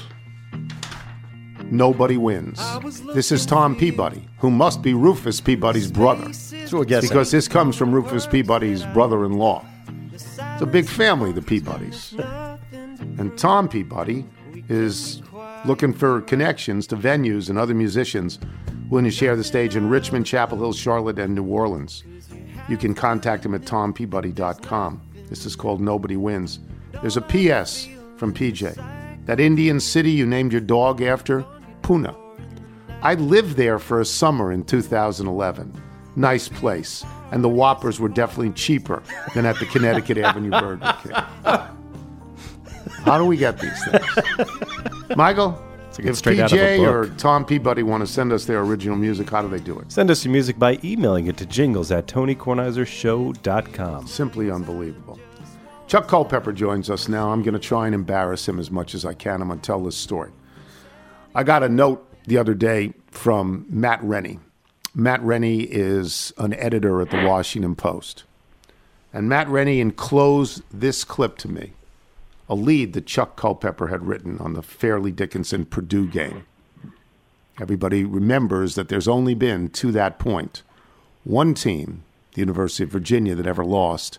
Nobody 1.64 2.18
Wins. 2.18 2.62
This 3.16 3.32
is 3.32 3.48
Tom 3.48 3.76
Peabody, 3.76 4.28
who 4.38 4.52
must 4.52 4.84
be 4.84 4.94
Rufus 4.94 5.42
Peabody's 5.42 5.92
brother. 5.92 6.26
we're 6.72 6.86
guessing. 6.86 7.10
Because 7.10 7.32
this 7.32 7.48
comes 7.48 7.76
from 7.76 7.92
Rufus 7.92 8.28
Peabody's 8.28 8.86
brother 8.86 9.26
in 9.26 9.34
law. 9.34 9.66
It's 10.14 10.62
a 10.62 10.68
big 10.68 10.88
family, 10.88 11.32
the 11.32 11.42
Peabodys. 11.42 12.14
And 13.18 13.36
Tom 13.36 13.68
Peabody 13.68 14.28
is 14.70 15.24
looking 15.66 15.94
for 15.94 16.22
connections 16.22 16.88
to 16.88 16.96
venues 16.96 17.50
and 17.50 17.58
other 17.58 17.74
musicians 17.74 18.40
willing 18.90 19.06
to 19.06 19.12
share 19.12 19.36
the 19.36 19.44
stage 19.44 19.76
in 19.76 19.90
Richmond, 19.90 20.26
Chapel 20.26 20.58
Hill, 20.58 20.74
Charlotte, 20.74 21.20
and 21.20 21.36
New 21.36 21.44
Orleans. 21.44 22.04
You 22.68 22.78
can 22.78 22.94
contact 22.94 23.46
him 23.46 23.56
at 23.56 23.62
tompeabody.com. 23.62 25.02
This 25.28 25.46
is 25.46 25.56
called 25.56 25.82
Nobody 25.82 26.18
Wins. 26.18 26.60
There's 27.02 27.18
a 27.18 27.22
P.S. 27.22 27.88
from 28.18 28.34
PJ. 28.34 29.26
That 29.26 29.40
Indian 29.40 29.80
city 29.80 30.12
you 30.12 30.26
named 30.26 30.52
your 30.52 30.62
dog 30.62 31.02
after, 31.02 31.46
Pune. 31.82 32.16
I 33.02 33.14
lived 33.14 33.56
there 33.56 33.80
for 33.80 34.02
a 34.02 34.06
summer 34.06 34.52
in 34.52 34.64
2011. 34.64 35.82
Nice 36.16 36.50
place. 36.50 37.06
And 37.32 37.44
the 37.44 37.50
Whoppers 37.50 38.00
were 38.00 38.10
definitely 38.10 38.54
cheaper 38.54 39.04
than 39.36 39.46
at 39.46 39.60
the 39.60 39.68
Connecticut 39.68 40.18
Avenue 40.18 40.50
Burger 40.50 40.98
King. 41.04 41.14
How 43.06 43.18
do 43.18 43.26
we 43.26 43.38
get 43.38 43.60
these 43.60 43.86
things? 43.86 44.06
Michael, 45.16 45.62
if 45.98 46.18
straight 46.18 46.40
out 46.40 46.52
of 46.52 46.58
PJ 46.58 46.88
or. 46.88 47.08
Tom 47.18 47.46
Peabody 47.46 47.84
want 47.84 48.02
to 48.02 48.08
send 48.08 48.32
us 48.32 48.46
their 48.46 48.62
original 48.62 48.98
music, 48.98 49.30
how 49.30 49.42
do 49.42 49.48
they 49.48 49.60
do 49.60 49.80
it? 49.80 49.92
Send 49.92 50.12
us 50.12 50.24
your 50.24 50.32
music 50.32 50.60
by 50.60 50.80
emailing 50.84 51.28
it 51.28 51.38
to 51.38 51.46
jingles 51.46 51.92
at 51.92 52.08
tonykornheisershow.com. 52.08 54.08
Simply 54.08 54.52
unbelievable. 54.52 55.20
Chuck 55.88 56.08
Culpepper 56.08 56.54
joins 56.54 56.90
us 56.90 57.08
now. 57.08 57.32
I'm 57.32 57.42
going 57.42 57.56
to 57.56 57.60
try 57.60 57.88
and 57.88 57.96
embarrass 57.96 58.48
him 58.48 58.60
as 58.60 58.70
much 58.70 58.94
as 58.94 59.06
I 59.06 59.14
can. 59.14 59.42
I'm 59.42 59.48
going 59.48 59.60
to 59.60 59.66
tell 59.66 59.84
this 59.84 59.98
story. 59.98 60.32
I 61.34 61.44
got 61.44 61.64
a 61.64 61.70
note 61.70 62.06
the 62.28 62.38
other 62.38 62.54
day 62.54 62.94
from 63.10 63.66
Matt 63.70 64.04
Rennie. 64.04 64.40
Matt 64.94 65.22
Rennie 65.22 65.62
is 65.62 66.32
an 66.38 66.54
editor 66.54 67.02
at 67.02 67.10
the 67.10 67.26
Washington 67.26 67.76
Post. 67.76 68.24
And 69.12 69.28
Matt 69.28 69.48
Rennie 69.48 69.80
enclosed 69.80 70.62
this 70.72 71.04
clip 71.04 71.38
to 71.40 71.48
me 71.48 71.74
a 72.50 72.56
lead 72.56 72.94
that 72.94 73.06
Chuck 73.06 73.36
Culpepper 73.36 73.88
had 73.88 74.08
written 74.08 74.40
on 74.40 74.54
the 74.54 74.64
Fairleigh 74.64 75.12
Dickinson 75.12 75.66
Purdue 75.66 76.08
game. 76.08 76.46
Everybody 77.62 78.04
remembers 78.04 78.76
that 78.76 78.90
there's 78.90 79.08
only 79.08 79.36
been, 79.36 79.70
to 79.72 79.92
that 79.92 80.18
point, 80.18 80.64
one 81.24 81.54
team, 81.54 82.04
the 82.34 82.42
University 82.42 82.84
of 82.84 82.90
Virginia, 82.90 83.36
that 83.36 83.46
ever 83.46 83.64
lost, 83.64 84.18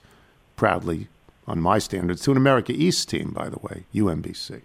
proudly, 0.57 1.09
on 1.47 1.61
my 1.61 1.79
standards, 1.79 2.23
to 2.23 2.31
an 2.31 2.37
America 2.37 2.73
East 2.73 3.09
team, 3.09 3.33
by 3.33 3.49
the 3.49 3.59
way, 3.59 3.85
UMBC. 3.95 4.61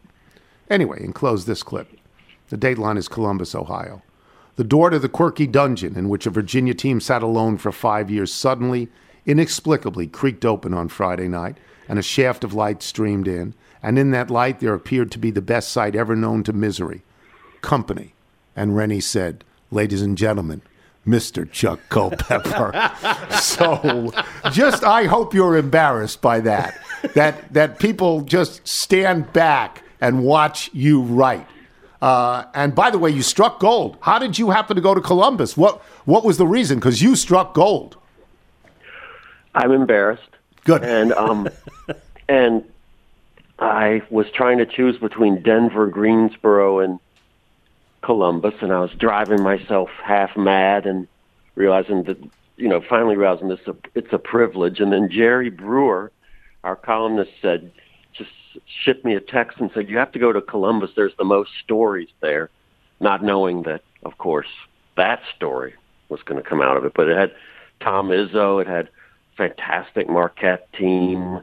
Anyway, 0.69 1.03
enclose 1.03 1.45
this 1.45 1.63
clip. 1.63 1.89
The 2.49 2.57
dateline 2.57 2.97
is 2.97 3.07
Columbus, 3.07 3.55
Ohio. 3.55 4.03
The 4.57 4.63
door 4.63 4.89
to 4.89 4.99
the 4.99 5.09
quirky 5.09 5.47
dungeon 5.47 5.97
in 5.97 6.07
which 6.07 6.25
a 6.25 6.29
Virginia 6.29 6.73
team 6.73 6.99
sat 6.99 7.23
alone 7.23 7.57
for 7.57 7.71
five 7.71 8.11
years 8.11 8.31
suddenly, 8.31 8.89
inexplicably 9.25 10.07
creaked 10.07 10.45
open 10.45 10.73
on 10.73 10.87
Friday 10.87 11.27
night, 11.27 11.57
and 11.87 11.99
a 11.99 12.03
shaft 12.03 12.43
of 12.43 12.53
light 12.53 12.81
streamed 12.81 13.27
in. 13.27 13.53
And 13.81 13.99
in 13.99 14.11
that 14.11 14.31
light, 14.31 14.59
there 14.59 14.73
appeared 14.73 15.11
to 15.11 15.19
be 15.19 15.31
the 15.31 15.41
best 15.41 15.69
sight 15.69 15.95
ever 15.95 16.15
known 16.15 16.43
to 16.43 16.53
misery 16.53 17.03
company. 17.61 18.13
And 18.55 18.75
Rennie 18.75 19.01
said, 19.01 19.43
Ladies 19.71 20.01
and 20.01 20.17
gentlemen, 20.17 20.61
Mr. 21.05 21.49
Chuck 21.51 21.79
Culpepper. 21.89 22.91
so 23.41 24.11
just 24.51 24.83
I 24.83 25.05
hope 25.05 25.33
you're 25.33 25.57
embarrassed 25.57 26.21
by 26.21 26.39
that. 26.41 26.79
That 27.13 27.53
that 27.53 27.79
people 27.79 28.21
just 28.21 28.67
stand 28.67 29.31
back 29.33 29.83
and 30.01 30.23
watch 30.23 30.69
you 30.73 31.01
write. 31.01 31.47
Uh, 32.01 32.45
and 32.53 32.75
by 32.75 32.91
the 32.91 32.99
way, 32.99 33.09
you 33.09 33.21
struck 33.21 33.59
gold. 33.59 33.97
How 34.01 34.19
did 34.19 34.37
you 34.37 34.51
happen 34.51 34.75
to 34.75 34.81
go 34.81 34.93
to 34.93 35.01
Columbus? 35.01 35.57
What 35.57 35.81
what 36.05 36.23
was 36.23 36.37
the 36.37 36.47
reason? 36.47 36.79
Because 36.79 37.01
you 37.01 37.15
struck 37.15 37.53
gold. 37.53 37.97
I'm 39.55 39.71
embarrassed. 39.71 40.29
Good. 40.65 40.83
And 40.83 41.13
um, 41.13 41.49
and 42.29 42.63
I 43.57 44.01
was 44.09 44.27
trying 44.31 44.57
to 44.57 44.65
choose 44.65 44.97
between 44.97 45.41
Denver, 45.41 45.87
Greensboro, 45.87 46.79
and 46.79 46.99
Columbus, 48.01 48.55
and 48.61 48.71
I 48.71 48.79
was 48.79 48.91
driving 48.91 49.41
myself 49.41 49.89
half 50.03 50.35
mad 50.35 50.85
and 50.85 51.07
realizing 51.55 52.03
that 52.03 52.17
you 52.57 52.67
know 52.67 52.81
finally 52.81 53.15
realizing 53.15 53.47
this 53.47 53.61
it's 53.95 54.11
a 54.11 54.19
privilege. 54.19 54.79
And 54.81 54.91
then 54.91 55.09
Jerry 55.09 55.49
Brewer, 55.49 56.11
our 56.63 56.75
columnist, 56.75 57.31
said 57.41 57.71
just 58.13 58.31
shipped 58.83 59.05
me 59.05 59.15
a 59.15 59.21
text 59.21 59.59
and 59.59 59.71
said 59.73 59.89
you 59.89 59.97
have 59.97 60.11
to 60.11 60.19
go 60.19 60.33
to 60.33 60.41
Columbus. 60.41 60.91
There's 60.95 61.15
the 61.17 61.23
most 61.23 61.51
stories 61.63 62.09
there, 62.19 62.49
not 62.99 63.23
knowing 63.23 63.63
that 63.63 63.83
of 64.03 64.17
course 64.17 64.49
that 64.97 65.21
story 65.35 65.75
was 66.09 66.21
going 66.23 66.41
to 66.41 66.47
come 66.47 66.61
out 66.61 66.75
of 66.75 66.83
it. 66.83 66.93
But 66.93 67.07
it 67.07 67.17
had 67.17 67.33
Tom 67.79 68.09
Izzo, 68.09 68.61
it 68.61 68.67
had 68.67 68.89
fantastic 69.37 70.09
Marquette 70.09 70.71
team. 70.73 71.41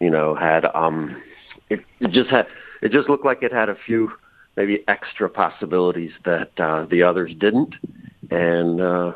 You 0.00 0.10
know, 0.10 0.34
had 0.34 0.64
um, 0.64 1.20
it, 1.68 1.84
it 2.00 2.10
just 2.12 2.30
had 2.30 2.46
it 2.82 2.92
just 2.92 3.08
looked 3.08 3.24
like 3.24 3.42
it 3.42 3.52
had 3.52 3.68
a 3.68 3.74
few 3.74 4.12
maybe 4.56 4.84
extra 4.88 5.28
possibilities 5.28 6.12
that 6.24 6.50
uh, 6.58 6.84
the 6.86 7.02
others 7.02 7.32
didn't, 7.38 7.74
and 8.30 8.80
uh, 8.80 9.12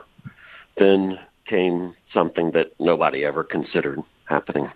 then 0.78 1.18
came 1.46 1.94
something 2.12 2.52
that 2.52 2.72
nobody 2.78 3.24
ever 3.24 3.44
considered 3.44 4.00
happening. 4.24 4.70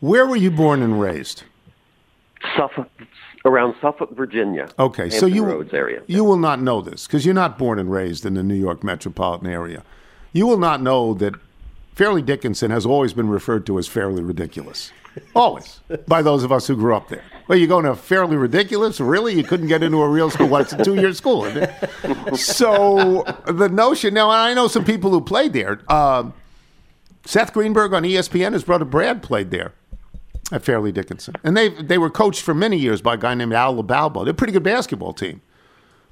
Where 0.00 0.26
were 0.26 0.36
you 0.36 0.50
born 0.50 0.82
and 0.82 1.00
raised? 1.00 1.44
Suffolk, 2.56 2.90
around 3.44 3.74
Suffolk, 3.80 4.16
Virginia. 4.16 4.68
Okay, 4.78 5.10
so 5.10 5.26
Hampton 5.26 5.34
you 5.34 5.44
Roads 5.44 5.72
area. 5.72 6.02
you 6.06 6.24
will 6.24 6.38
not 6.38 6.60
know 6.60 6.80
this 6.80 7.06
because 7.06 7.24
you're 7.24 7.34
not 7.34 7.56
born 7.56 7.78
and 7.78 7.90
raised 7.90 8.26
in 8.26 8.34
the 8.34 8.42
New 8.42 8.56
York 8.56 8.82
metropolitan 8.82 9.46
area. 9.48 9.84
You 10.32 10.46
will 10.46 10.58
not 10.58 10.82
know 10.82 11.14
that 11.14 11.34
Fairleigh 11.94 12.22
Dickinson 12.22 12.70
has 12.70 12.86
always 12.86 13.12
been 13.12 13.28
referred 13.28 13.66
to 13.66 13.78
as 13.78 13.86
fairly 13.86 14.22
ridiculous. 14.22 14.92
Always. 15.34 15.80
by 16.08 16.22
those 16.22 16.42
of 16.42 16.50
us 16.50 16.66
who 16.66 16.74
grew 16.74 16.96
up 16.96 17.08
there. 17.08 17.22
Well, 17.46 17.58
you're 17.58 17.68
going 17.68 17.84
to 17.84 17.94
fairly 17.94 18.36
ridiculous? 18.36 18.98
Really? 18.98 19.34
You 19.34 19.44
couldn't 19.44 19.68
get 19.68 19.82
into 19.82 20.00
a 20.00 20.08
real 20.08 20.30
school? 20.30 20.48
What, 20.48 20.62
it's 20.62 20.72
a 20.72 20.82
two 20.82 20.94
year 20.94 21.12
school? 21.12 21.44
So 22.34 23.24
the 23.46 23.68
notion 23.68 24.14
now, 24.14 24.30
I 24.30 24.54
know 24.54 24.68
some 24.68 24.84
people 24.84 25.10
who 25.10 25.20
played 25.20 25.52
there. 25.52 25.80
Um, 25.92 26.32
Seth 27.24 27.52
Greenberg 27.52 27.92
on 27.92 28.04
ESPN, 28.04 28.54
his 28.54 28.64
brother 28.64 28.84
Brad 28.84 29.22
played 29.22 29.50
there 29.50 29.72
at 30.50 30.64
Fairleigh 30.64 30.92
Dickinson. 30.92 31.34
And 31.44 31.56
they 31.56 31.68
they 31.68 31.98
were 31.98 32.10
coached 32.10 32.42
for 32.42 32.54
many 32.54 32.76
years 32.76 33.02
by 33.02 33.14
a 33.14 33.16
guy 33.16 33.34
named 33.34 33.52
Al 33.52 33.82
LoBalbo. 33.82 34.24
They're 34.24 34.32
a 34.32 34.34
pretty 34.34 34.52
good 34.52 34.62
basketball 34.62 35.12
team. 35.12 35.42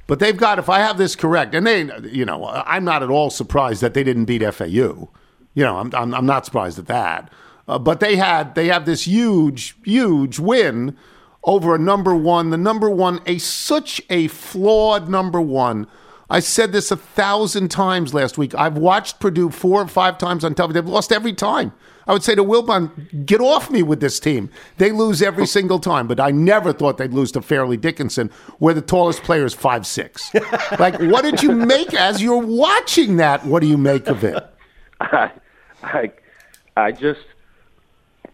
But 0.07 0.18
they've 0.18 0.37
got, 0.37 0.59
if 0.59 0.68
I 0.68 0.81
have 0.81 0.99
this 0.99 1.14
correct, 1.14 1.55
and 1.55 1.64
they, 1.64 1.89
you 2.09 2.24
know, 2.24 2.47
I'm 2.47 2.85
not 2.85 3.03
at 3.03 3.11
all 3.11 3.31
surprised 3.31 3.81
that 3.81 3.95
they 3.95 4.03
didn't 4.03 4.24
beat 4.24 4.43
FAU. 4.43 5.09
You 5.55 5.65
know, 5.65 5.79
I'm, 5.79 5.91
I'm, 5.95 6.15
I'm 6.15 6.27
not 6.27 6.47
surprised 6.47 6.79
at 6.79 6.87
that. 6.87 7.31
Uh, 7.69 7.79
but 7.79 8.01
they 8.01 8.17
had, 8.17 8.55
they 8.55 8.67
have 8.69 8.85
this 8.85 9.07
huge, 9.07 9.77
huge 9.85 10.39
win 10.39 10.97
over 11.45 11.75
a 11.75 11.79
number 11.79 12.15
one, 12.15 12.51
the 12.51 12.59
number 12.59 12.91
one, 12.91 13.21
a 13.27 13.39
such 13.39 14.03
a 14.11 14.29
flawed 14.29 15.09
number 15.09 15.41
one. 15.41 15.87
I 16.29 16.39
said 16.39 16.71
this 16.73 16.93
a 16.93 16.97
thousand 16.97 17.71
times 17.71 18.15
last 18.15 18.39
week. 18.39 18.55
I've 18.55 18.77
watched 18.77 19.19
Purdue 19.19 19.51
four 19.51 19.83
or 19.83 19.89
five 19.89 20.17
times 20.17 20.45
on 20.45 20.55
television. 20.55 20.85
They've 20.85 20.93
lost 20.93 21.11
every 21.11 21.33
time. 21.33 21.73
I 22.07 22.13
would 22.13 22.23
say 22.23 22.35
to 22.35 22.45
Wilbon, 22.45 23.27
get 23.27 23.41
off 23.41 23.71
me 23.71 23.83
with 23.83 24.01
this 24.01 24.21
team. 24.21 24.49
They 24.77 24.93
lose 24.93 25.23
every 25.23 25.47
single 25.59 25.81
time, 25.81 26.07
but 26.07 26.21
I 26.21 26.31
never 26.31 26.73
thought 26.73 26.99
they'd 26.99 27.13
lose 27.13 27.33
to 27.33 27.43
Fairleigh 27.43 27.77
Dickinson, 27.77 28.31
where 28.59 28.75
the 28.75 28.83
tallest 28.83 29.23
player 29.23 29.45
is 29.45 29.55
five 29.55 29.87
six. 29.87 30.33
like, 30.79 31.01
what 31.01 31.23
did 31.23 31.43
you 31.43 31.53
make 31.53 31.95
as 31.95 32.23
you're 32.23 32.39
watching 32.39 33.17
that? 33.17 33.45
What 33.45 33.61
do 33.61 33.67
you 33.67 33.79
make 33.79 34.07
of 34.07 34.23
it? 34.23 34.37
I, 35.01 35.31
I, 35.83 36.13
I 36.77 36.93
just, 36.93 37.25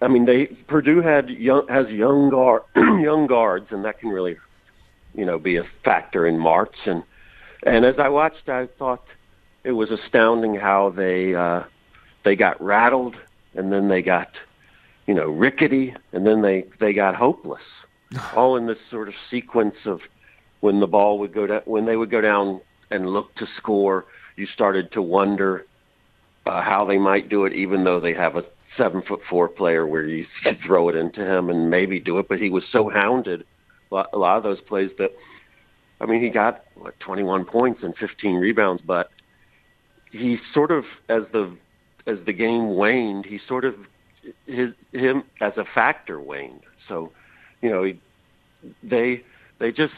I 0.01 0.09
mean, 0.09 0.25
they 0.27 0.47
Purdue 0.47 1.01
had 1.01 1.31
young 1.31 1.67
has 1.69 1.89
young 1.89 2.31
guard 2.31 2.63
young 2.77 3.27
guards, 3.27 3.69
and 3.71 3.85
that 3.85 4.01
can 4.01 4.11
really, 4.11 4.37
you 5.15 5.25
know, 5.25 5.39
be 5.39 5.57
a 5.57 5.65
factor 5.85 6.27
in 6.27 6.39
March. 6.39 6.77
And 6.85 7.03
and 7.65 7.85
as 7.85 7.99
I 7.99 8.09
watched, 8.09 8.49
I 8.49 8.67
thought 8.67 9.05
it 9.65 9.73
was 9.73 9.91
astounding 9.91 10.55
how 10.55 10.91
they 10.91 11.35
uh, 11.35 11.65
they 12.25 12.37
got 12.37 12.61
rattled, 12.61 13.17
and 13.55 13.73
then 13.73 13.89
they 13.89 14.03
got, 14.03 14.31
you 15.07 15.15
know, 15.15 15.29
rickety, 15.29 15.95
and 16.13 16.27
then 16.27 16.43
they 16.43 16.67
they 16.79 16.93
got 16.93 17.15
hopeless, 17.15 17.63
all 18.35 18.57
in 18.57 18.67
this 18.67 18.79
sort 18.91 19.09
of 19.09 19.15
sequence 19.31 19.77
of 19.85 20.01
when 20.61 20.81
the 20.81 20.87
ball 20.87 21.19
would 21.21 21.33
go 21.33 21.47
down, 21.47 21.63
when 21.65 21.87
they 21.87 21.97
would 21.97 22.11
go 22.11 22.21
down 22.21 22.61
and 22.91 23.09
look 23.11 23.35
to 23.37 23.47
score, 23.57 24.05
you 24.37 24.47
started 24.47 24.93
to 24.93 25.01
wonder 25.01 25.67
uh, 26.47 26.63
how 26.63 26.85
they 26.85 26.99
might 26.99 27.29
do 27.29 27.45
it, 27.45 27.53
even 27.53 27.85
though 27.85 28.01
they 28.01 28.15
have 28.15 28.37
a 28.37 28.45
seven 28.77 29.03
foot 29.03 29.21
four 29.29 29.49
player 29.49 29.87
where 29.87 30.05
you 30.05 30.27
could 30.45 30.59
throw 30.65 30.89
it 30.89 30.97
into 30.97 31.21
him 31.21 31.51
and 31.51 31.71
maybe 31.71 32.01
do 32.01 32.19
it. 32.19 32.29
But 32.29 32.39
he 32.39 32.51
was 32.51 32.65
so 32.71 32.89
hounded 32.89 33.45
a 33.93 34.19
lot, 34.19 34.37
of 34.37 34.43
those 34.43 34.61
plays 34.63 34.91
that, 34.99 35.11
I 36.01 36.07
mean, 36.07 36.23
he 36.23 36.29
got 36.29 36.65
what 36.75 36.99
21 37.01 37.45
points 37.45 37.81
and 37.83 37.95
15 37.97 38.35
rebounds, 38.35 38.83
but 38.85 39.11
he 40.11 40.39
sort 40.53 40.71
of 40.71 40.85
as 41.09 41.23
the 41.33 41.57
as 42.07 42.19
the 42.25 42.33
game 42.33 42.69
waned, 42.69 43.27
he 43.27 43.39
sort 43.49 43.65
of 43.65 43.75
his 44.47 44.71
him 44.93 45.25
as 45.41 45.53
a 45.57 45.65
factor 45.75 46.21
waned. 46.21 46.61
So, 46.89 47.13
you 47.63 47.71
know, 47.71 47.85
he, 47.85 48.01
they 48.83 49.25
they 49.59 49.73
just 49.73 49.95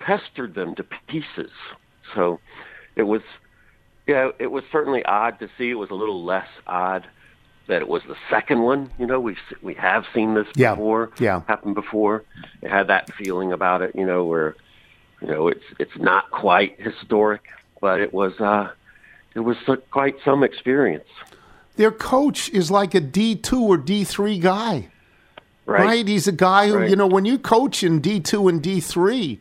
pestered 0.00 0.54
them 0.54 0.74
to 0.76 0.84
pieces. 1.08 1.52
So, 2.14 2.40
it 2.96 3.04
was 3.04 3.22
yeah, 4.06 4.30
it 4.38 4.48
was 4.48 4.64
certainly 4.72 5.04
odd 5.04 5.38
to 5.40 5.48
see. 5.58 5.70
It 5.70 5.74
was 5.74 5.90
a 5.90 5.94
little 5.94 6.24
less 6.24 6.48
odd 6.66 7.06
that 7.66 7.80
it 7.80 7.88
was 7.88 8.02
the 8.06 8.16
second 8.28 8.60
one. 8.62 8.90
You 8.98 9.06
know, 9.06 9.18
we've 9.20 9.38
we 9.62 9.74
have 9.74 10.04
seen 10.14 10.34
this 10.34 10.46
Yeah. 10.54 10.74
before. 10.74 11.10
Yeah. 11.18 11.42
happen 11.46 11.72
before. 11.74 12.24
It 12.62 12.70
had 12.70 12.88
that 12.88 13.12
feeling 13.14 13.52
about 13.52 13.80
it. 13.82 13.94
You 13.94 14.04
know, 14.06 14.24
where 14.24 14.54
you 15.22 15.28
know 15.28 15.48
it's 15.48 15.64
it's 15.78 15.96
not 15.96 16.30
quite 16.30 16.78
historic, 16.80 17.42
but 17.80 18.00
it 18.00 18.12
was 18.12 18.38
uh, 18.40 18.70
it 19.34 19.40
was 19.40 19.56
quite 19.90 20.16
some 20.24 20.42
experience. 20.44 21.08
Their 21.76 21.90
coach 21.90 22.50
is 22.50 22.70
like 22.70 22.94
a 22.94 23.00
D2 23.00 23.52
or 23.60 23.78
D3 23.78 24.40
guy. 24.40 24.88
Right. 25.66 26.06
He's 26.06 26.28
a 26.28 26.32
guy 26.32 26.68
who, 26.68 26.76
Right. 26.78 26.90
you 26.90 26.94
know, 26.94 27.06
when 27.06 27.24
you 27.24 27.38
coach 27.38 27.82
in 27.82 28.00
D2 28.00 28.48
and 28.50 28.62
D3, 28.62 29.40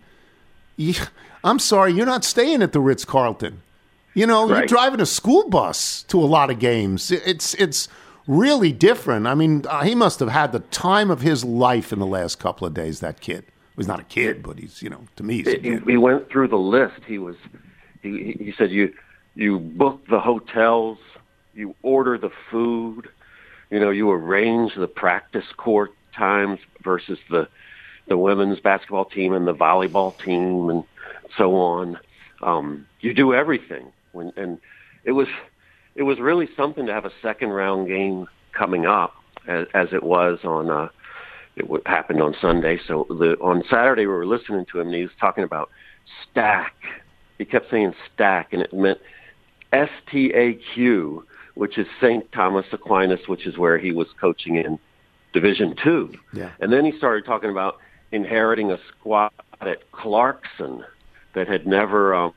I'm 1.43 1.59
sorry, 1.59 1.91
you're 1.93 2.05
not 2.05 2.23
staying 2.23 2.61
at 2.61 2.71
the 2.71 2.79
Ritz 2.79 3.05
Carlton. 3.05 3.61
You 4.13 4.27
know, 4.27 4.47
you're 4.47 4.65
driving 4.65 5.01
a 5.01 5.05
school 5.05 5.49
bus 5.49 6.03
to 6.03 6.19
a 6.19 6.25
lot 6.25 6.49
of 6.49 6.59
games. 6.59 7.09
It's 7.11 7.53
it's 7.55 7.87
really 8.27 8.71
different. 8.71 9.27
I 9.27 9.35
mean, 9.35 9.65
uh, 9.67 9.83
he 9.83 9.95
must 9.95 10.19
have 10.19 10.29
had 10.29 10.51
the 10.51 10.59
time 10.59 11.09
of 11.09 11.21
his 11.21 11.43
life 11.43 11.91
in 11.91 11.99
the 11.99 12.05
last 12.05 12.39
couple 12.39 12.67
of 12.67 12.73
days. 12.73 12.99
That 12.99 13.21
kid 13.21 13.45
was 13.75 13.87
not 13.87 13.99
a 13.99 14.03
kid, 14.03 14.43
but 14.43 14.59
he's 14.59 14.81
you 14.81 14.89
know 14.89 15.01
to 15.15 15.23
me 15.23 15.37
he's 15.37 15.47
a 15.47 15.51
he, 15.51 15.57
kid. 15.57 15.83
he 15.87 15.97
went 15.97 16.29
through 16.29 16.49
the 16.49 16.57
list. 16.57 17.01
He 17.07 17.17
was 17.17 17.35
he 18.01 18.35
he 18.39 18.53
said 18.57 18.71
you 18.71 18.93
you 19.35 19.59
book 19.59 20.05
the 20.07 20.19
hotels, 20.19 20.99
you 21.55 21.75
order 21.81 22.17
the 22.17 22.31
food, 22.51 23.09
you 23.71 23.79
know, 23.79 23.89
you 23.89 24.11
arrange 24.11 24.75
the 24.75 24.87
practice 24.87 25.45
court 25.57 25.93
times 26.15 26.59
versus 26.83 27.17
the 27.29 27.47
the 28.07 28.17
women's 28.17 28.59
basketball 28.59 29.05
team 29.05 29.33
and 29.33 29.47
the 29.47 29.55
volleyball 29.55 30.15
team 30.19 30.69
and 30.69 30.83
so 31.37 31.55
on. 31.55 31.97
Um, 32.41 32.85
you 32.99 33.13
do 33.13 33.33
everything 33.33 33.91
when 34.13 34.31
and 34.37 34.59
it 35.03 35.11
was 35.11 35.27
it 35.95 36.03
was 36.03 36.19
really 36.19 36.47
something 36.55 36.85
to 36.85 36.93
have 36.93 37.05
a 37.05 37.11
second 37.21 37.49
round 37.49 37.87
game 37.87 38.27
coming 38.57 38.85
up 38.85 39.13
as, 39.47 39.67
as 39.73 39.87
it 39.91 40.03
was 40.03 40.39
on 40.43 40.69
uh 40.69 40.87
it 41.55 41.67
happened 41.85 42.21
on 42.21 42.35
Sunday. 42.41 42.79
So 42.87 43.05
the 43.09 43.35
on 43.41 43.63
Saturday 43.69 44.07
we 44.07 44.13
were 44.13 44.25
listening 44.25 44.65
to 44.71 44.79
him 44.79 44.87
and 44.87 44.95
he 44.95 45.03
was 45.03 45.11
talking 45.19 45.43
about 45.43 45.69
stack. 46.23 46.73
He 47.37 47.45
kept 47.45 47.69
saying 47.69 47.93
stack 48.13 48.53
and 48.53 48.61
it 48.61 48.73
meant 48.73 48.99
S 49.71 49.89
T 50.09 50.31
A 50.33 50.53
Q, 50.73 51.25
which 51.55 51.77
is 51.77 51.87
St. 52.01 52.31
Thomas 52.31 52.65
Aquinas, 52.71 53.27
which 53.27 53.45
is 53.45 53.57
where 53.57 53.77
he 53.77 53.91
was 53.91 54.07
coaching 54.19 54.55
in 54.55 54.79
Division 55.33 55.75
Two. 55.83 56.13
Yeah. 56.33 56.51
And 56.59 56.71
then 56.71 56.85
he 56.85 56.97
started 56.97 57.25
talking 57.25 57.49
about 57.49 57.77
inheriting 58.11 58.71
a 58.71 58.77
squad 58.89 59.31
at 59.61 59.91
Clarkson 59.91 60.83
that 61.35 61.47
had 61.47 61.65
never 61.65 62.13
um, 62.13 62.33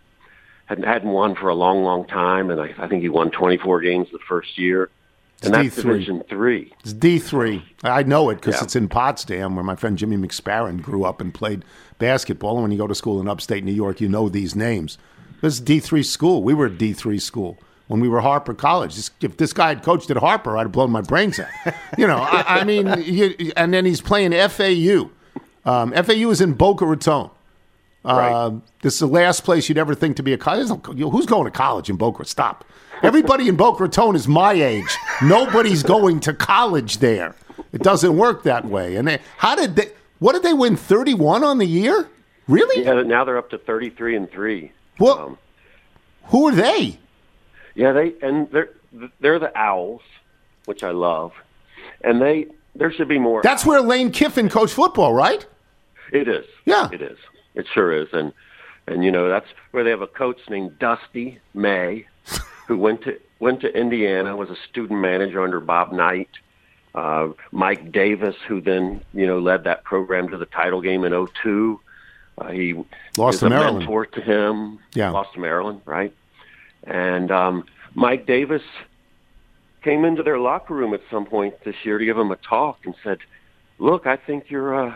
had 0.67 0.85
hadn't 0.85 1.11
won 1.11 1.35
for 1.35 1.49
a 1.49 1.55
long, 1.55 1.83
long 1.83 2.05
time, 2.07 2.51
and 2.51 2.61
I, 2.61 2.75
I 2.79 2.87
think 2.89 3.03
he 3.03 3.09
won 3.09 3.31
24 3.31 3.81
games 3.81 4.09
the 4.13 4.19
first 4.29 4.59
year. 4.59 4.91
And 5.43 5.55
It's 5.55 5.75
that's 5.77 5.87
D3. 5.87 5.93
Division 5.93 6.23
Three. 6.31 6.73
It's 6.81 6.93
D 6.95 7.19
three. 7.19 7.63
I 7.85 8.03
know 8.05 8.31
it 8.31 8.37
because 8.37 8.55
Yeah. 8.57 8.65
it's 8.65 8.75
in 8.77 8.89
Potsdam, 8.89 9.55
where 9.55 9.65
my 9.65 9.77
friend 9.77 9.99
Jimmy 9.99 10.17
McSparron 10.17 10.81
grew 10.81 11.05
up 11.05 11.21
and 11.21 11.33
played 11.35 11.63
basketball. 11.99 12.55
And 12.55 12.63
when 12.63 12.73
you 12.73 12.79
go 12.79 12.87
to 12.87 12.95
school 12.95 13.21
in 13.21 13.29
upstate 13.29 13.63
New 13.63 13.73
York, 13.73 14.01
you 14.01 14.09
know 14.09 14.29
these 14.31 14.57
names. 14.57 14.97
This 15.43 15.55
is 15.55 15.61
D 15.61 15.79
three 15.79 16.03
school. 16.03 16.43
We 16.43 16.55
were 16.55 16.67
a 16.67 16.71
D 16.71 16.95
three 16.95 17.19
school 17.19 17.59
when 17.87 18.01
we 18.01 18.09
were 18.09 18.23
Harpur 18.23 18.57
College. 18.57 18.97
If 19.21 19.37
this 19.37 19.53
guy 19.53 19.69
had 19.69 19.83
coached 19.83 20.11
at 20.11 20.17
Harpur, 20.17 20.57
I'd 20.59 20.63
have 20.63 20.73
blown 20.73 20.91
my 20.91 21.03
brains 21.03 21.39
out. 21.39 21.49
you 21.99 22.07
know, 22.07 22.17
I, 22.17 22.61
I 22.61 22.65
mean, 22.65 22.87
you, 23.05 23.53
and 23.59 23.75
then 23.75 23.85
he's 23.85 24.01
playing 24.01 24.33
FAU. 24.49 25.11
Um, 25.67 25.93
FAU 25.93 26.31
is 26.31 26.41
in 26.41 26.55
Boca 26.55 26.87
Raton. 26.87 27.29
Uh, 28.07 28.51
This 28.83 28.95
is 28.95 29.01
the 29.01 29.07
last 29.09 29.45
place 29.45 29.69
you'd 29.69 29.79
ever 29.79 29.95
think 29.95 30.17
to 30.17 30.23
be 30.23 30.33
a 30.33 30.39
college. 30.39 30.69
Who's 30.87 31.27
going 31.27 31.45
to 31.45 31.51
college 31.51 31.91
in 31.91 31.97
Boca? 31.97 32.25
Stop. 32.25 32.65
Everybody 33.03 33.49
in 33.49 33.57
Boca 33.57 33.83
Raton 33.83 34.17
is 34.17 34.27
my 34.27 34.53
age. 34.53 34.97
Nobody's 35.23 35.83
going 35.83 36.21
to 36.21 36.33
college 36.33 36.99
there. 36.99 37.35
It 37.73 37.83
doesn't 37.83 38.17
work 38.17 38.45
that 38.45 38.65
way. 38.65 38.97
And 38.97 39.07
they, 39.09 39.19
how 39.39 39.55
did 39.55 39.77
they? 39.77 39.91
What 40.19 40.33
did 40.33 40.43
they 40.43 40.55
win? 40.55 40.77
Thirty-one 40.77 41.45
on 41.45 41.59
the 41.59 41.67
year? 41.67 42.09
Really? 42.49 42.85
Yeah, 42.85 43.03
now 43.03 43.25
they're 43.25 43.39
up 43.39 43.51
to 43.51 43.59
33 43.59 44.17
and 44.17 44.31
three. 44.31 44.73
What? 44.99 45.19
Um, 45.19 45.39
Who 46.27 46.47
are 46.49 46.55
they? 46.55 46.99
Yeah, 47.75 47.93
they 47.93 48.15
and 48.23 48.49
they're 48.51 48.71
they're 49.21 49.39
the 49.39 49.53
Owls, 49.59 50.01
which 50.65 50.83
I 50.83 50.93
love, 50.93 51.33
and 52.03 52.23
they 52.23 52.47
there 52.75 52.91
should 52.93 53.09
be 53.09 53.19
more. 53.19 53.43
That's 53.43 53.67
where 53.67 53.81
Lane 53.83 54.11
Kiffin 54.11 54.49
coached 54.49 54.73
football, 54.75 55.13
right? 55.13 55.45
It 56.13 56.29
is. 56.29 56.47
Yeah. 56.65 56.89
it 56.93 57.03
is. 57.03 57.19
It 57.57 57.67
sure 57.73 57.93
is, 57.93 58.09
and 58.13 58.33
and 58.87 59.03
you 59.03 59.11
know 59.11 59.29
that's 59.29 59.49
where 59.73 59.83
they 59.83 59.91
have 59.91 60.03
a 60.03 60.07
coach 60.07 60.39
named 60.49 60.79
Dusty 60.79 61.41
May, 61.55 62.07
who 62.69 62.77
went 62.79 63.03
to 63.03 63.19
went 63.41 63.61
to 63.63 63.69
Indiana, 63.77 64.37
was 64.37 64.51
a 64.51 64.57
student 64.69 65.01
manager 65.01 65.43
under 65.43 65.59
Bob 65.59 65.93
Knight. 65.93 66.29
Uh, 66.95 67.29
Mike 67.53 67.93
Davis, 67.93 68.37
who 68.47 68.61
then 68.61 69.03
you 69.13 69.27
know 69.27 69.39
led 69.41 69.65
that 69.65 69.85
program 69.85 70.29
to 70.29 70.37
the 70.37 70.47
title 70.47 70.81
game 70.81 71.03
in 71.05 71.13
'02. 71.27 71.81
Uh, 72.39 72.49
he 72.51 72.75
Lost 73.17 73.41
to 73.41 73.49
Maryland. 73.49 73.79
mentor 73.81 74.07
to 74.07 74.21
him. 74.21 74.79
Yeah. 74.95 75.11
lost 75.11 75.33
to 75.35 75.41
Maryland, 75.41 75.81
right? 75.87 76.15
And 76.85 77.31
um, 77.31 77.65
Mike 77.95 78.27
Davis 78.27 78.63
came 79.83 80.05
into 80.05 80.23
their 80.23 80.39
locker 80.39 80.75
room 80.75 80.93
at 80.93 81.01
some 81.11 81.25
point 81.25 81.55
this 81.65 81.77
year 81.85 81.97
to 81.97 82.05
give 82.05 82.17
them 82.17 82.31
a 82.31 82.37
talk 82.37 82.79
and 82.85 82.95
said, 83.03 83.19
"Look, 83.79 84.07
I 84.07 84.17
think 84.17 84.51
you're 84.51 84.89
uh, 84.91 84.95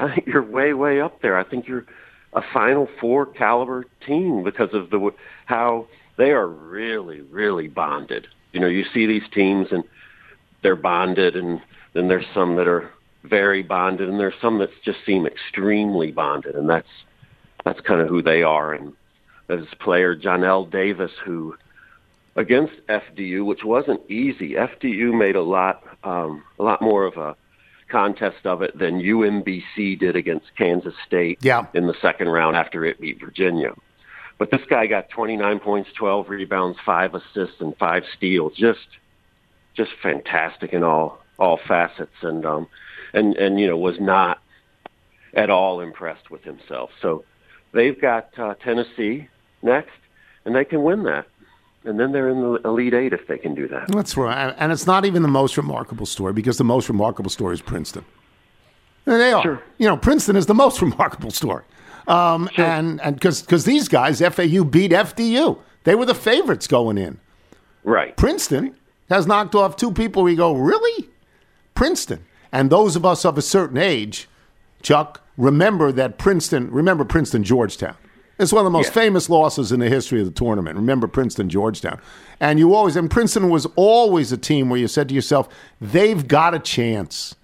I 0.00 0.14
think 0.14 0.26
you're 0.26 0.42
way 0.42 0.72
way 0.72 1.00
up 1.00 1.20
there. 1.20 1.38
I 1.38 1.44
think 1.44 1.68
you're 1.68 1.84
a 2.32 2.42
Final 2.52 2.88
Four 3.00 3.26
caliber 3.26 3.84
team 4.06 4.42
because 4.42 4.70
of 4.72 4.90
the 4.90 5.10
how 5.46 5.86
they 6.16 6.30
are 6.30 6.48
really 6.48 7.20
really 7.20 7.68
bonded. 7.68 8.26
You 8.52 8.60
know, 8.60 8.66
you 8.66 8.84
see 8.92 9.06
these 9.06 9.28
teams 9.32 9.68
and 9.70 9.84
they're 10.62 10.76
bonded, 10.76 11.36
and 11.36 11.60
then 11.92 12.08
there's 12.08 12.26
some 12.34 12.56
that 12.56 12.66
are 12.66 12.90
very 13.24 13.62
bonded, 13.62 14.08
and 14.08 14.18
there's 14.18 14.34
some 14.40 14.58
that 14.58 14.70
just 14.84 14.98
seem 15.04 15.26
extremely 15.26 16.10
bonded, 16.10 16.54
and 16.54 16.68
that's 16.68 16.88
that's 17.64 17.80
kind 17.80 18.00
of 18.00 18.08
who 18.08 18.22
they 18.22 18.42
are. 18.42 18.72
And 18.72 18.94
there's 19.46 19.66
player 19.80 20.16
Johnell 20.16 20.70
Davis 20.70 21.12
who 21.24 21.56
against 22.36 22.72
FDU, 22.88 23.44
which 23.44 23.64
wasn't 23.64 24.00
easy. 24.10 24.52
FDU 24.52 25.16
made 25.16 25.36
a 25.36 25.42
lot 25.42 25.82
um, 26.04 26.42
a 26.58 26.62
lot 26.62 26.80
more 26.80 27.04
of 27.04 27.18
a 27.18 27.36
contest 27.90 28.44
of 28.46 28.62
it 28.62 28.78
than 28.78 29.00
UMBC 29.00 29.98
did 29.98 30.16
against 30.16 30.46
Kansas 30.56 30.94
State 31.06 31.38
Yeah. 31.42 31.66
in 31.74 31.86
the 31.86 31.94
second 32.00 32.28
round 32.28 32.56
after 32.56 32.84
it 32.84 33.00
beat 33.00 33.20
Virginia. 33.20 33.72
But 34.38 34.50
this 34.50 34.62
guy 34.70 34.86
got 34.86 35.10
29 35.10 35.58
points, 35.60 35.90
12 35.98 36.28
rebounds, 36.30 36.78
five 36.84 37.14
assists, 37.14 37.60
and 37.60 37.76
five 37.76 38.04
steals. 38.16 38.54
Just, 38.56 38.86
just 39.76 39.90
fantastic 40.02 40.72
in 40.72 40.82
all 40.82 41.20
all 41.38 41.58
facets, 41.66 42.16
and 42.22 42.44
um, 42.44 42.66
and 43.14 43.34
and 43.36 43.58
you 43.58 43.66
know 43.66 43.76
was 43.76 43.98
not 43.98 44.38
at 45.34 45.48
all 45.50 45.80
impressed 45.80 46.30
with 46.30 46.42
himself. 46.44 46.90
So 47.00 47.24
they've 47.72 47.98
got 47.98 48.28
uh, 48.38 48.54
Tennessee 48.62 49.28
next, 49.62 49.96
and 50.44 50.54
they 50.54 50.64
can 50.64 50.82
win 50.82 51.04
that, 51.04 51.26
and 51.84 51.98
then 51.98 52.12
they're 52.12 52.28
in 52.28 52.40
the 52.40 52.60
Elite 52.64 52.94
Eight 52.94 53.12
if 53.12 53.26
they 53.26 53.38
can 53.38 53.54
do 53.54 53.66
that. 53.68 53.88
That's 53.88 54.16
right. 54.16 54.54
And 54.58 54.70
it's 54.72 54.86
not 54.86 55.04
even 55.04 55.22
the 55.22 55.28
most 55.28 55.56
remarkable 55.56 56.06
story 56.06 56.32
because 56.32 56.58
the 56.58 56.64
most 56.64 56.88
remarkable 56.88 57.30
story 57.30 57.54
is 57.54 57.62
Princeton. 57.62 58.04
And 59.06 59.20
they 59.20 59.32
are. 59.32 59.62
You 59.78 59.88
know, 59.88 59.96
Princeton 59.96 60.36
is 60.36 60.46
the 60.46 60.54
most 60.54 60.82
remarkable 60.88 61.30
story. 61.30 61.64
Um, 62.06 62.48
And 62.56 63.00
and 63.00 63.16
because 63.16 63.64
these 63.64 63.88
guys, 63.88 64.20
FAU 64.20 64.64
beat 64.64 64.90
FDU. 64.92 65.58
They 65.84 65.94
were 65.94 66.04
the 66.06 66.14
favorites 66.14 66.66
going 66.66 66.98
in. 66.98 67.18
Right. 67.84 68.14
Princeton 68.16 68.74
has 69.08 69.26
knocked 69.26 69.54
off 69.54 69.76
two 69.76 69.90
people. 69.92 70.22
We 70.22 70.34
go, 70.36 70.52
really? 70.54 71.08
Princeton. 71.74 72.24
And 72.52 72.68
those 72.68 72.96
of 72.96 73.06
us 73.06 73.24
of 73.24 73.38
a 73.38 73.42
certain 73.42 73.78
age, 73.78 74.28
Chuck, 74.82 75.22
remember 75.38 75.92
that 75.92 76.18
Princeton, 76.18 76.70
remember 76.70 77.04
Princeton, 77.04 77.42
Georgetown. 77.44 77.96
It's 78.40 78.52
one 78.54 78.60
of 78.60 78.72
the 78.72 78.76
most 78.76 78.94
famous 78.94 79.28
losses 79.28 79.70
in 79.70 79.80
the 79.80 79.88
history 79.90 80.20
of 80.20 80.26
the 80.26 80.32
tournament. 80.32 80.76
Remember 80.76 81.06
Princeton, 81.06 81.50
Georgetown. 81.50 82.00
And 82.40 82.58
you 82.58 82.74
always, 82.74 82.96
and 82.96 83.10
Princeton 83.10 83.50
was 83.50 83.66
always 83.76 84.32
a 84.32 84.38
team 84.38 84.70
where 84.70 84.80
you 84.80 84.88
said 84.88 85.10
to 85.10 85.14
yourself, 85.14 85.48
they've 85.78 86.26
got 86.26 86.54
a 86.54 86.58
chance, 86.58 87.34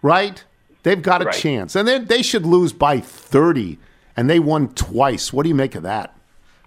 right? 0.00 0.44
They've 0.84 1.02
got 1.02 1.22
a 1.22 1.24
Right. 1.26 1.34
chance. 1.34 1.74
And 1.74 1.88
they, 1.88 1.98
they 1.98 2.22
should 2.22 2.46
lose 2.46 2.72
by 2.72 3.00
30, 3.00 3.78
and 4.16 4.30
they 4.30 4.38
won 4.38 4.68
twice. 4.74 5.32
What 5.32 5.42
do 5.42 5.48
you 5.48 5.56
make 5.56 5.74
of 5.74 5.82
that? 5.82 6.16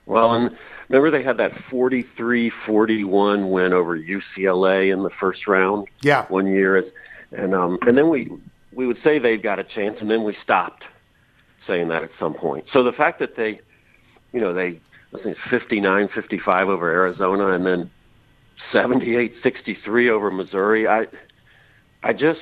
Well, 0.06 0.34
and 0.34 0.58
remember 0.90 1.10
they 1.10 1.24
had 1.24 1.38
that 1.38 1.54
43-41 1.70 3.50
win 3.50 3.72
over 3.74 3.98
UCLA 3.98 4.92
in 4.92 5.04
the 5.04 5.10
first 5.12 5.48
round. 5.48 5.88
Yeah. 6.02 6.26
One 6.28 6.48
year, 6.48 6.84
and 7.32 7.54
um, 7.54 7.78
and 7.88 7.98
then 7.98 8.10
we 8.10 8.32
we 8.74 8.86
would 8.86 8.98
say 9.04 9.20
they've 9.20 9.42
got 9.42 9.60
a 9.60 9.64
chance, 9.64 9.98
and 10.02 10.10
then 10.10 10.24
we 10.24 10.36
stopped 10.44 10.84
saying 11.66 11.90
that 11.90 12.04
at 12.04 12.12
some 12.20 12.34
point. 12.34 12.66
So 12.72 12.84
the 12.84 12.94
fact 12.94 13.20
that 13.20 13.36
they, 13.36 13.60
you 14.34 14.42
know, 14.42 14.54
they 14.54 14.80
I 15.14 15.24
think 15.24 15.38
59-55 15.50 16.68
over 16.68 16.92
Arizona, 16.92 17.52
and 17.52 17.66
then 17.66 17.92
78-63 18.74 20.10
over 20.10 20.32
Missouri. 20.32 20.88
I 20.88 21.08
I 22.04 22.14
just 22.14 22.42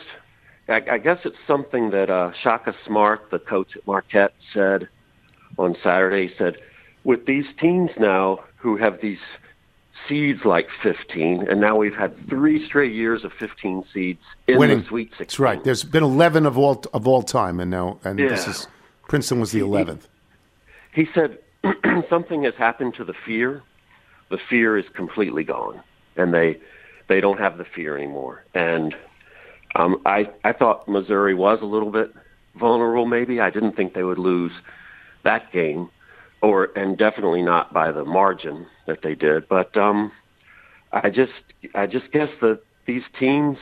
I, 0.67 0.81
I 0.91 0.97
guess 0.97 1.19
it's 1.25 1.37
something 1.47 1.91
that 1.91 2.09
uh, 2.09 2.31
Shaka 2.41 2.75
Smart, 2.85 3.29
the 3.31 3.39
coach 3.39 3.75
at 3.75 3.85
Marquette, 3.85 4.33
said 4.53 4.87
on 5.57 5.75
Saturday. 5.83 6.27
He 6.27 6.33
said, 6.37 6.57
with 7.03 7.25
these 7.25 7.45
teams 7.59 7.91
now 7.99 8.43
who 8.57 8.77
have 8.77 8.99
these 9.01 9.19
seeds 10.07 10.41
like 10.43 10.67
15, 10.81 11.47
and 11.49 11.61
now 11.61 11.75
we've 11.75 11.95
had 11.95 12.15
three 12.27 12.65
straight 12.65 12.93
years 12.93 13.23
of 13.23 13.31
15 13.33 13.85
seeds 13.93 14.19
in 14.47 14.57
Winning. 14.57 14.81
the 14.81 14.87
Sweet 14.87 15.09
16. 15.09 15.25
That's 15.25 15.39
right. 15.39 15.63
There's 15.63 15.83
been 15.83 16.03
11 16.03 16.45
of 16.45 16.57
all 16.57 16.83
of 16.93 17.07
all 17.07 17.21
time, 17.21 17.59
and 17.59 17.69
now 17.69 17.99
and 18.03 18.17
this 18.17 18.47
is 18.47 18.67
Princeton 19.07 19.39
was 19.39 19.51
the 19.51 19.59
11th. 19.59 20.01
He 20.93 21.07
said 21.13 21.39
something 22.09 22.43
has 22.43 22.55
happened 22.55 22.95
to 22.95 23.03
the 23.03 23.13
fear. 23.25 23.63
The 24.29 24.39
fear 24.49 24.77
is 24.77 24.85
completely 24.93 25.43
gone, 25.43 25.81
and 26.15 26.33
they 26.33 26.59
they 27.07 27.21
don't 27.21 27.39
have 27.39 27.57
the 27.57 27.65
fear 27.65 27.97
anymore. 27.97 28.45
And 28.53 28.95
um, 29.75 30.01
I 30.05 30.29
I 30.43 30.53
thought 30.53 30.87
Missouri 30.87 31.33
was 31.35 31.59
a 31.61 31.65
little 31.65 31.91
bit 31.91 32.13
vulnerable. 32.55 33.05
Maybe 33.05 33.39
I 33.39 33.49
didn't 33.49 33.75
think 33.75 33.93
they 33.93 34.03
would 34.03 34.17
lose 34.17 34.51
that 35.23 35.51
game, 35.51 35.89
or 36.41 36.69
and 36.75 36.97
definitely 36.97 37.41
not 37.41 37.73
by 37.73 37.91
the 37.91 38.05
margin 38.05 38.67
that 38.87 39.01
they 39.01 39.15
did. 39.15 39.47
But 39.47 39.75
um, 39.77 40.11
I 40.91 41.09
just 41.09 41.33
I 41.73 41.85
just 41.87 42.11
guess 42.11 42.29
that 42.41 42.61
these 42.85 43.03
teams, 43.19 43.57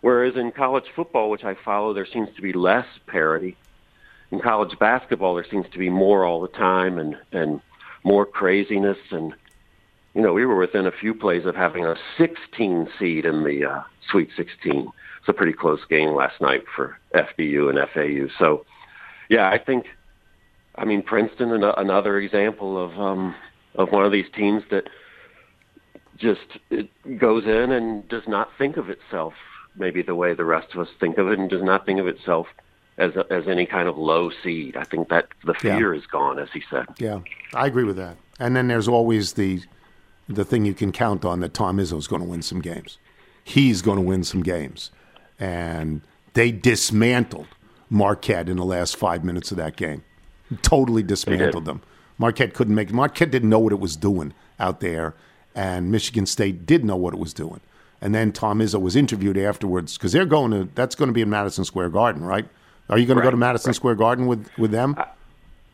whereas 0.00 0.36
in 0.36 0.52
college 0.52 0.86
football, 0.94 1.30
which 1.30 1.44
I 1.44 1.54
follow, 1.64 1.94
there 1.94 2.06
seems 2.06 2.28
to 2.36 2.42
be 2.42 2.52
less 2.52 2.86
parity 3.06 3.56
in 4.30 4.40
college 4.40 4.78
basketball 4.78 5.34
there 5.34 5.46
seems 5.50 5.66
to 5.72 5.78
be 5.78 5.90
more 5.90 6.24
all 6.24 6.40
the 6.40 6.48
time 6.48 6.98
and 6.98 7.16
and 7.32 7.60
more 8.02 8.26
craziness 8.26 8.98
and 9.10 9.34
you 10.14 10.22
know 10.22 10.32
we 10.32 10.44
were 10.44 10.58
within 10.58 10.86
a 10.86 10.92
few 10.92 11.14
plays 11.14 11.44
of 11.44 11.54
having 11.54 11.84
a 11.84 11.96
16 12.18 12.88
seed 12.98 13.24
in 13.24 13.44
the 13.44 13.64
uh, 13.64 13.82
Sweet 14.10 14.28
16. 14.36 14.90
It's 15.20 15.28
a 15.28 15.32
pretty 15.32 15.54
close 15.54 15.80
game 15.88 16.14
last 16.14 16.40
night 16.40 16.64
for 16.76 16.98
FDU 17.14 17.70
and 17.70 17.78
FAU. 17.92 18.32
So 18.38 18.66
yeah, 19.28 19.48
I 19.48 19.58
think 19.58 19.86
I 20.76 20.84
mean 20.84 21.02
Princeton 21.02 21.52
an- 21.52 21.64
another 21.64 22.18
example 22.18 22.82
of 22.82 22.98
um 22.98 23.34
of 23.74 23.90
one 23.90 24.04
of 24.04 24.12
these 24.12 24.30
teams 24.34 24.62
that 24.70 24.88
just 26.16 26.58
it 26.70 26.88
goes 27.18 27.44
in 27.44 27.72
and 27.72 28.06
does 28.08 28.22
not 28.28 28.48
think 28.56 28.76
of 28.76 28.88
itself 28.88 29.34
maybe 29.76 30.02
the 30.02 30.14
way 30.14 30.34
the 30.34 30.44
rest 30.44 30.72
of 30.74 30.80
us 30.80 30.88
think 31.00 31.18
of 31.18 31.28
it 31.28 31.38
and 31.38 31.50
does 31.50 31.62
not 31.62 31.84
think 31.84 31.98
of 31.98 32.06
itself 32.06 32.46
as 32.98 33.14
a, 33.16 33.24
as 33.32 33.46
any 33.48 33.66
kind 33.66 33.88
of 33.88 33.96
low 33.98 34.30
seed. 34.42 34.76
I 34.76 34.84
think 34.84 35.08
that 35.08 35.26
the 35.44 35.54
Yeah. 35.62 35.76
fear 35.76 35.94
is 35.94 36.06
gone, 36.06 36.38
as 36.38 36.48
he 36.52 36.62
said. 36.70 36.86
Yeah, 36.98 37.20
I 37.52 37.66
agree 37.66 37.84
with 37.84 37.96
that. 37.96 38.16
And 38.38 38.54
then 38.56 38.68
there's 38.68 38.88
always 38.88 39.34
the 39.34 39.62
the 40.28 40.44
thing 40.44 40.64
you 40.64 40.72
can 40.74 40.90
count 40.90 41.22
on 41.24 41.40
that 41.40 41.52
Tom 41.52 41.76
Izzo 41.76 41.98
is 41.98 42.06
going 42.06 42.22
to 42.22 42.28
win 42.28 42.40
some 42.40 42.60
games. 42.62 42.96
He's 43.42 43.82
going 43.82 43.96
to 43.98 44.02
win 44.02 44.24
some 44.24 44.42
games, 44.42 44.90
and 45.38 46.00
they 46.32 46.50
dismantled 46.50 47.46
Marquette 47.90 48.48
in 48.48 48.56
the 48.56 48.64
last 48.64 48.96
five 48.96 49.22
minutes 49.22 49.50
of 49.50 49.58
that 49.58 49.76
game. 49.76 50.02
Totally 50.62 51.02
dismantled 51.02 51.64
them. 51.66 51.82
Marquette 52.16 52.54
couldn't 52.54 52.74
make. 52.74 52.92
Marquette 52.92 53.30
didn't 53.30 53.50
know 53.50 53.58
what 53.58 53.72
it 53.72 53.80
was 53.80 53.96
doing 53.96 54.32
out 54.58 54.80
there, 54.80 55.14
and 55.54 55.90
Michigan 55.92 56.26
State 56.26 56.64
did 56.64 56.84
know 56.84 56.96
what 56.96 57.12
it 57.12 57.20
was 57.20 57.34
doing. 57.34 57.60
And 58.00 58.14
then 58.14 58.32
Tom 58.32 58.60
Izzo 58.60 58.80
was 58.80 58.96
interviewed 58.96 59.36
afterwards 59.38 59.96
because 59.98 60.12
they're 60.12 60.26
going 60.26 60.50
to. 60.52 60.68
That's 60.74 60.94
going 60.94 61.08
to 61.08 61.12
be 61.14 61.22
in 61.22 61.30
Madison 61.30 61.64
Square 61.64 61.90
Garden, 61.90 62.24
right? 62.24 62.46
Are 62.88 62.98
you 62.98 63.06
going 63.06 63.16
to 63.16 63.22
go 63.22 63.30
to 63.30 63.36
Madison 63.36 63.72
Square 63.74 63.96
Garden 63.96 64.26
with 64.26 64.48
with 64.58 64.70
them? 64.70 64.96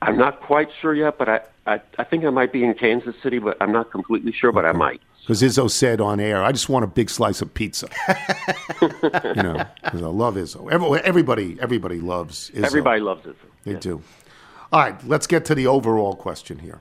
I'm 0.02 0.16
not 0.16 0.40
quite 0.40 0.68
sure 0.80 0.94
yet, 0.94 1.18
but 1.18 1.28
I, 1.28 1.40
I 1.66 1.80
I 1.98 2.04
think 2.04 2.24
I 2.24 2.30
might 2.30 2.52
be 2.52 2.64
in 2.64 2.72
Kansas 2.74 3.14
City, 3.22 3.38
but 3.38 3.56
I'm 3.60 3.72
not 3.72 3.90
completely 3.90 4.32
sure, 4.32 4.52
but 4.52 4.64
I 4.64 4.72
might. 4.72 5.00
Because 5.20 5.42
Izzo 5.42 5.70
said 5.70 6.00
on 6.00 6.18
air, 6.18 6.42
I 6.42 6.50
just 6.52 6.68
want 6.68 6.84
a 6.84 6.88
big 6.88 7.10
slice 7.10 7.42
of 7.42 7.52
pizza. 7.52 7.88
you 8.82 9.42
know, 9.42 9.62
'cause 9.84 10.02
I 10.02 10.06
love 10.06 10.34
Izzo. 10.36 10.70
Every- 10.72 11.00
Everybody, 11.00 11.58
everybody 11.60 12.00
loves 12.00 12.50
Izzo. 12.54 12.64
Everybody 12.64 13.00
loves 13.00 13.26
it. 13.26 13.36
They 13.64 13.74
do. 13.74 14.02
All 14.72 14.80
right, 14.80 15.06
let's 15.06 15.26
get 15.26 15.44
to 15.46 15.54
the 15.54 15.66
overall 15.66 16.14
question 16.14 16.58
here. 16.60 16.80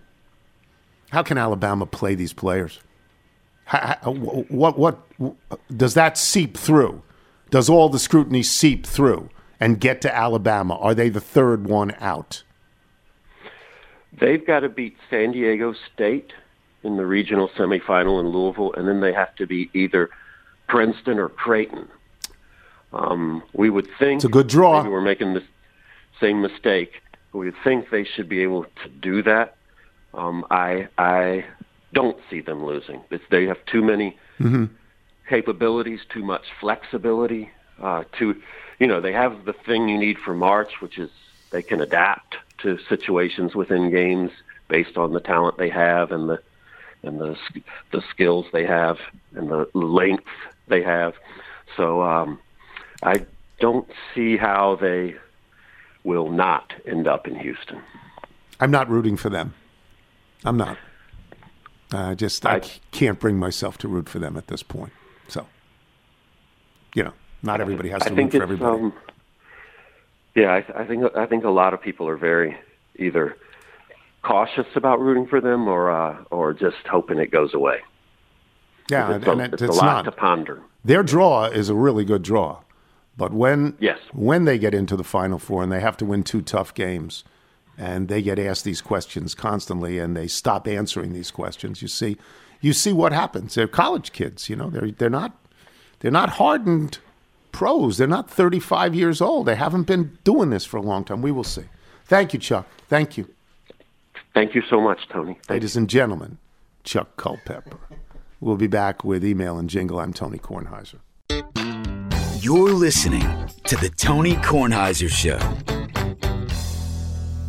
How 1.09 1.21
can 1.23 1.37
Alabama 1.37 1.85
play 1.85 2.15
these 2.15 2.31
players? 2.33 2.79
How, 3.65 3.97
how- 4.01 4.11
uh, 4.11 4.43
what, 4.49 4.79
what, 4.79 4.99
does 5.75 5.95
that 5.95 6.17
seep 6.17 6.55
through? 6.55 7.01
Does 7.49 7.67
all 7.69 7.89
the 7.89 7.99
scrutiny 7.99 8.43
seep 8.43 8.85
through 8.85 9.29
and 9.59 9.79
get 9.79 10.01
to 10.01 10.15
Alabama? 10.15 10.75
Are 10.75 10.93
they 10.95 11.09
the 11.09 11.19
third 11.21 11.67
one 11.67 11.93
out? 11.99 12.43
They've 14.19 14.45
got 14.45 14.61
to 14.61 14.69
beat 14.69 14.97
San 15.09 15.31
Diego 15.31 15.73
State 15.93 16.33
in 16.83 16.97
the 16.97 17.05
regional 17.05 17.49
semifinal 17.49 18.19
in 18.19 18.29
Louisville, 18.29 18.73
and 18.75 18.87
then 18.87 19.01
they 19.01 19.13
have 19.13 19.35
to 19.35 19.45
beat 19.45 19.69
either 19.75 20.09
Princeton 20.67 21.19
or 21.19 21.29
Creighton. 21.29 21.87
Um, 22.91 23.43
we 23.53 23.69
would 23.69 23.87
think 23.99 24.17
It's 24.17 24.25
a 24.25 24.29
good 24.29 24.47
draw. 24.47 24.87
We're 24.89 25.01
making 25.01 25.35
the 25.35 25.43
same 26.19 26.41
mistake. 26.41 27.01
We 27.33 27.45
would 27.45 27.55
think 27.63 27.91
they 27.91 28.03
should 28.03 28.27
be 28.27 28.41
able 28.41 28.63
to 28.83 28.89
do 29.01 29.21
that. 29.23 29.55
Um, 30.15 30.43
I 30.49 30.87
I 30.97 31.45
don't 31.93 32.17
see 32.31 32.41
them 32.41 32.65
losing. 32.65 33.01
It's, 33.11 33.23
they 33.29 33.45
have 33.45 33.63
too 33.71 33.83
many 33.83 34.17
Mm-hmm. 34.39 34.65
capabilities, 35.27 35.99
too 36.13 36.23
much 36.23 36.43
flexibility. 36.61 37.49
Uh, 37.81 38.05
too, 38.17 38.41
you 38.79 38.87
know, 38.87 39.01
they 39.01 39.13
have 39.13 39.45
the 39.45 39.53
thing 39.53 39.89
you 39.89 39.97
need 39.97 40.17
for 40.17 40.33
March, 40.33 40.81
which 40.81 40.97
is 40.97 41.09
they 41.51 41.61
can 41.61 41.81
adapt 41.81 42.37
to 42.59 42.77
situations 42.87 43.55
within 43.55 43.91
games 43.91 44.31
based 44.67 44.97
on 44.97 45.13
the 45.13 45.19
talent 45.19 45.57
they 45.57 45.69
have 45.69 46.11
and 46.11 46.29
the 46.29 46.41
and 47.03 47.19
the 47.19 47.37
the 47.91 48.01
skills 48.09 48.45
they 48.51 48.65
have 48.65 48.97
and 49.35 49.49
the 49.49 49.69
length 49.73 50.25
they 50.67 50.83
have. 50.83 51.13
So 51.77 52.01
um, 52.01 52.39
I 53.03 53.25
don't 53.59 53.89
see 54.13 54.37
how 54.37 54.77
they 54.79 55.15
will 56.03 56.29
not 56.29 56.73
end 56.85 57.07
up 57.07 57.27
in 57.27 57.35
Houston. 57.35 57.81
I'm 58.59 58.71
not 58.71 58.89
rooting 58.89 59.17
for 59.17 59.29
them. 59.29 59.53
I'm 60.43 60.57
not. 60.57 60.77
I 61.91 62.15
just 62.15 62.45
I, 62.45 62.61
c- 62.61 62.79
can't 62.91 63.19
bring 63.19 63.37
myself 63.37 63.77
to 63.79 63.87
root 63.87 64.07
for 64.09 64.19
them 64.19 64.37
at 64.37 64.47
this 64.47 64.61
point. 64.61 64.93
So, 65.27 65.47
you 66.93 67.03
know, 67.03 67.13
not 67.43 67.61
everybody 67.61 67.89
has 67.89 68.03
to 68.03 68.13
root 68.13 68.31
for 68.31 68.43
everybody. 68.43 68.81
Um, 68.83 68.93
yeah, 70.35 70.51
I, 70.53 70.81
I 70.81 70.85
think 70.85 71.03
I 71.15 71.25
think 71.25 71.43
a 71.43 71.49
lot 71.49 71.73
of 71.73 71.81
people 71.81 72.07
are 72.07 72.17
very 72.17 72.57
either 72.97 73.35
cautious 74.23 74.67
about 74.75 74.99
rooting 74.99 75.27
for 75.27 75.41
them 75.41 75.67
or 75.67 75.89
uh, 75.91 76.23
or 76.31 76.53
just 76.53 76.77
hoping 76.89 77.19
it 77.19 77.31
goes 77.31 77.53
away. 77.53 77.79
yeah, 78.89 79.15
it's, 79.15 79.27
and, 79.27 79.39
a, 79.41 79.43
and 79.43 79.53
it's 79.53 79.61
it's 79.63 79.75
a 79.77 79.79
lot 79.79 80.05
not. 80.05 80.05
to 80.05 80.11
ponder. 80.11 80.61
Their 80.85 81.03
draw 81.03 81.45
is 81.45 81.69
a 81.69 81.75
really 81.75 82.05
good 82.05 82.21
draw, 82.21 82.59
but 83.17 83.33
when 83.33 83.75
Yes. 83.79 83.99
when 84.13 84.45
they 84.45 84.57
get 84.57 84.73
into 84.73 84.95
the 84.95 85.03
final 85.03 85.39
four 85.39 85.63
and 85.63 85.71
they 85.71 85.79
have 85.81 85.97
to 85.97 86.05
win 86.05 86.23
two 86.23 86.41
tough 86.41 86.73
games, 86.73 87.23
and 87.77 88.07
they 88.07 88.21
get 88.21 88.39
asked 88.39 88.63
these 88.65 88.81
questions 88.81 89.33
constantly, 89.35 89.99
and 89.99 90.15
they 90.15 90.27
stop 90.27 90.67
answering 90.67 91.13
these 91.13 91.31
questions, 91.31 91.81
you 91.81 91.87
see, 91.87 92.17
you 92.61 92.71
see 92.73 92.93
what 92.93 93.11
happens. 93.13 93.55
They're 93.55 93.67
college 93.67 94.11
kids, 94.13 94.49
you 94.49 94.55
know. 94.55 94.69
They're 94.69 94.91
they're 94.91 95.09
not 95.09 95.35
they're 95.99 96.11
not 96.11 96.29
hardened 96.31 96.99
pros. 97.59 97.97
They're 97.97 98.07
not 98.07 98.31
35 98.31 98.95
years 98.95 99.19
old. 99.19 99.45
They 99.45 99.55
haven't 99.55 99.83
been 99.83 100.17
doing 100.23 100.49
this 100.49 100.63
for 100.63 100.77
a 100.77 100.81
long 100.81 101.03
time. 101.03 101.21
We 101.21 101.33
will 101.33 101.43
see. 101.43 101.65
Thank 102.05 102.31
you, 102.31 102.39
Chuck. 102.39 102.65
Thank 102.87 103.17
you. 103.17 103.27
Thank 104.33 104.55
you 104.55 104.61
so 104.69 104.79
much, 104.79 105.09
Tony. 105.09 105.37
Ladies 105.49 105.75
and 105.75 105.89
gentlemen, 105.89 106.37
Chuck 106.85 107.17
Culpepper. 107.17 107.77
We'll 108.39 108.55
be 108.55 108.67
back 108.67 109.03
with 109.03 109.25
email 109.25 109.57
and 109.57 109.69
jingle. 109.69 109.99
I'm 109.99 110.13
Tony 110.13 110.37
Kornheiser. 110.37 110.99
You're 112.41 112.71
listening 112.71 113.27
to 113.65 113.75
the 113.75 113.89
Tony 113.89 114.35
Kornheiser 114.35 115.09
Show. 115.09 115.39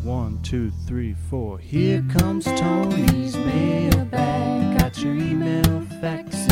One, 0.03 0.43
two, 0.43 0.73
three, 0.89 1.15
four. 1.31 1.61
Here 1.61 2.05
comes 2.19 2.47
Tony's 2.47 3.37
mailbag. 3.37 4.77
Got 4.77 5.01
your 5.01 5.15
email, 5.15 5.63
faxes, 6.03 6.03
and 6.03 6.03
your 6.03 6.49
notes. 6.49 6.50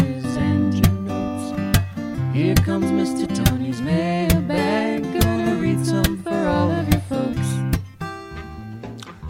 Here 2.39 2.55
comes 2.55 2.93
Mr. 2.93 3.27
Tony's 3.45 3.83
mailbag. 3.83 5.03
Gonna 5.21 5.57
read 5.57 5.85
some 5.85 6.23
for 6.23 6.31
all 6.47 6.71
of 6.71 6.89
your 6.89 7.01
folks. 7.01 7.49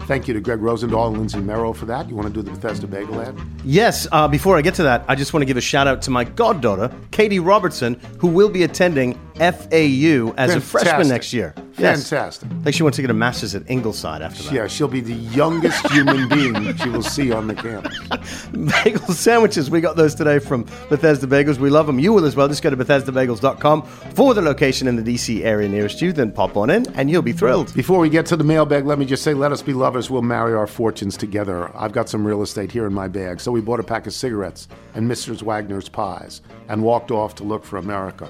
Thank 0.05 0.27
you 0.27 0.35
to 0.35 0.39
Greg 0.39 0.59
Rosendahl 0.59 1.07
and 1.07 1.17
Lindsay 1.17 1.39
Merrill 1.39 1.73
for 1.73 1.87
that. 1.87 2.07
You 2.07 2.15
want 2.15 2.27
to 2.27 2.33
do 2.33 2.43
the 2.43 2.51
Bethesda 2.51 2.85
Bagel 2.85 3.19
ad? 3.19 3.35
Yes, 3.65 4.07
uh, 4.11 4.27
before 4.27 4.57
I 4.57 4.61
get 4.61 4.75
to 4.75 4.83
that, 4.83 5.05
I 5.07 5.15
just 5.15 5.33
want 5.33 5.41
to 5.41 5.47
give 5.47 5.57
a 5.57 5.61
shout 5.61 5.87
out 5.87 6.03
to 6.03 6.11
my 6.11 6.23
goddaughter, 6.23 6.95
Katie 7.09 7.39
Robertson, 7.39 7.95
who 8.19 8.27
will 8.27 8.47
be 8.47 8.61
attending 8.61 9.19
FAU 9.39 10.33
as 10.37 10.53
a 10.53 10.61
freshman 10.61 11.07
next 11.07 11.33
year. 11.33 11.53
Yes. 11.77 12.09
Fantastic. 12.09 12.51
I 12.51 12.63
think 12.63 12.75
she 12.75 12.83
wants 12.83 12.97
to 12.97 13.01
get 13.01 13.09
a 13.09 13.13
master's 13.13 13.55
at 13.55 13.69
Ingleside 13.69 14.21
after 14.21 14.43
that. 14.43 14.53
Yeah, 14.53 14.67
she'll 14.67 14.89
be 14.89 14.99
the 14.99 15.13
youngest 15.13 15.89
human 15.91 16.27
being 16.27 16.75
she 16.75 16.89
will 16.89 17.03
see 17.03 17.31
on 17.31 17.47
the 17.47 17.55
campus. 17.55 18.47
Bagel 18.83 19.13
sandwiches. 19.13 19.69
We 19.69 19.79
got 19.79 19.95
those 19.95 20.13
today 20.13 20.39
from 20.39 20.63
Bethesda 20.89 21.25
Bagels. 21.25 21.57
We 21.57 21.69
love 21.69 21.87
them. 21.87 21.99
You 21.99 22.11
will 22.11 22.25
as 22.25 22.35
well. 22.35 22.47
Just 22.49 22.61
go 22.61 22.69
to 22.69 22.77
BethesdaBagels.com 22.77 23.83
for 23.83 24.33
the 24.33 24.41
location 24.41 24.87
in 24.87 25.01
the 25.01 25.13
DC 25.15 25.43
area 25.45 25.69
nearest 25.69 26.01
you. 26.01 26.11
Then 26.11 26.31
pop 26.31 26.57
on 26.57 26.69
in 26.69 26.85
and 26.95 27.09
you'll 27.09 27.21
be 27.21 27.33
thrilled. 27.33 27.73
Before 27.73 27.99
we 27.99 28.09
get 28.09 28.25
to 28.27 28.35
the 28.35 28.43
mailbag, 28.43 28.85
let 28.85 28.99
me 28.99 29.05
just 29.05 29.23
say, 29.23 29.33
let 29.33 29.51
us 29.53 29.61
be 29.61 29.73
lovers. 29.73 30.09
We'll 30.09 30.21
marry 30.21 30.53
our 30.53 30.67
fortunes 30.67 31.15
together. 31.15 31.71
I've 31.77 31.93
got 31.93 32.09
some 32.09 32.27
real 32.27 32.41
estate 32.41 32.71
here 32.71 32.85
in 32.87 32.93
my 32.93 33.07
bag. 33.07 33.39
So 33.39 33.51
we 33.51 33.61
bought 33.61 33.79
a 33.79 33.83
pack 33.83 34.05
of 34.05 34.13
cigarettes 34.13 34.67
and 34.95 35.09
Mrs. 35.09 35.43
Wagner's 35.43 35.87
pies 35.87 36.41
and 36.67 36.83
walked 36.83 37.11
off 37.11 37.35
to 37.35 37.43
look 37.43 37.63
for 37.63 37.77
America. 37.77 38.29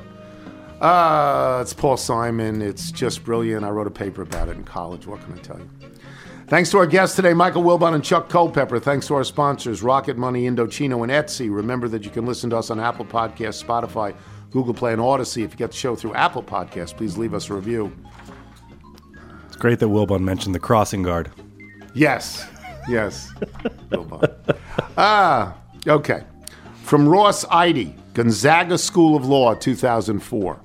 Uh, 0.81 1.59
it's 1.61 1.73
Paul 1.73 1.97
Simon. 1.97 2.61
It's 2.61 2.91
just 2.91 3.23
brilliant. 3.23 3.65
I 3.65 3.69
wrote 3.69 3.87
a 3.87 3.91
paper 3.91 4.21
about 4.21 4.47
it 4.47 4.55
in 4.55 4.63
college. 4.63 5.05
What 5.07 5.21
can 5.21 5.33
I 5.33 5.37
tell 5.37 5.59
you? 5.59 5.69
Thanks 6.47 6.71
to 6.71 6.79
our 6.79 6.87
guests 6.87 7.15
today, 7.15 7.33
Michael 7.33 7.61
Wilbon 7.63 7.93
and 7.93 8.03
Chuck 8.03 8.27
Culpepper. 8.29 8.79
Thanks 8.79 9.05
to 9.07 9.15
our 9.15 9.23
sponsors, 9.23 9.83
Rocket 9.83 10.17
Money, 10.17 10.49
Indochino, 10.49 11.03
and 11.03 11.11
Etsy. 11.11 11.53
Remember 11.53 11.87
that 11.89 12.03
you 12.05 12.09
can 12.09 12.25
listen 12.25 12.49
to 12.49 12.57
us 12.57 12.71
on 12.71 12.79
Apple 12.79 13.05
Podcasts, 13.05 13.63
Spotify, 13.63 14.15
Google 14.49 14.73
Play, 14.73 14.93
and 14.93 15.01
Audacy. 15.01 15.43
If 15.43 15.51
you 15.51 15.57
get 15.57 15.71
the 15.71 15.77
show 15.77 15.95
through 15.95 16.15
Apple 16.15 16.41
Podcasts, 16.41 16.95
please 16.95 17.17
leave 17.17 17.35
us 17.35 17.49
a 17.49 17.53
review. 17.53 17.95
It's 19.45 19.57
great 19.57 19.77
that 19.79 19.87
Wilbon 19.87 20.21
mentioned 20.21 20.55
the 20.55 20.59
crossing 20.59 21.03
guard. 21.03 21.29
Yes, 21.93 22.47
yes. 22.87 23.31
Wilbon. 23.91 24.57
ah, 24.97 25.55
okay. 25.85 26.23
From 26.83 27.07
Ross 27.07 27.45
Eide, 27.51 27.93
Gonzaga 28.15 28.77
School 28.79 29.15
of 29.15 29.25
Law, 29.25 29.53
2004. 29.53 30.59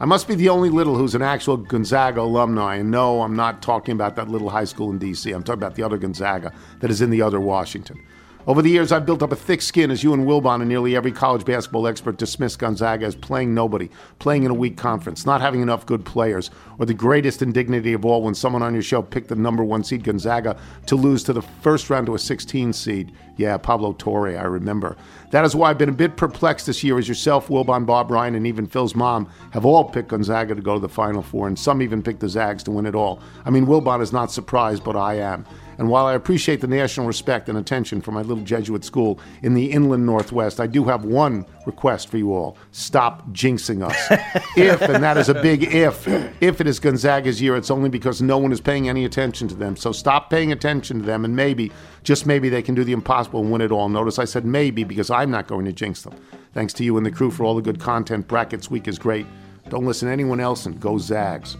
I 0.00 0.06
must 0.06 0.26
be 0.26 0.34
the 0.34 0.48
only 0.48 0.70
little 0.70 0.96
who's 0.96 1.14
an 1.14 1.22
actual 1.22 1.56
Gonzaga 1.56 2.20
alumni, 2.20 2.76
and 2.76 2.90
no, 2.90 3.22
I'm 3.22 3.36
not 3.36 3.62
talking 3.62 3.92
about 3.92 4.16
that 4.16 4.28
little 4.28 4.50
high 4.50 4.64
school 4.64 4.90
in 4.90 4.98
D.C. 4.98 5.30
I'm 5.30 5.44
talking 5.44 5.62
about 5.62 5.76
the 5.76 5.84
other 5.84 5.98
Gonzaga 5.98 6.52
that 6.80 6.90
is 6.90 7.00
in 7.00 7.10
the 7.10 7.22
other 7.22 7.38
Washington. 7.38 8.04
Over 8.46 8.60
the 8.60 8.68
years, 8.68 8.92
I've 8.92 9.06
built 9.06 9.22
up 9.22 9.32
a 9.32 9.36
thick 9.36 9.62
skin 9.62 9.90
as 9.90 10.04
you 10.04 10.12
and 10.12 10.26
Wilbon 10.26 10.60
and 10.60 10.68
nearly 10.68 10.94
every 10.94 11.12
college 11.12 11.46
basketball 11.46 11.86
expert 11.86 12.18
dismiss 12.18 12.56
Gonzaga 12.56 13.06
as 13.06 13.14
playing 13.14 13.54
nobody, 13.54 13.88
playing 14.18 14.44
in 14.44 14.50
a 14.50 14.54
weak 14.54 14.76
conference, 14.76 15.24
not 15.24 15.40
having 15.40 15.62
enough 15.62 15.86
good 15.86 16.04
players, 16.04 16.50
or 16.78 16.84
the 16.84 16.92
greatest 16.92 17.40
indignity 17.40 17.94
of 17.94 18.04
all 18.04 18.20
when 18.20 18.34
someone 18.34 18.62
on 18.62 18.74
your 18.74 18.82
show 18.82 19.00
picked 19.00 19.28
the 19.28 19.34
number 19.34 19.64
one 19.64 19.82
seed 19.82 20.04
Gonzaga 20.04 20.58
to 20.84 20.94
lose 20.94 21.24
to 21.24 21.32
the 21.32 21.40
first 21.40 21.88
round 21.88 22.04
to 22.04 22.14
a 22.16 22.18
16 22.18 22.74
seed. 22.74 23.12
Yeah, 23.38 23.56
Pablo 23.56 23.94
Torre, 23.94 24.36
I 24.36 24.42
remember. 24.42 24.94
That 25.30 25.46
is 25.46 25.56
why 25.56 25.70
I've 25.70 25.78
been 25.78 25.88
a 25.88 25.92
bit 25.92 26.18
perplexed 26.18 26.66
this 26.66 26.84
year 26.84 26.98
as 26.98 27.08
yourself, 27.08 27.48
Wilbon, 27.48 27.86
Bob 27.86 28.10
Ryan, 28.10 28.34
and 28.34 28.46
even 28.46 28.66
Phil's 28.66 28.94
mom 28.94 29.26
have 29.52 29.64
all 29.64 29.84
picked 29.84 30.08
Gonzaga 30.08 30.54
to 30.54 30.60
go 30.60 30.74
to 30.74 30.80
the 30.80 30.88
Final 30.88 31.22
Four, 31.22 31.46
and 31.46 31.58
some 31.58 31.80
even 31.80 32.02
picked 32.02 32.20
the 32.20 32.28
Zags 32.28 32.62
to 32.64 32.70
win 32.72 32.84
it 32.84 32.94
all. 32.94 33.20
I 33.46 33.50
mean, 33.50 33.64
Wilbon 33.64 34.02
is 34.02 34.12
not 34.12 34.30
surprised, 34.30 34.84
but 34.84 34.96
I 34.96 35.14
am. 35.14 35.46
And 35.78 35.88
while 35.88 36.06
I 36.06 36.14
appreciate 36.14 36.60
the 36.60 36.66
national 36.66 37.06
respect 37.06 37.48
and 37.48 37.58
attention 37.58 38.00
for 38.00 38.12
my 38.12 38.22
little 38.22 38.44
Jesuit 38.44 38.84
school 38.84 39.18
in 39.42 39.54
the 39.54 39.70
inland 39.70 40.06
Northwest, 40.06 40.60
I 40.60 40.66
do 40.66 40.84
have 40.84 41.04
one 41.04 41.46
request 41.66 42.08
for 42.08 42.18
you 42.18 42.34
all. 42.34 42.56
Stop 42.72 43.28
jinxing 43.30 43.82
us. 43.82 43.96
if, 44.56 44.80
and 44.82 45.02
that 45.02 45.16
is 45.16 45.28
a 45.28 45.34
big 45.34 45.64
if, 45.64 46.06
if 46.42 46.60
it 46.60 46.66
is 46.66 46.78
Gonzaga's 46.78 47.40
year, 47.40 47.56
it's 47.56 47.70
only 47.70 47.88
because 47.88 48.22
no 48.22 48.38
one 48.38 48.52
is 48.52 48.60
paying 48.60 48.88
any 48.88 49.04
attention 49.04 49.48
to 49.48 49.54
them. 49.54 49.76
So 49.76 49.92
stop 49.92 50.30
paying 50.30 50.52
attention 50.52 51.00
to 51.00 51.04
them, 51.04 51.24
and 51.24 51.34
maybe, 51.34 51.72
just 52.02 52.26
maybe, 52.26 52.48
they 52.48 52.62
can 52.62 52.74
do 52.74 52.84
the 52.84 52.92
impossible 52.92 53.40
and 53.40 53.50
win 53.50 53.60
it 53.60 53.72
all. 53.72 53.88
Notice 53.88 54.18
I 54.18 54.24
said 54.24 54.44
maybe 54.44 54.84
because 54.84 55.10
I'm 55.10 55.30
not 55.30 55.46
going 55.46 55.64
to 55.64 55.72
jinx 55.72 56.02
them. 56.02 56.14
Thanks 56.52 56.72
to 56.74 56.84
you 56.84 56.96
and 56.96 57.04
the 57.04 57.10
crew 57.10 57.30
for 57.30 57.44
all 57.44 57.56
the 57.56 57.62
good 57.62 57.80
content. 57.80 58.28
Brackets 58.28 58.70
Week 58.70 58.86
is 58.86 58.98
great. 58.98 59.26
Don't 59.70 59.86
listen 59.86 60.06
to 60.06 60.12
anyone 60.12 60.40
else 60.40 60.66
and 60.66 60.78
go 60.78 60.98
Zags. 60.98 61.56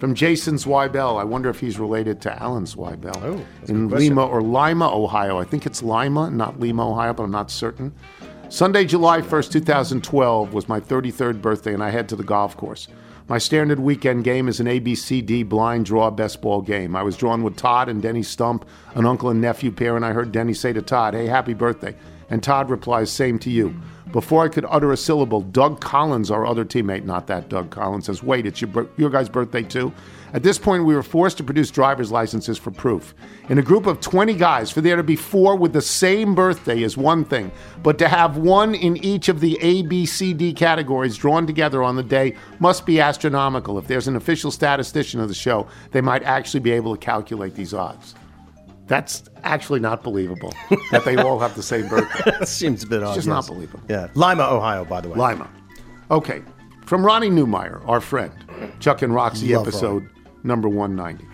From 0.00 0.14
Jason 0.14 0.54
Zweibbel, 0.54 1.20
I 1.20 1.24
wonder 1.24 1.50
if 1.50 1.60
he's 1.60 1.78
related 1.78 2.22
to 2.22 2.42
Alan 2.42 2.64
Zweibel 2.64 3.14
Oh, 3.22 3.44
in. 3.68 3.88
Lima 3.90 4.26
or 4.26 4.40
Lima, 4.40 4.90
Ohio. 4.90 5.38
I 5.38 5.44
think 5.44 5.66
it's 5.66 5.82
Lima, 5.82 6.30
not 6.30 6.58
Lima, 6.58 6.90
Ohio, 6.90 7.12
but 7.12 7.24
I'm 7.24 7.30
not 7.30 7.50
certain. 7.50 7.92
Sunday, 8.48 8.86
July 8.86 9.20
1st, 9.20 9.52
2012 9.52 10.54
was 10.54 10.68
my 10.70 10.80
33rd 10.80 11.42
birthday, 11.42 11.74
and 11.74 11.84
I 11.84 11.90
head 11.90 12.08
to 12.08 12.16
the 12.16 12.24
golf 12.24 12.56
course. 12.56 12.88
My 13.28 13.36
standard 13.38 13.78
weekend 13.78 14.24
game 14.24 14.48
is 14.48 14.58
an 14.58 14.66
ABCD 14.66 15.46
blind 15.48 15.84
draw 15.84 16.10
best 16.10 16.40
ball 16.40 16.62
game. 16.62 16.96
I 16.96 17.02
was 17.02 17.16
drawn 17.16 17.42
with 17.42 17.56
Todd 17.56 17.88
and 17.90 18.00
Denny 18.02 18.22
Stump, 18.22 18.64
an 18.94 19.04
uncle 19.06 19.28
and 19.28 19.40
nephew 19.40 19.70
pair, 19.70 19.96
and 19.96 20.04
I 20.04 20.12
heard 20.12 20.32
Denny 20.32 20.54
say 20.54 20.72
to 20.72 20.80
Todd, 20.82 21.12
Hey, 21.14 21.26
happy 21.26 21.52
birthday. 21.54 21.94
And 22.30 22.42
Todd 22.42 22.70
replies, 22.70 23.12
Same 23.12 23.38
to 23.40 23.50
you. 23.50 23.78
Before 24.12 24.44
I 24.44 24.48
could 24.48 24.66
utter 24.68 24.90
a 24.90 24.96
syllable, 24.96 25.40
Doug 25.40 25.80
Collins, 25.80 26.32
our 26.32 26.44
other 26.44 26.64
teammate, 26.64 27.04
not 27.04 27.28
that 27.28 27.48
Doug 27.48 27.70
Collins, 27.70 28.06
says, 28.06 28.24
Wait, 28.24 28.44
it's 28.44 28.60
your, 28.60 28.88
your 28.96 29.08
guy's 29.08 29.28
birthday 29.28 29.62
too? 29.62 29.92
At 30.32 30.42
this 30.42 30.58
point, 30.58 30.84
we 30.84 30.94
were 30.94 31.02
forced 31.02 31.36
to 31.38 31.44
produce 31.44 31.70
driver's 31.70 32.10
licenses 32.10 32.58
for 32.58 32.70
proof. 32.72 33.14
In 33.48 33.58
a 33.58 33.62
group 33.62 33.86
of 33.86 34.00
20 34.00 34.34
guys, 34.34 34.70
for 34.70 34.80
there 34.80 34.96
to 34.96 35.02
be 35.02 35.16
four 35.16 35.56
with 35.56 35.72
the 35.72 35.82
same 35.82 36.34
birthday 36.34 36.82
is 36.82 36.96
one 36.96 37.24
thing, 37.24 37.52
but 37.82 37.98
to 37.98 38.08
have 38.08 38.36
one 38.36 38.74
in 38.74 38.96
each 39.04 39.28
of 39.28 39.40
the 39.40 39.58
A, 39.60 39.82
B, 39.82 40.06
C, 40.06 40.32
D 40.32 40.52
categories 40.52 41.16
drawn 41.16 41.46
together 41.46 41.82
on 41.82 41.94
the 41.94 42.02
day 42.02 42.34
must 42.58 42.86
be 42.86 43.00
astronomical. 43.00 43.78
If 43.78 43.86
there's 43.86 44.08
an 44.08 44.16
official 44.16 44.50
statistician 44.50 45.20
of 45.20 45.28
the 45.28 45.34
show, 45.34 45.68
they 45.92 46.00
might 46.00 46.24
actually 46.24 46.60
be 46.60 46.72
able 46.72 46.96
to 46.96 47.00
calculate 47.00 47.54
these 47.54 47.74
odds. 47.74 48.14
That's 48.90 49.22
actually 49.44 49.78
not 49.78 50.02
believable 50.02 50.52
that 50.90 51.04
they 51.04 51.16
all 51.16 51.38
have 51.38 51.54
the 51.54 51.62
same 51.62 51.86
birthday. 51.86 52.32
That 52.40 52.48
seems 52.48 52.82
a 52.82 52.88
bit 52.88 53.04
odd. 53.04 53.10
It's 53.10 53.18
just 53.18 53.28
yes. 53.28 53.32
not 53.32 53.46
believable. 53.46 53.84
Yeah. 53.88 54.08
Lima, 54.14 54.42
Ohio, 54.42 54.84
by 54.84 55.00
the 55.00 55.08
way. 55.08 55.16
Lima. 55.16 55.48
Okay. 56.10 56.42
From 56.86 57.06
Ronnie 57.06 57.30
Newmeyer, 57.30 57.86
our 57.86 58.00
friend, 58.00 58.32
Chuck 58.80 59.02
and 59.02 59.14
Roxy 59.14 59.54
Love 59.54 59.68
episode 59.68 60.10
number 60.42 60.68
190. 60.68 61.24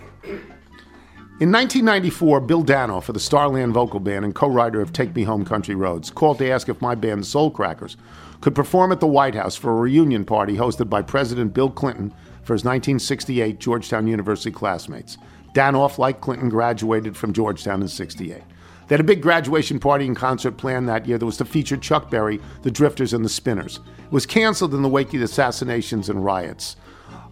In 1.40 1.50
1994, 1.50 2.40
Bill 2.42 2.62
Danoff 2.62 3.04
for 3.04 3.14
the 3.14 3.20
Starland 3.20 3.72
Vocal 3.72 4.00
Band 4.00 4.26
and 4.26 4.34
co 4.34 4.48
writer 4.48 4.82
of 4.82 4.92
Take 4.92 5.16
Me 5.16 5.22
Home 5.22 5.46
Country 5.46 5.74
Roads 5.74 6.10
called 6.10 6.36
to 6.38 6.50
ask 6.50 6.68
if 6.68 6.82
my 6.82 6.94
band, 6.94 7.26
Soul 7.26 7.50
Crackers, 7.50 7.96
could 8.42 8.54
perform 8.54 8.92
at 8.92 9.00
the 9.00 9.06
White 9.06 9.34
House 9.34 9.56
for 9.56 9.70
a 9.70 9.76
reunion 9.76 10.26
party 10.26 10.56
hosted 10.56 10.90
by 10.90 11.00
President 11.00 11.54
Bill 11.54 11.70
Clinton 11.70 12.10
for 12.42 12.52
his 12.52 12.64
1968 12.64 13.58
Georgetown 13.58 14.06
University 14.06 14.50
classmates. 14.50 15.16
Danoff, 15.56 15.96
like 15.96 16.20
Clinton, 16.20 16.50
graduated 16.50 17.16
from 17.16 17.32
Georgetown 17.32 17.80
in 17.80 17.88
68. 17.88 18.42
They 18.88 18.92
had 18.92 19.00
a 19.00 19.04
big 19.04 19.22
graduation 19.22 19.80
party 19.80 20.06
and 20.06 20.14
concert 20.14 20.58
planned 20.58 20.86
that 20.88 21.06
year 21.06 21.16
that 21.16 21.24
was 21.24 21.38
to 21.38 21.46
feature 21.46 21.78
Chuck 21.78 22.10
Berry, 22.10 22.40
the 22.60 22.70
Drifters, 22.70 23.14
and 23.14 23.24
the 23.24 23.30
Spinners. 23.30 23.80
It 24.04 24.12
was 24.12 24.26
canceled 24.26 24.74
in 24.74 24.82
the 24.82 24.88
wake 24.88 25.08
of 25.14 25.20
the 25.20 25.24
assassinations 25.24 26.10
and 26.10 26.22
riots 26.22 26.76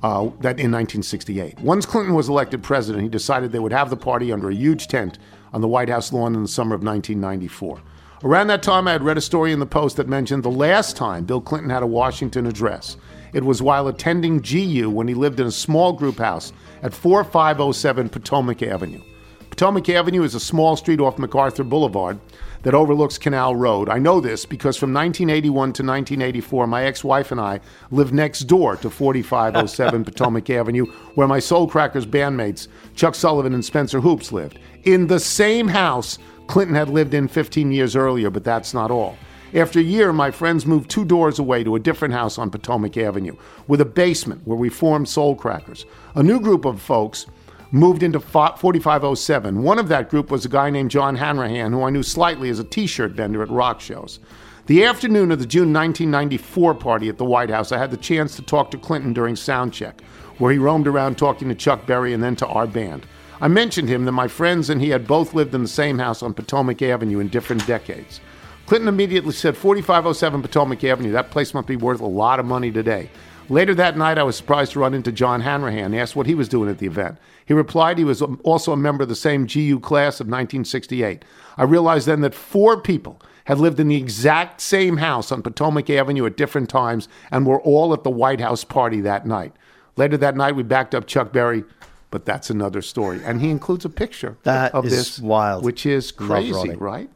uh, 0.02 0.24
that 0.40 0.58
in 0.58 0.72
1968. 0.72 1.60
Once 1.60 1.84
Clinton 1.84 2.14
was 2.14 2.30
elected 2.30 2.62
president, 2.62 3.02
he 3.02 3.10
decided 3.10 3.52
they 3.52 3.58
would 3.58 3.72
have 3.72 3.90
the 3.90 3.96
party 3.96 4.32
under 4.32 4.48
a 4.48 4.54
huge 4.54 4.88
tent 4.88 5.18
on 5.52 5.60
the 5.60 5.68
White 5.68 5.90
House 5.90 6.10
lawn 6.10 6.34
in 6.34 6.42
the 6.42 6.48
summer 6.48 6.74
of 6.74 6.82
1994. 6.82 7.82
Around 8.22 8.46
that 8.46 8.62
time, 8.62 8.88
I 8.88 8.92
had 8.92 9.02
read 9.02 9.18
a 9.18 9.20
story 9.20 9.52
in 9.52 9.60
the 9.60 9.66
Post 9.66 9.98
that 9.98 10.08
mentioned 10.08 10.42
the 10.42 10.50
last 10.50 10.96
time 10.96 11.26
Bill 11.26 11.42
Clinton 11.42 11.68
had 11.68 11.82
a 11.82 11.86
Washington 11.86 12.46
address. 12.46 12.96
It 13.34 13.44
was 13.44 13.60
while 13.60 13.88
attending 13.88 14.38
GU 14.38 14.88
when 14.88 15.08
he 15.08 15.14
lived 15.14 15.40
in 15.40 15.46
a 15.46 15.52
small 15.52 15.92
group 15.92 16.18
house 16.18 16.52
at 16.82 16.94
4507 16.94 18.08
Potomac 18.08 18.62
Avenue. 18.62 19.02
Potomac 19.50 19.88
Avenue 19.88 20.22
is 20.22 20.34
a 20.34 20.40
small 20.40 20.76
street 20.76 21.00
off 21.00 21.18
MacArthur 21.18 21.64
Boulevard 21.64 22.18
that 22.62 22.74
overlooks 22.74 23.18
Canal 23.18 23.54
Road. 23.54 23.88
I 23.88 23.98
know 23.98 24.20
this 24.20 24.46
because 24.46 24.76
from 24.76 24.94
1981 24.94 25.52
to 25.52 25.82
1984, 25.82 26.66
my 26.66 26.84
ex 26.84 27.04
wife 27.04 27.30
and 27.30 27.40
I 27.40 27.60
lived 27.90 28.14
next 28.14 28.40
door 28.44 28.76
to 28.76 28.88
4507 28.88 30.04
Potomac 30.06 30.48
Avenue, 30.50 30.86
where 31.14 31.28
my 31.28 31.40
Soul 31.40 31.68
Crackers 31.68 32.06
bandmates, 32.06 32.68
Chuck 32.94 33.14
Sullivan 33.14 33.52
and 33.52 33.64
Spencer 33.64 34.00
Hoops, 34.00 34.32
lived. 34.32 34.58
In 34.84 35.08
the 35.08 35.20
same 35.20 35.68
house 35.68 36.18
Clinton 36.46 36.74
had 36.76 36.88
lived 36.88 37.14
in 37.14 37.28
15 37.28 37.72
years 37.72 37.96
earlier, 37.96 38.30
but 38.30 38.44
that's 38.44 38.74
not 38.74 38.90
all. 38.90 39.16
After 39.54 39.78
a 39.78 39.84
year, 39.84 40.12
my 40.12 40.32
friends 40.32 40.66
moved 40.66 40.90
two 40.90 41.04
doors 41.04 41.38
away 41.38 41.62
to 41.62 41.76
a 41.76 41.80
different 41.80 42.12
house 42.12 42.38
on 42.38 42.50
Potomac 42.50 42.96
Avenue 42.96 43.36
with 43.68 43.80
a 43.80 43.84
basement 43.84 44.42
where 44.44 44.58
we 44.58 44.68
formed 44.68 45.08
Soul 45.08 45.36
Crackers. 45.36 45.86
A 46.16 46.24
new 46.24 46.40
group 46.40 46.64
of 46.64 46.82
folks 46.82 47.26
moved 47.70 48.02
into 48.02 48.18
4507. 48.18 49.62
One 49.62 49.78
of 49.78 49.86
that 49.86 50.10
group 50.10 50.32
was 50.32 50.44
a 50.44 50.48
guy 50.48 50.70
named 50.70 50.90
John 50.90 51.14
Hanrahan, 51.14 51.72
who 51.72 51.84
I 51.84 51.90
knew 51.90 52.02
slightly 52.02 52.48
as 52.48 52.58
a 52.58 52.64
t 52.64 52.88
shirt 52.88 53.12
vendor 53.12 53.44
at 53.44 53.48
rock 53.48 53.80
shows. 53.80 54.18
The 54.66 54.84
afternoon 54.84 55.30
of 55.30 55.38
the 55.38 55.46
June 55.46 55.72
1994 55.72 56.74
party 56.74 57.08
at 57.08 57.18
the 57.18 57.24
White 57.24 57.50
House, 57.50 57.70
I 57.70 57.78
had 57.78 57.92
the 57.92 57.96
chance 57.96 58.34
to 58.34 58.42
talk 58.42 58.72
to 58.72 58.78
Clinton 58.78 59.12
during 59.12 59.36
sound 59.36 59.72
check, 59.72 60.00
where 60.38 60.50
he 60.50 60.58
roamed 60.58 60.88
around 60.88 61.16
talking 61.16 61.48
to 61.48 61.54
Chuck 61.54 61.86
Berry 61.86 62.12
and 62.12 62.24
then 62.24 62.34
to 62.36 62.46
our 62.48 62.66
band. 62.66 63.06
I 63.40 63.46
mentioned 63.46 63.88
him 63.88 64.04
that 64.06 64.12
my 64.12 64.26
friends 64.26 64.68
and 64.68 64.80
he 64.80 64.88
had 64.88 65.06
both 65.06 65.32
lived 65.32 65.54
in 65.54 65.62
the 65.62 65.68
same 65.68 65.98
house 65.98 66.24
on 66.24 66.34
Potomac 66.34 66.82
Avenue 66.82 67.20
in 67.20 67.28
different 67.28 67.64
decades. 67.68 68.20
Clinton 68.66 68.88
immediately 68.88 69.32
said 69.32 69.56
4507 69.56 70.42
Potomac 70.42 70.82
Avenue. 70.84 71.12
That 71.12 71.30
place 71.30 71.52
must 71.52 71.66
be 71.66 71.76
worth 71.76 72.00
a 72.00 72.06
lot 72.06 72.40
of 72.40 72.46
money 72.46 72.70
today. 72.70 73.10
Later 73.50 73.74
that 73.74 73.98
night, 73.98 74.16
I 74.16 74.22
was 74.22 74.36
surprised 74.36 74.72
to 74.72 74.80
run 74.80 74.94
into 74.94 75.12
John 75.12 75.42
Hanrahan 75.42 75.86
and 75.86 75.96
asked 75.96 76.16
what 76.16 76.26
he 76.26 76.34
was 76.34 76.48
doing 76.48 76.70
at 76.70 76.78
the 76.78 76.86
event. 76.86 77.18
He 77.44 77.52
replied 77.52 77.98
he 77.98 78.04
was 78.04 78.22
um, 78.22 78.40
also 78.42 78.72
a 78.72 78.76
member 78.76 79.02
of 79.02 79.10
the 79.10 79.14
same 79.14 79.46
GU 79.46 79.80
class 79.80 80.18
of 80.18 80.26
1968. 80.28 81.26
I 81.58 81.62
realized 81.64 82.06
then 82.06 82.22
that 82.22 82.34
four 82.34 82.80
people 82.80 83.20
had 83.44 83.58
lived 83.58 83.78
in 83.78 83.88
the 83.88 83.96
exact 83.96 84.62
same 84.62 84.96
house 84.96 85.30
on 85.30 85.42
Potomac 85.42 85.90
Avenue 85.90 86.24
at 86.24 86.38
different 86.38 86.70
times 86.70 87.06
and 87.30 87.46
were 87.46 87.60
all 87.60 87.92
at 87.92 88.02
the 88.02 88.10
White 88.10 88.40
House 88.40 88.64
party 88.64 89.02
that 89.02 89.26
night. 89.26 89.52
Later 89.98 90.16
that 90.16 90.36
night, 90.36 90.56
we 90.56 90.62
backed 90.62 90.94
up 90.94 91.06
Chuck 91.06 91.30
Berry, 91.30 91.64
but 92.10 92.24
that's 92.24 92.48
another 92.48 92.80
story. 92.80 93.20
And 93.22 93.42
he 93.42 93.50
includes 93.50 93.84
a 93.84 93.90
picture 93.90 94.38
That 94.44 94.74
of 94.74 94.86
is 94.86 94.92
this, 94.92 95.18
wild. 95.18 95.64
which 95.64 95.84
is 95.84 96.10
crazy, 96.12 96.70
right? 96.76 97.10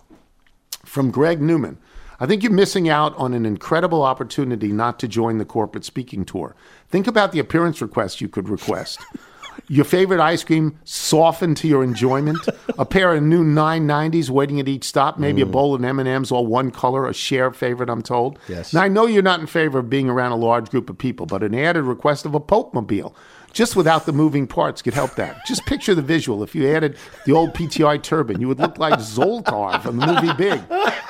From 0.88 1.10
Greg 1.10 1.40
Newman. 1.40 1.78
I 2.20 2.26
think 2.26 2.42
you're 2.42 2.50
missing 2.50 2.88
out 2.88 3.16
on 3.16 3.32
an 3.32 3.46
incredible 3.46 4.02
opportunity 4.02 4.72
not 4.72 4.98
to 5.00 5.08
join 5.08 5.38
the 5.38 5.44
corporate 5.44 5.84
speaking 5.84 6.24
tour. 6.24 6.56
Think 6.88 7.06
about 7.06 7.30
the 7.30 7.38
appearance 7.38 7.80
requests 7.80 8.20
you 8.20 8.28
could 8.28 8.48
request. 8.48 9.00
Your 9.66 9.84
favorite 9.84 10.20
ice 10.20 10.44
cream 10.44 10.78
softened 10.84 11.56
to 11.58 11.68
your 11.68 11.82
enjoyment. 11.82 12.38
A 12.78 12.84
pair 12.84 13.14
of 13.14 13.22
new 13.22 13.44
990s 13.44 14.30
waiting 14.30 14.60
at 14.60 14.68
each 14.68 14.84
stop. 14.84 15.18
Maybe 15.18 15.42
a 15.42 15.46
mm. 15.46 15.50
bowl 15.50 15.74
of 15.74 15.84
M&Ms, 15.84 16.30
all 16.30 16.46
one 16.46 16.70
color. 16.70 17.06
A 17.06 17.12
share 17.12 17.50
favorite, 17.50 17.90
I'm 17.90 18.02
told. 18.02 18.38
Yes. 18.48 18.72
Now 18.72 18.82
I 18.82 18.88
know 18.88 19.06
you're 19.06 19.22
not 19.22 19.40
in 19.40 19.46
favor 19.46 19.80
of 19.80 19.90
being 19.90 20.08
around 20.08 20.32
a 20.32 20.36
large 20.36 20.70
group 20.70 20.88
of 20.88 20.96
people, 20.96 21.26
but 21.26 21.42
an 21.42 21.54
added 21.54 21.82
request 21.82 22.24
of 22.24 22.34
a 22.34 22.40
Pope 22.40 22.72
mobile, 22.72 23.14
just 23.58 23.74
without 23.74 24.06
the 24.06 24.12
moving 24.12 24.46
parts, 24.46 24.82
could 24.82 24.94
help 24.94 25.16
that. 25.16 25.44
Just 25.44 25.66
picture 25.66 25.92
the 25.92 26.00
visual. 26.00 26.44
If 26.44 26.54
you 26.54 26.68
added 26.68 26.96
the 27.26 27.32
old 27.32 27.54
PTI 27.54 28.00
turban, 28.00 28.40
you 28.40 28.46
would 28.46 28.60
look 28.60 28.78
like 28.78 29.00
Zoltar 29.00 29.82
from 29.82 29.96
the 29.96 30.06
movie 30.06 30.32
Big. 30.34 30.60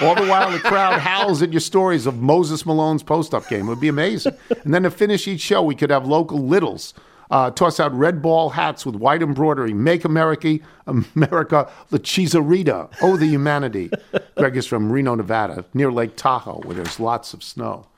All 0.00 0.14
the 0.14 0.26
while, 0.26 0.50
the 0.50 0.58
crowd 0.58 0.98
howls 0.98 1.42
at 1.42 1.52
your 1.52 1.60
stories 1.60 2.06
of 2.06 2.22
Moses 2.22 2.64
Malone's 2.64 3.02
post-up 3.02 3.46
game. 3.48 3.66
It 3.66 3.68
would 3.68 3.80
be 3.80 3.88
amazing. 3.88 4.32
And 4.64 4.72
then 4.72 4.84
to 4.84 4.90
finish 4.90 5.28
each 5.28 5.42
show, 5.42 5.62
we 5.62 5.74
could 5.74 5.90
have 5.90 6.06
local 6.06 6.38
littles. 6.38 6.94
Uh, 7.30 7.50
toss 7.50 7.78
out 7.78 7.92
red 7.92 8.22
ball 8.22 8.48
hats 8.48 8.86
with 8.86 8.94
white 8.94 9.20
embroidery. 9.20 9.74
Make 9.74 10.06
America, 10.06 10.58
America, 10.86 11.70
La 11.90 11.98
Cheesarita. 11.98 12.90
Oh, 13.02 13.18
the 13.18 13.26
humanity. 13.26 13.90
Greg 14.38 14.56
is 14.56 14.66
from 14.66 14.90
Reno, 14.90 15.16
Nevada, 15.16 15.66
near 15.74 15.92
Lake 15.92 16.16
Tahoe, 16.16 16.62
where 16.64 16.76
there's 16.76 16.98
lots 16.98 17.34
of 17.34 17.42
snow. 17.42 17.88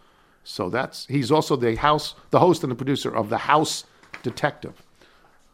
So 0.43 0.69
that's 0.69 1.07
he's 1.07 1.31
also 1.31 1.55
the 1.55 1.77
house, 1.77 2.17
the 2.31 2.41
host 2.41 2.65
and 2.65 2.73
the 2.73 2.75
producer 2.75 3.15
of 3.15 3.29
the 3.29 3.39
House 3.39 3.85
Detective. 4.23 4.83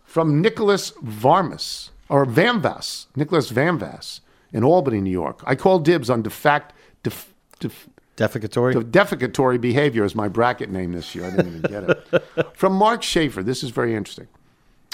From 0.05 0.41
Nicholas 0.41 0.93
Varmus 1.03 1.91
or 2.09 2.25
Vamvas, 2.25 3.07
Nicholas 3.17 3.51
Vamvas 3.51 4.21
in 4.53 4.65
Albany, 4.65 5.01
New 5.01 5.11
York. 5.11 5.43
I 5.47 5.55
call 5.55 5.79
dibs 5.79 6.09
on 6.09 6.23
defact, 6.23 6.73
def, 7.03 7.33
def, 7.59 7.89
Defecatory? 8.17 8.73
the 8.73 8.81
defecatory 8.81 9.61
behavior 9.61 10.03
is 10.03 10.15
my 10.15 10.29
bracket 10.29 10.71
name 10.71 10.93
this 10.93 11.15
year. 11.15 11.27
I 11.27 11.31
didn't 11.31 11.59
even 11.59 11.63
get 11.63 11.91
it. 11.91 12.55
From 12.57 12.73
Mark 12.73 13.03
Schaefer, 13.03 13.43
this 13.43 13.63
is 13.63 13.71
very 13.71 13.95
interesting. 13.95 14.29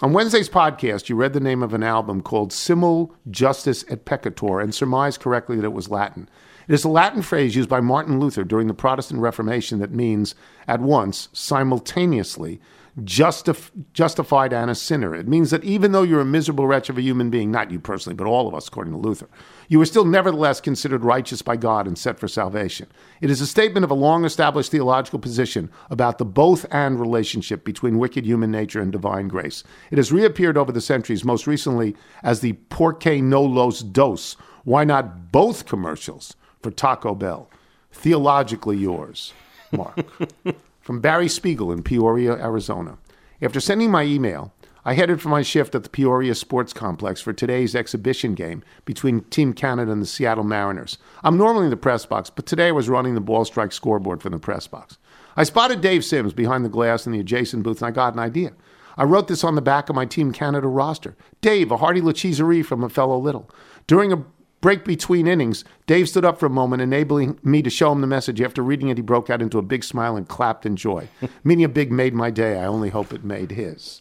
On 0.03 0.13
Wednesday's 0.13 0.49
podcast, 0.49 1.09
you 1.09 1.15
read 1.15 1.33
the 1.33 1.39
name 1.39 1.63
of 1.63 1.73
an 1.73 1.85
album 1.85 2.23
called 2.23 2.53
Simul 2.53 3.15
Justus 3.31 3.85
et 3.89 4.05
Peccator 4.05 4.61
and 4.61 4.75
surmised 4.75 5.21
correctly 5.21 5.55
that 5.55 5.65
it 5.65 5.73
was 5.73 5.89
Latin. 5.89 6.29
It 6.67 6.75
is 6.75 6.83
a 6.83 6.89
Latin 6.89 7.23
phrase 7.23 7.55
used 7.55 7.69
by 7.69 7.81
Martin 7.81 8.19
Luther 8.19 8.43
during 8.43 8.67
the 8.67 8.75
Protestant 8.75 9.21
Reformation 9.21 9.79
that 9.79 9.93
means 9.93 10.35
at 10.67 10.81
once, 10.81 11.29
simultaneously, 11.33 12.61
justif- 13.01 13.71
justified 13.93 14.53
and 14.53 14.71
a 14.71 14.75
sinner. 14.75 15.15
It 15.15 15.27
means 15.27 15.51
that 15.51 15.65
even 15.65 15.93
though 15.93 16.03
you're 16.03 16.21
a 16.21 16.27
miserable 16.27 16.67
wretch 16.67 16.91
of 16.91 16.99
a 16.99 17.03
human 17.03 17.31
being, 17.31 17.51
not 17.51 17.71
you 17.71 17.79
personally, 17.79 18.15
but 18.15 18.27
all 18.27 18.47
of 18.47 18.55
us, 18.55 18.69
according 18.69 18.93
to 18.93 18.99
Luther, 18.99 19.29
you 19.69 19.81
are 19.81 19.87
still 19.87 20.05
nevertheless 20.05 20.61
considered 20.61 21.03
righteous 21.03 21.41
by 21.41 21.57
God 21.57 21.87
and 21.87 21.97
set 21.97 22.19
for 22.19 22.29
salvation. 22.29 22.87
It 23.21 23.31
is 23.31 23.41
a 23.41 23.47
statement 23.47 23.85
of 23.85 23.91
a 23.91 23.95
long 23.95 24.25
established 24.25 24.71
theological 24.71 25.19
position 25.19 25.71
about 25.91 26.19
the 26.19 26.25
both 26.25 26.67
and 26.71 27.01
relationship 27.01 27.65
between 27.65 27.99
wicked 27.99 28.27
human 28.27 28.51
nature 28.51 28.81
and 28.81 28.93
divine 28.93 29.29
grace. 29.29 29.65
It 29.91 29.99
has 29.99 30.13
reappeared 30.13 30.59
over 30.59 30.73
the 30.73 30.81
centuries, 30.81 31.25
most 31.25 31.47
recently 31.47 31.97
as 32.23 32.41
the 32.41 32.53
Porque 32.53 33.23
no 33.23 33.43
los 33.43 33.81
dos, 33.81 34.37
why 34.65 34.85
not 34.85 35.33
both 35.33 35.67
commercials 35.67 36.37
for 36.63 36.71
Taco 36.71 37.15
Bell. 37.15 37.51
Theologically 37.91 38.77
yours, 38.77 39.33
Mark. 39.73 39.99
From 40.83 41.01
Barry 41.01 41.29
Spiegel 41.29 41.71
in 41.71 41.85
Peoria, 41.85 42.33
Arizona. 42.33 42.99
After 43.41 43.61
sending 43.61 43.93
my 43.93 44.03
email, 44.03 44.53
I 44.85 44.95
headed 44.95 45.23
for 45.23 45.29
my 45.29 45.43
shift 45.43 45.77
at 45.77 45.85
the 45.85 45.89
Peoria 45.89 46.35
Sports 46.35 46.73
Complex 46.73 47.21
for 47.21 47.33
today's 47.33 47.77
exhibition 47.77 48.35
game 48.35 48.65
between 48.85 49.21
Team 49.23 49.53
Canada 49.53 49.93
and 49.93 50.03
the 50.03 50.07
Seattle 50.07 50.43
Mariners. 50.43 50.99
I'm 51.23 51.39
normally 51.39 51.67
in 51.67 51.71
the 51.71 51.77
press 51.77 52.05
box, 52.05 52.31
but 52.31 52.47
today 52.47 52.67
I 52.67 52.73
was 52.73 52.89
running 52.89 53.15
the 53.15 53.21
ball 53.21 53.45
strike 53.45 53.71
scoreboard 53.71 54.21
from 54.23 54.33
the 54.33 54.41
press 54.41 54.67
box. 54.67 54.99
I 55.37 55.45
spotted 55.45 55.81
Dave 55.81 56.05
Sims 56.05 56.33
behind 56.33 56.65
the 56.65 56.69
glass 56.69 57.07
in 57.07 57.13
the 57.13 57.21
adjacent 57.21 57.63
booth, 57.63 57.81
and 57.81 57.87
I 57.87 57.93
got 57.93 58.15
an 58.15 58.19
idea. 58.19 58.51
I 58.97 59.05
wrote 59.05 59.29
this 59.29 59.45
on 59.45 59.55
the 59.55 59.63
back 59.63 59.89
of 59.89 59.95
my 59.95 60.05
Team 60.05 60.33
Canada 60.33 60.67
roster. 60.67 61.17
Dave, 61.41 61.71
a 61.71 61.77
hearty 61.77 62.01
lacheserie 62.01 62.67
from 62.67 62.83
a 62.83 62.89
fellow 62.89 63.19
Little. 63.19 63.49
During 63.87 64.13
a 64.13 64.25
break 64.63 64.87
between 64.87 65.27
innings, 65.27 65.65
Dave 65.87 66.09
stood 66.09 66.25
up 66.25 66.41
for 66.41 66.47
a 66.47 66.51
moment, 66.51 66.81
enabling 66.81 67.39
me 67.43 67.61
to 67.61 67.69
show 67.69 67.93
him 67.93 68.01
the 68.01 68.07
message. 68.07 68.41
After 68.41 68.63
reading 68.63 68.89
it, 68.89 68.97
he 68.97 69.03
broke 69.03 69.29
out 69.29 69.43
into 69.43 69.59
a 69.59 69.63
big 69.63 69.85
smile 69.85 70.17
and 70.17 70.27
clapped 70.27 70.65
in 70.65 70.77
joy. 70.77 71.09
Meaning 71.45 71.67
a 71.67 71.69
big 71.69 71.93
made 71.93 72.15
my 72.15 72.31
day. 72.31 72.59
I 72.59 72.65
only 72.65 72.89
hope 72.89 73.13
it 73.13 73.25
made 73.25 73.51
his. 73.51 74.01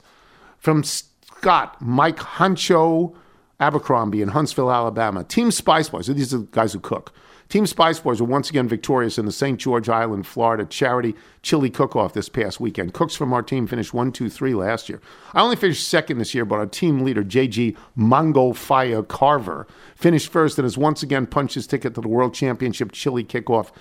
From 0.58 0.86
Scott, 0.86 1.82
Mike 1.82 2.20
Huncho 2.20 3.14
Abercrombie 3.60 4.22
in 4.22 4.30
Huntsville, 4.30 4.72
Alabama. 4.72 5.24
Team 5.24 5.52
Spice 5.52 5.90
Boys, 5.90 6.06
so 6.06 6.14
these 6.14 6.34
are 6.34 6.40
the 6.40 6.48
guys 6.52 6.74
who 6.74 6.80
cook. 6.80 7.14
Team 7.52 7.66
Spice 7.66 8.00
Boys 8.00 8.22
were 8.22 8.28
once 8.28 8.50
again 8.50 8.70
victorious 8.70 9.18
in 9.18 9.26
the 9.26 9.32
St. 9.34 9.60
George 9.60 9.90
Island, 9.90 10.26
Florida 10.26 10.64
charity 10.64 11.16
chili 11.42 11.70
cook-off 11.70 12.14
this 12.14 12.30
past 12.30 12.62
weekend. 12.62 12.94
Cooks 12.94 13.14
from 13.14 13.34
our 13.34 13.42
team 13.42 13.68
finished 13.68 13.92
1-2-3 13.92 14.56
last 14.56 14.88
year. 14.88 15.02
I 15.34 15.42
only 15.42 15.58
finished 15.58 15.86
second 15.86 16.20
this 16.20 16.34
year, 16.34 16.46
but 16.46 16.60
our 16.60 16.66
team 16.66 17.04
leader, 17.04 17.26
JG 17.26 17.76
Mongo 17.98 18.56
Fire 18.56 19.04
Carver, 19.04 19.68
finished 19.98 20.32
first 20.32 20.60
and 20.60 20.66
has 20.66 20.78
once 20.78 21.04
again 21.04 21.28
punched 21.28 21.56
his 21.56 21.68
ticket 21.68 21.94
to 21.96 22.00
the 22.00 22.08
World 22.08 22.34
Championship 22.34 22.94
chili 22.94 23.26
kickoff 23.26 23.72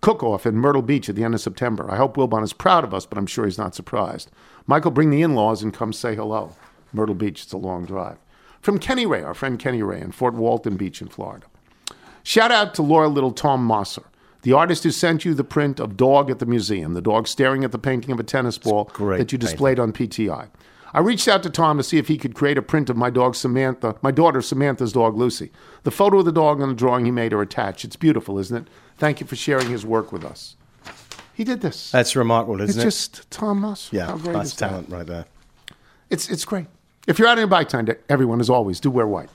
cook-off 0.00 0.46
in 0.46 0.54
Myrtle 0.54 0.82
Beach 0.82 1.08
at 1.08 1.16
the 1.16 1.24
end 1.24 1.34
of 1.34 1.40
September. 1.40 1.90
I 1.90 1.96
hope 1.96 2.16
Wilbon 2.16 2.44
is 2.44 2.52
proud 2.52 2.84
of 2.84 2.94
us, 2.94 3.04
but 3.04 3.18
I'm 3.18 3.26
sure 3.26 3.46
he's 3.46 3.58
not 3.58 3.74
surprised. 3.74 4.30
Michael, 4.68 4.92
bring 4.92 5.10
the 5.10 5.22
in-laws 5.22 5.60
and 5.60 5.74
come 5.74 5.92
say 5.92 6.14
hello. 6.14 6.54
Myrtle 6.92 7.16
Beach, 7.16 7.42
it's 7.42 7.52
a 7.52 7.56
long 7.56 7.84
drive. 7.84 8.18
From 8.60 8.78
Kenny 8.78 9.06
Ray, 9.06 9.24
our 9.24 9.34
friend 9.34 9.58
Kenny 9.58 9.82
Ray 9.82 10.00
in 10.00 10.12
Fort 10.12 10.34
Walton 10.34 10.76
Beach 10.76 11.02
in 11.02 11.08
Florida. 11.08 11.46
Shout 12.28 12.52
out 12.52 12.74
to 12.74 12.82
Laura 12.82 13.08
Little 13.08 13.32
Tom 13.32 13.66
Mosser, 13.66 14.04
the 14.42 14.52
artist 14.52 14.84
who 14.84 14.90
sent 14.90 15.24
you 15.24 15.32
the 15.32 15.42
print 15.42 15.80
of 15.80 15.96
Dog 15.96 16.30
at 16.30 16.40
the 16.40 16.44
Museum, 16.44 16.92
the 16.92 17.00
dog 17.00 17.26
staring 17.26 17.64
at 17.64 17.72
the 17.72 17.78
painting 17.78 18.12
of 18.12 18.20
a 18.20 18.22
tennis 18.22 18.58
ball 18.58 18.90
that 18.98 19.32
you 19.32 19.38
displayed 19.38 19.78
on 19.78 19.94
PTI. 19.94 20.50
I 20.92 21.00
reached 21.00 21.26
out 21.26 21.42
to 21.44 21.48
Tom 21.48 21.78
to 21.78 21.82
see 21.82 21.96
if 21.96 22.08
he 22.08 22.18
could 22.18 22.34
create 22.34 22.58
a 22.58 22.62
print 22.62 22.90
of 22.90 22.98
my 22.98 23.08
dog 23.08 23.34
Samantha, 23.34 23.96
my 24.02 24.10
daughter 24.10 24.42
Samantha's 24.42 24.92
dog 24.92 25.16
Lucy. 25.16 25.50
The 25.84 25.90
photo 25.90 26.18
of 26.18 26.26
the 26.26 26.32
dog 26.32 26.60
and 26.60 26.70
the 26.70 26.74
drawing 26.74 27.06
he 27.06 27.10
made 27.10 27.32
are 27.32 27.40
attached. 27.40 27.86
It's 27.86 27.96
beautiful, 27.96 28.38
isn't 28.38 28.54
it? 28.54 28.68
Thank 28.98 29.22
you 29.22 29.26
for 29.26 29.34
sharing 29.34 29.70
his 29.70 29.86
work 29.86 30.12
with 30.12 30.22
us. 30.22 30.54
He 31.32 31.44
did 31.44 31.62
this. 31.62 31.90
That's 31.90 32.14
remarkable, 32.14 32.60
isn't 32.60 32.76
it's 32.76 32.76
it? 32.76 32.86
just 32.86 33.30
Tom 33.30 33.62
Mosser. 33.62 33.94
yeah, 33.94 34.04
How 34.08 34.18
great 34.18 34.34
that's 34.34 34.50
is 34.50 34.56
that? 34.56 34.68
talent 34.68 34.90
right 34.90 35.06
there. 35.06 35.24
It's 36.10 36.28
it's 36.28 36.44
great. 36.44 36.66
If 37.06 37.18
you're 37.18 37.26
out 37.26 37.38
in 37.38 37.42
your 37.42 37.48
bike 37.48 37.70
time, 37.70 37.88
everyone, 38.10 38.38
as 38.38 38.50
always, 38.50 38.80
do 38.80 38.90
wear 38.90 39.06
white. 39.06 39.30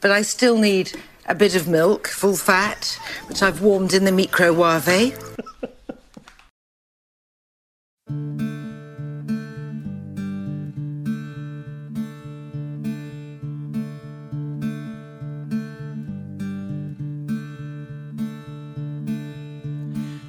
But 0.00 0.12
I 0.12 0.22
still 0.22 0.58
need 0.58 0.92
a 1.28 1.34
bit 1.34 1.56
of 1.56 1.66
milk, 1.66 2.06
full 2.06 2.36
fat, 2.36 2.98
which 3.26 3.42
I've 3.42 3.60
warmed 3.60 3.92
in 3.92 4.04
the 4.04 4.12
microwave. 4.12 5.18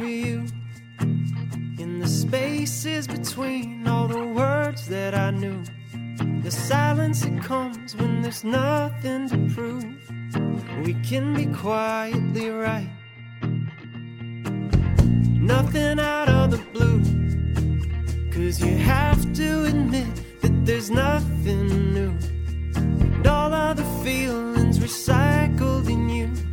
For 0.04 0.10
you 0.10 0.44
in 1.78 1.98
the 1.98 2.06
spaces 2.06 3.06
between 3.06 3.88
all 3.88 4.06
the 4.06 4.22
words 4.22 4.86
that 4.86 5.14
I 5.14 5.30
knew. 5.30 5.62
The 6.42 6.50
silence 6.50 7.22
that 7.22 7.42
comes 7.42 7.96
when 7.96 8.20
there's 8.20 8.44
nothing 8.44 9.30
to 9.30 9.38
prove. 9.54 9.96
We 10.84 10.92
can 11.08 11.32
be 11.32 11.46
quietly 11.46 12.50
right. 12.50 12.90
Nothing 15.54 15.98
out 15.98 16.28
of 16.28 16.50
the 16.50 16.62
blue. 16.74 17.00
Cause 18.30 18.60
you 18.60 18.76
have 18.76 19.20
to 19.40 19.64
admit 19.64 20.12
that 20.42 20.66
there's 20.66 20.90
nothing 20.90 21.94
new. 21.94 22.12
And 23.14 23.26
all 23.26 23.54
of 23.54 23.78
the 23.78 23.88
feelings 24.04 24.78
recycled 24.78 25.88
in 25.88 26.08
you. 26.10 26.44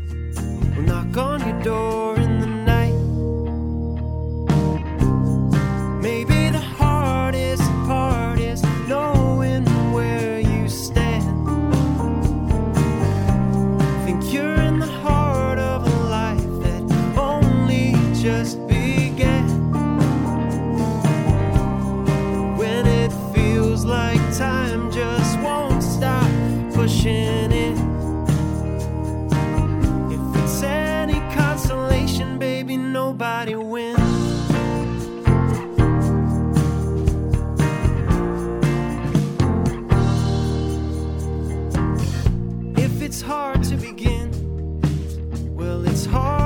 It's 45.91 46.05
hard. 46.05 46.40